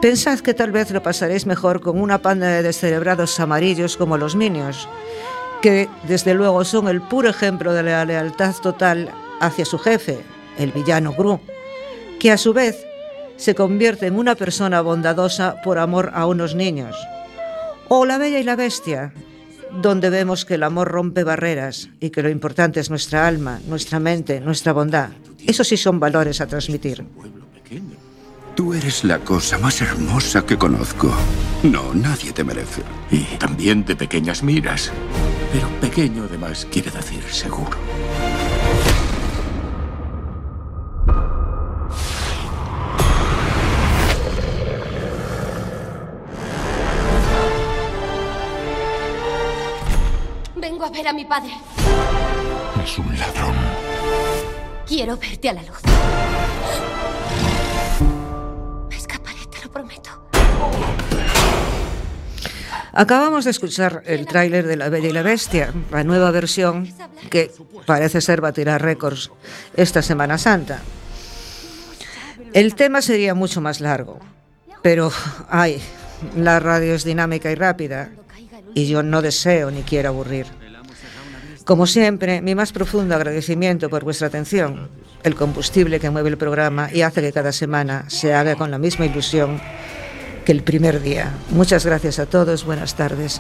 pensad 0.02 0.40
que 0.40 0.54
tal 0.54 0.72
vez 0.72 0.92
lo 0.92 1.04
pasaréis 1.04 1.46
mejor 1.46 1.82
con 1.82 2.00
una 2.00 2.22
panda 2.22 2.48
de 2.48 2.64
descerebrados 2.64 3.40
amarillos 3.40 3.98
como 3.98 4.18
los 4.18 4.36
Minions, 4.36 4.88
que 5.62 5.90
desde 6.08 6.34
luego 6.34 6.64
son 6.64 6.88
el 6.88 7.02
puro 7.02 7.30
ejemplo 7.30 7.74
de 7.74 7.84
la 7.84 8.06
lealtad 8.06 8.56
total 8.62 9.12
hacia 9.40 9.66
su 9.66 9.78
jefe, 9.78 10.20
el 10.58 10.72
villano 10.72 11.14
Gru, 11.14 11.40
que 12.20 12.32
a 12.32 12.38
su 12.38 12.54
vez 12.54 12.86
se 13.38 13.56
convierte 13.56 14.08
en 14.08 14.18
una 14.18 14.36
persona 14.36 14.82
bondadosa 14.82 15.62
por 15.64 15.80
amor 15.80 16.12
a 16.14 16.26
unos 16.26 16.56
niños. 16.56 16.96
O 17.88 18.06
La 18.06 18.18
Bella 18.18 18.40
y 18.40 18.44
la 18.44 18.56
Bestia, 18.56 19.14
donde 19.74 20.10
vemos 20.10 20.46
que 20.46 20.56
el 20.56 20.64
amor 20.64 20.90
rompe 20.90 21.24
barreras 21.24 21.90
y 22.00 22.10
que 22.10 22.24
lo 22.24 22.30
importante 22.30 22.80
es 22.80 22.90
nuestra 22.90 23.28
alma, 23.28 23.60
nuestra 23.68 24.00
mente, 24.00 24.40
nuestra 24.40 24.74
bondad. 24.74 25.10
Esos 25.46 25.68
sí 25.68 25.78
son 25.78 26.00
valores 26.00 26.42
a 26.42 26.48
transmitir. 26.48 27.06
Tú 28.56 28.74
eres 28.74 29.06
la 29.06 29.20
cosa 29.20 29.58
más 29.58 29.82
hermosa 29.82 30.46
que 30.46 30.58
conozco. 30.58 31.10
No, 31.64 31.94
nadie 31.94 32.34
te 32.34 32.44
merece. 32.44 32.82
Y 33.10 33.24
también 33.38 33.86
de 33.86 33.96
pequeñas 33.96 34.44
miras. 34.44 34.92
Pero 35.54 35.70
pequeño 35.80 36.26
además 36.26 36.68
quiere 36.70 36.92
decir 36.92 37.24
seguro. 37.32 37.78
A 50.90 50.92
ver 50.92 51.08
a 51.08 51.14
mi 51.14 51.26
padre. 51.26 51.52
Es 52.84 52.98
un 52.98 53.20
ladrón. 53.20 53.56
Quiero 54.88 55.18
verte 55.18 55.50
a 55.50 55.54
la 55.54 55.62
luz. 55.62 55.78
Escaparé, 58.92 59.46
te 59.52 59.64
lo 59.64 59.72
prometo. 59.72 60.10
Acabamos 62.92 63.46
de 63.46 63.52
escuchar 63.52 64.02
el 64.08 64.26
tráiler 64.26 64.66
de 64.66 64.78
La 64.78 64.90
Bella 64.90 65.10
y 65.10 65.14
la 65.14 65.22
Bestia, 65.22 65.72
la 65.92 66.04
nueva 66.04 66.32
versión 66.32 66.92
que 67.30 67.52
parece 67.86 68.20
ser 68.20 68.42
batirá 68.42 68.80
récords 68.80 69.30
esta 69.76 70.02
Semana 70.02 70.40
Santa. 70.40 70.82
El 72.52 72.74
tema 72.74 73.04
sería 73.04 73.36
mucho 73.36 73.62
más 73.62 73.80
largo, 73.80 74.20
pero 74.82 75.12
ay, 75.50 75.80
la 76.36 76.60
radio 76.60 76.96
es 76.96 77.04
dinámica 77.04 77.52
y 77.52 77.56
rápida 77.56 78.10
y 78.74 78.88
yo 78.88 79.04
no 79.04 79.22
deseo 79.22 79.70
ni 79.70 79.84
quiero 79.84 80.10
aburrir. 80.10 80.59
Como 81.70 81.86
siempre, 81.86 82.42
mi 82.42 82.56
más 82.56 82.72
profundo 82.72 83.14
agradecimiento 83.14 83.92
por 83.92 84.04
vuestra 84.04 84.26
atención, 84.26 84.90
el 85.22 85.36
combustible 85.36 86.00
que 86.00 86.10
mueve 86.10 86.30
el 86.30 86.36
programa 86.36 86.90
y 86.92 87.04
hace 87.04 87.22
que 87.22 87.32
cada 87.32 87.52
semana 87.52 88.06
se 88.08 88.34
haga 88.34 88.56
con 88.56 88.72
la 88.72 88.80
misma 88.80 89.06
ilusión 89.06 89.62
que 90.46 90.52
el 90.52 90.64
primer 90.64 91.00
día. 91.00 91.32
Muchas 91.52 91.86
gracias 91.86 92.18
a 92.18 92.26
todos, 92.26 92.66
buenas 92.66 92.96
tardes. 92.96 93.40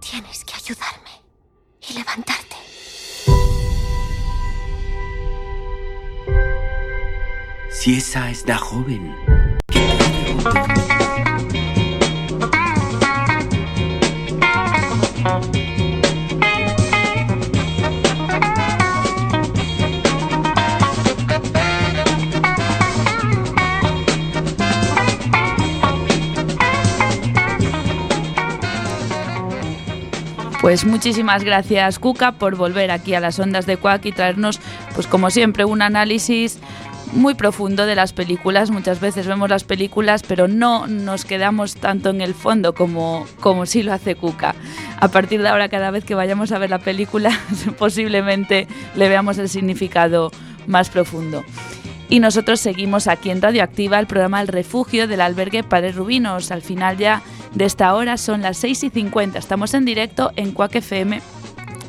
Tienes 0.00 0.44
que 0.44 0.52
ayudarme 0.56 1.22
y 1.88 1.94
levantarte. 1.94 2.56
Si 7.70 7.96
esa 7.96 8.28
es 8.30 8.46
la 8.46 8.58
joven 8.58 9.14
Pues 30.70 30.84
muchísimas 30.84 31.42
gracias 31.42 31.98
Cuca 31.98 32.30
por 32.30 32.54
volver 32.54 32.92
aquí 32.92 33.14
a 33.14 33.18
las 33.18 33.40
ondas 33.40 33.66
de 33.66 33.76
Quack 33.76 34.06
y 34.06 34.12
traernos, 34.12 34.60
pues 34.94 35.08
como 35.08 35.28
siempre, 35.30 35.64
un 35.64 35.82
análisis 35.82 36.60
muy 37.12 37.34
profundo 37.34 37.86
de 37.86 37.96
las 37.96 38.12
películas. 38.12 38.70
Muchas 38.70 39.00
veces 39.00 39.26
vemos 39.26 39.50
las 39.50 39.64
películas, 39.64 40.22
pero 40.22 40.46
no 40.46 40.86
nos 40.86 41.24
quedamos 41.24 41.74
tanto 41.74 42.10
en 42.10 42.20
el 42.20 42.34
fondo 42.34 42.72
como, 42.72 43.26
como 43.40 43.66
sí 43.66 43.82
lo 43.82 43.92
hace 43.92 44.14
Cuca. 44.14 44.54
A 45.00 45.08
partir 45.08 45.42
de 45.42 45.48
ahora, 45.48 45.68
cada 45.68 45.90
vez 45.90 46.04
que 46.04 46.14
vayamos 46.14 46.52
a 46.52 46.58
ver 46.58 46.70
la 46.70 46.78
película, 46.78 47.36
posiblemente 47.76 48.68
le 48.94 49.08
veamos 49.08 49.38
el 49.38 49.48
significado 49.48 50.30
más 50.68 50.88
profundo. 50.88 51.42
Y 52.10 52.18
nosotros 52.18 52.60
seguimos 52.60 53.06
aquí 53.06 53.30
en 53.30 53.40
Radioactiva 53.40 54.00
el 54.00 54.08
programa 54.08 54.42
El 54.42 54.48
Refugio 54.48 55.06
del 55.06 55.20
albergue 55.20 55.62
Padre 55.62 55.92
Rubinos. 55.92 56.50
Al 56.50 56.60
final 56.60 56.98
ya 56.98 57.22
de 57.54 57.64
esta 57.64 57.94
hora 57.94 58.16
son 58.16 58.42
las 58.42 58.56
6 58.58 58.84
y 58.84 58.90
50. 58.90 59.38
Estamos 59.38 59.74
en 59.74 59.84
directo 59.84 60.32
en 60.34 60.50
Quack 60.50 60.74
FM 60.74 61.22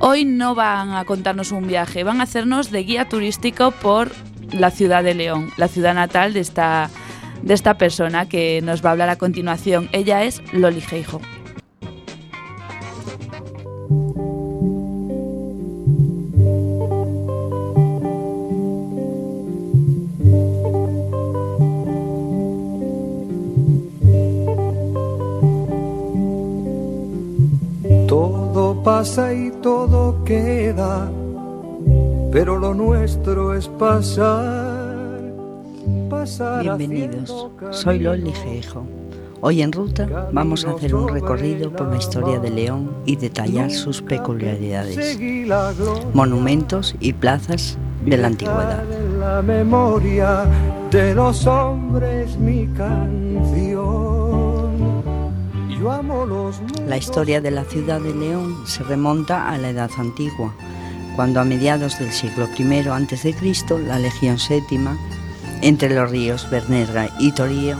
Hoy 0.00 0.24
no 0.24 0.54
van 0.54 0.94
a 0.94 1.04
contarnos 1.04 1.50
un 1.50 1.66
viaje, 1.66 2.04
van 2.04 2.20
a 2.20 2.24
hacernos 2.24 2.70
de 2.70 2.84
guía 2.84 3.08
turístico 3.08 3.72
por 3.72 4.12
la 4.52 4.70
ciudad 4.70 5.02
de 5.04 5.14
León, 5.14 5.50
la 5.56 5.68
ciudad 5.68 5.94
natal 5.94 6.32
de 6.32 6.40
esta, 6.40 6.90
de 7.42 7.54
esta 7.54 7.74
persona 7.74 8.28
que 8.28 8.60
nos 8.62 8.84
va 8.84 8.90
a 8.90 8.92
hablar 8.92 9.08
a 9.08 9.16
continuación. 9.16 9.88
Ella 9.92 10.24
es 10.24 10.42
Loli 10.52 10.80
Geijo. 10.80 11.20
Todo 28.06 28.82
pasa 28.82 29.34
y 29.34 29.50
todo 29.62 30.24
queda, 30.24 31.10
pero 32.30 32.58
lo 32.58 32.74
nuestro 32.74 33.54
es 33.54 33.68
pasar. 33.68 35.32
pasar 36.10 36.62
Bienvenidos, 36.62 37.48
soy 37.70 38.00
Loli 38.00 38.32
Geijo. 38.32 38.86
Hoy 39.40 39.62
en 39.62 39.72
ruta 39.72 40.28
vamos 40.32 40.64
a 40.64 40.72
hacer 40.72 40.94
un 40.94 41.08
recorrido 41.08 41.70
por 41.70 41.88
la 41.88 41.96
historia 41.96 42.40
de 42.40 42.50
León 42.50 42.90
y 43.06 43.16
detallar 43.16 43.70
sus 43.70 44.02
peculiaridades, 44.02 45.18
monumentos 46.12 46.96
y 46.98 47.12
plazas 47.12 47.78
de 48.04 48.16
la 48.16 48.26
antigüedad. 48.26 48.82
La 49.18 49.40
memoria 49.42 50.44
de 50.90 51.14
los 51.14 51.46
hombres 51.46 52.36
mi 52.36 52.66
canción. 52.68 54.08
La 56.88 56.96
historia 56.96 57.40
de 57.40 57.52
la 57.52 57.64
ciudad 57.64 58.00
de 58.00 58.12
León 58.12 58.66
se 58.66 58.82
remonta 58.82 59.48
a 59.48 59.56
la 59.58 59.70
Edad 59.70 59.90
Antigua, 59.96 60.52
cuando 61.18 61.40
a 61.40 61.44
mediados 61.44 61.98
del 61.98 62.12
siglo 62.12 62.48
I 62.56 62.88
a.C. 62.88 63.34
la 63.84 63.98
Legión 63.98 64.38
Séptima, 64.38 64.96
entre 65.62 65.92
los 65.92 66.08
ríos 66.08 66.48
Bernerga 66.48 67.10
y 67.18 67.32
Torío, 67.32 67.76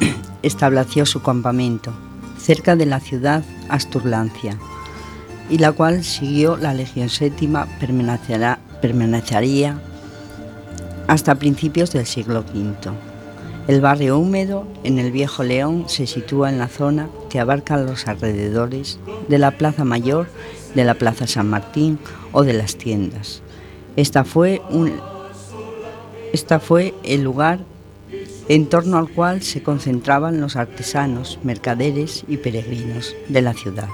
estableció 0.42 1.04
su 1.04 1.20
campamento 1.20 1.92
cerca 2.38 2.76
de 2.76 2.86
la 2.86 2.98
ciudad 2.98 3.42
Asturlancia, 3.68 4.56
y 5.50 5.58
la 5.58 5.72
cual 5.72 6.02
siguió 6.04 6.56
la 6.56 6.72
Legión 6.72 7.10
permanecerá, 7.78 8.58
permanecería 8.80 9.78
hasta 11.06 11.34
principios 11.34 11.92
del 11.92 12.06
siglo 12.06 12.46
V. 12.54 12.92
El 13.68 13.82
barrio 13.82 14.18
húmedo 14.18 14.66
en 14.84 14.98
el 14.98 15.12
Viejo 15.12 15.44
León 15.44 15.84
se 15.86 16.06
sitúa 16.06 16.48
en 16.48 16.56
la 16.56 16.68
zona 16.68 17.10
que 17.28 17.40
abarca 17.40 17.76
los 17.76 18.08
alrededores 18.08 18.98
de 19.28 19.36
la 19.36 19.50
Plaza 19.50 19.84
Mayor, 19.84 20.28
de 20.74 20.84
la 20.84 20.94
Plaza 20.94 21.26
San 21.26 21.48
Martín 21.48 21.98
o 22.32 22.44
de 22.44 22.52
las 22.52 22.76
tiendas. 22.76 23.42
Esta 23.96 24.24
fue, 24.24 24.62
un, 24.70 24.92
esta 26.32 26.60
fue 26.60 26.94
el 27.02 27.22
lugar 27.22 27.60
en 28.48 28.66
torno 28.66 28.98
al 28.98 29.08
cual 29.08 29.42
se 29.42 29.62
concentraban 29.62 30.40
los 30.40 30.56
artesanos, 30.56 31.38
mercaderes 31.42 32.24
y 32.26 32.36
peregrinos 32.36 33.14
de 33.28 33.42
la 33.42 33.54
ciudad 33.54 33.88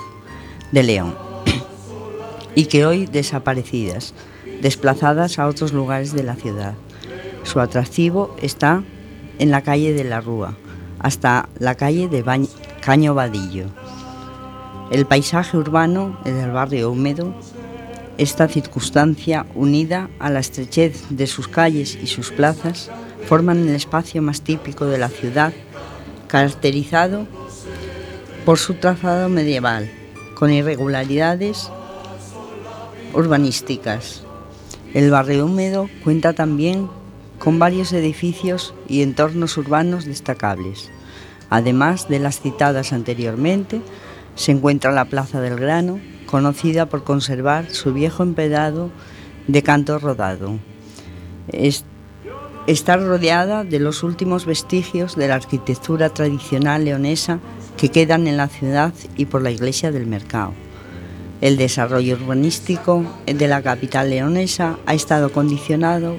de 0.72 0.83
León, 0.83 1.14
y 2.55 2.66
que 2.66 2.87
hoy 2.87 3.07
desaparecidas, 3.07 4.14
desplazadas 4.62 5.39
a 5.39 5.47
otros 5.47 5.72
lugares 5.72 6.12
de 6.12 6.22
la 6.22 6.37
ciudad. 6.37 6.74
Su 7.43 7.61
atractivo 7.61 8.35
está 8.41 8.83
en 9.39 9.51
la 9.51 9.62
calle 9.62 9.93
de 9.93 10.05
la 10.05 10.20
Rúa, 10.20 10.57
hasta 10.99 11.49
la 11.59 11.74
calle 11.74 12.09
de 12.09 12.24
Caño 12.81 13.14
Vadillo. 13.14 13.66
El 14.91 15.05
paisaje 15.05 15.57
urbano 15.57 16.16
del 16.24 16.53
barrio 16.53 16.93
húmedo, 16.93 17.34
esta 18.18 18.47
circunstancia 18.47 19.45
unida 19.57 20.09
a 20.20 20.30
la 20.30 20.39
estrechez 20.39 21.07
de 21.11 21.26
sus 21.26 21.49
calles 21.49 21.99
y 22.01 22.07
sus 22.07 22.30
plazas, 22.30 22.89
forman 23.26 23.68
el 23.68 23.74
espacio 23.74 24.22
más 24.22 24.43
típico 24.43 24.87
de 24.87 24.99
la 24.99 25.09
ciudad, 25.09 25.53
caracterizado 26.28 27.26
por 28.45 28.59
su 28.59 28.74
trazado 28.74 29.28
medieval, 29.28 29.91
con 30.37 30.53
irregularidades 30.53 31.68
urbanísticas. 33.12 34.22
El 34.95 35.11
barrio 35.11 35.47
húmedo 35.47 35.91
cuenta 36.05 36.32
también 36.32 36.89
con 37.41 37.59
varios 37.59 37.93
edificios 37.93 38.72
y 38.87 39.03
entornos 39.03 39.57
urbanos 39.57 40.05
destacables. 40.05 40.91
Además 41.51 42.09
de 42.09 42.20
las 42.20 42.41
citadas 42.41 42.93
anteriormente, 42.93 43.82
se 44.37 44.53
encuentra 44.53 44.93
la 44.93 45.07
Plaza 45.07 45.41
del 45.41 45.57
Grano, 45.57 45.99
conocida 46.26 46.87
por 46.87 47.03
conservar 47.03 47.70
su 47.70 47.93
viejo 47.93 48.22
empedrado 48.22 48.91
de 49.49 49.62
canto 49.62 49.99
rodado. 49.99 50.59
Es- 51.49 51.84
está 52.66 52.97
rodeada 52.97 53.64
de 53.64 53.78
los 53.80 54.03
últimos 54.03 54.47
vestigios 54.47 55.16
de 55.16 55.28
la 55.28 55.37
arquitectura 55.37 56.11
tradicional 56.11 56.84
leonesa 56.84 57.39
que 57.76 57.89
quedan 57.91 58.26
en 58.26 58.37
la 58.37 58.49
ciudad 58.49 58.93
y 59.16 59.26
por 59.26 59.43
la 59.43 59.51
iglesia 59.51 59.91
del 59.93 60.07
mercado. 60.07 60.53
El 61.41 61.57
desarrollo 61.59 62.16
urbanístico 62.16 63.05
de 63.26 63.47
la 63.47 63.62
capital 63.62 64.11
leonesa 64.11 64.78
ha 64.87 64.95
estado 64.95 65.30
condicionado 65.32 66.16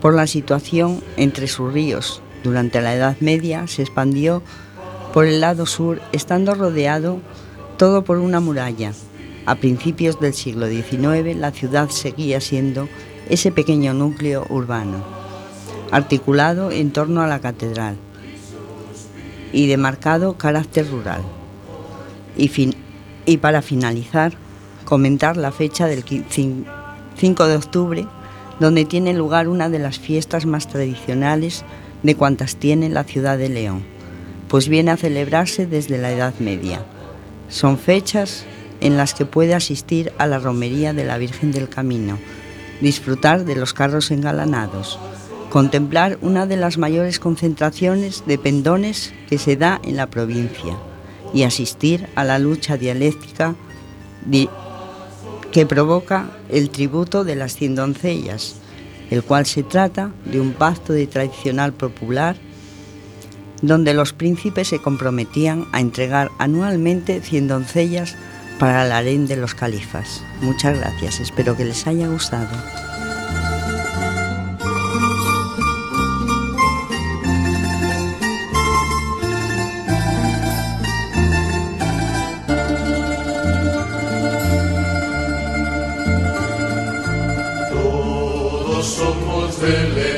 por 0.00 0.14
la 0.14 0.26
situación 0.26 1.02
entre 1.16 1.46
sus 1.48 1.72
ríos. 1.72 2.22
Durante 2.42 2.80
la 2.80 2.94
Edad 2.94 3.16
Media 3.20 3.66
se 3.66 3.82
expandió 3.82 4.42
por 5.12 5.26
el 5.26 5.40
lado 5.40 5.64
sur, 5.66 6.00
estando 6.12 6.54
rodeado 6.54 7.20
todo 7.76 8.04
por 8.04 8.18
una 8.18 8.40
muralla. 8.40 8.92
A 9.46 9.56
principios 9.56 10.18
del 10.20 10.32
siglo 10.34 10.66
XIX 10.68 11.36
la 11.36 11.50
ciudad 11.50 11.90
seguía 11.90 12.40
siendo 12.40 12.88
ese 13.28 13.52
pequeño 13.52 13.92
núcleo 13.94 14.46
urbano, 14.48 15.04
articulado 15.90 16.70
en 16.70 16.90
torno 16.92 17.20
a 17.22 17.26
la 17.26 17.40
catedral 17.40 17.96
y 19.52 19.66
de 19.66 19.76
marcado 19.76 20.36
carácter 20.38 20.90
rural. 20.90 21.22
Y, 22.36 22.50
y 23.26 23.36
para 23.38 23.62
finalizar, 23.62 24.34
comentar 24.84 25.36
la 25.36 25.52
fecha 25.52 25.86
del 25.86 26.04
qui- 26.04 26.24
cin- 26.28 26.64
5 27.16 27.46
de 27.46 27.56
octubre, 27.56 28.06
donde 28.60 28.84
tiene 28.84 29.14
lugar 29.14 29.48
una 29.48 29.68
de 29.68 29.78
las 29.78 29.98
fiestas 29.98 30.46
más 30.46 30.68
tradicionales 30.68 31.64
de 32.02 32.14
cuantas 32.16 32.56
tiene 32.56 32.88
la 32.88 33.04
ciudad 33.04 33.38
de 33.38 33.48
León, 33.48 33.82
pues 34.48 34.68
viene 34.68 34.90
a 34.90 34.96
celebrarse 34.96 35.66
desde 35.66 35.98
la 35.98 36.12
Edad 36.12 36.34
Media. 36.38 36.84
Son 37.48 37.78
fechas 37.78 38.44
en 38.80 38.96
las 38.96 39.14
que 39.14 39.26
puede 39.26 39.54
asistir 39.54 40.12
a 40.18 40.26
la 40.26 40.38
romería 40.38 40.92
de 40.92 41.04
la 41.04 41.18
Virgen 41.18 41.52
del 41.52 41.68
Camino, 41.68 42.18
disfrutar 42.80 43.44
de 43.44 43.54
los 43.56 43.72
carros 43.72 44.10
engalanados, 44.10 44.98
contemplar 45.50 46.18
una 46.20 46.46
de 46.46 46.56
las 46.56 46.78
mayores 46.78 47.18
concentraciones 47.20 48.24
de 48.26 48.38
pendones 48.38 49.12
que 49.28 49.38
se 49.38 49.56
da 49.56 49.80
en 49.84 49.96
la 49.96 50.08
provincia 50.08 50.76
y 51.32 51.44
asistir 51.44 52.08
a 52.14 52.24
la 52.24 52.38
lucha 52.38 52.76
dialéctica 52.76 53.54
di- 54.26 54.48
que 55.52 55.66
provoca 55.66 56.30
el 56.48 56.70
tributo 56.70 57.22
de 57.24 57.36
las 57.36 57.54
cien 57.54 57.76
doncellas, 57.76 58.56
el 59.10 59.22
cual 59.22 59.46
se 59.46 59.62
trata 59.62 60.10
de 60.24 60.40
un 60.40 60.52
pacto 60.52 60.92
de 60.92 61.06
tradicional 61.06 61.72
popular 61.72 62.36
donde 63.66 63.94
los 63.94 64.12
príncipes 64.12 64.68
se 64.68 64.80
comprometían 64.80 65.66
a 65.72 65.80
entregar 65.80 66.30
anualmente 66.38 67.20
100 67.20 67.48
doncellas 67.48 68.16
para 68.58 68.84
el 68.84 68.92
harén 68.92 69.26
de 69.26 69.36
los 69.36 69.54
califas. 69.54 70.22
Muchas 70.40 70.78
gracias, 70.78 71.20
espero 71.20 71.56
que 71.56 71.64
les 71.64 71.86
haya 71.86 72.08
gustado. 72.08 72.48
Todos 87.72 88.86
somos 88.86 89.60
de 89.60 90.13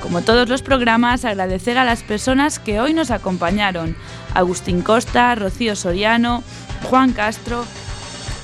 Como 0.02 0.22
todos 0.24 0.50
los 0.50 0.64
programas, 0.64 1.24
agradecer 1.24 1.78
a 1.78 1.86
las 1.86 2.02
personas 2.02 2.58
que 2.58 2.80
hoy 2.80 2.96
nos 2.96 3.12
acompañaron. 3.12 3.96
Agustín 4.34 4.82
Costa, 4.82 5.36
Rocío 5.36 5.76
Soriano, 5.76 6.44
Juan 6.90 7.14
Castro, 7.14 7.64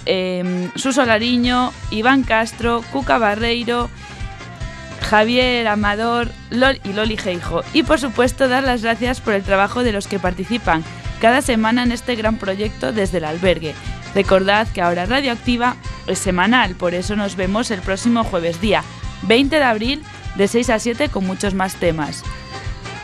eh, 0.06 0.70
Suso 0.76 1.04
Lariño, 1.06 1.74
Iván 1.90 2.22
Castro, 2.22 2.84
Cuca 2.94 3.18
Barreiro, 3.18 3.90
Javier 5.10 5.68
Amador 5.68 6.30
Lol 6.52 6.80
y 6.84 6.94
Loli 6.94 7.18
Geijo. 7.18 7.64
Y 7.74 7.82
por 7.82 8.00
supuesto 8.00 8.48
dar 8.48 8.64
las 8.64 8.84
gracias 8.84 9.22
por 9.22 9.34
el 9.34 9.42
trabajo 9.42 9.84
de 9.84 9.92
los 9.92 10.08
que 10.08 10.20
participan 10.20 10.84
cada 11.20 11.42
semana 11.42 11.82
en 11.82 11.92
este 11.92 12.16
gran 12.16 12.38
proyecto 12.38 12.94
desde 12.94 13.18
el 13.18 13.26
albergue. 13.26 13.74
Recordad 14.14 14.68
que 14.68 14.82
ahora 14.82 15.08
Radioactiva 15.08 15.76
es 16.06 16.20
semanal, 16.20 16.76
por 16.76 16.94
eso 16.94 17.16
nos 17.16 17.36
vemos 17.36 17.72
el 17.72 17.82
próximo 17.82 18.24
jueves 18.24 18.62
día 18.62 18.84
20 19.24 19.56
de 19.56 19.64
abril 19.64 20.04
de 20.36 20.48
6 20.48 20.70
a 20.70 20.80
7 20.80 21.10
con 21.10 21.26
muchos 21.26 21.56
más 21.56 21.76
temas. 21.76 22.24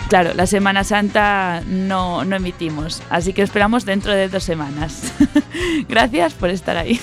Claro, 0.07 0.35
la 0.35 0.45
Semana 0.45 0.83
Santa 0.83 1.63
no, 1.65 2.23
no 2.23 2.35
emitimos, 2.35 3.01
así 3.09 3.33
que 3.33 3.41
esperamos 3.41 3.83
dentro 3.83 4.13
de 4.13 4.29
dos 4.29 4.43
semanas. 4.43 5.11
Gracias 5.89 6.33
por 6.33 6.51
estar 6.51 6.77
ahí. 6.77 6.99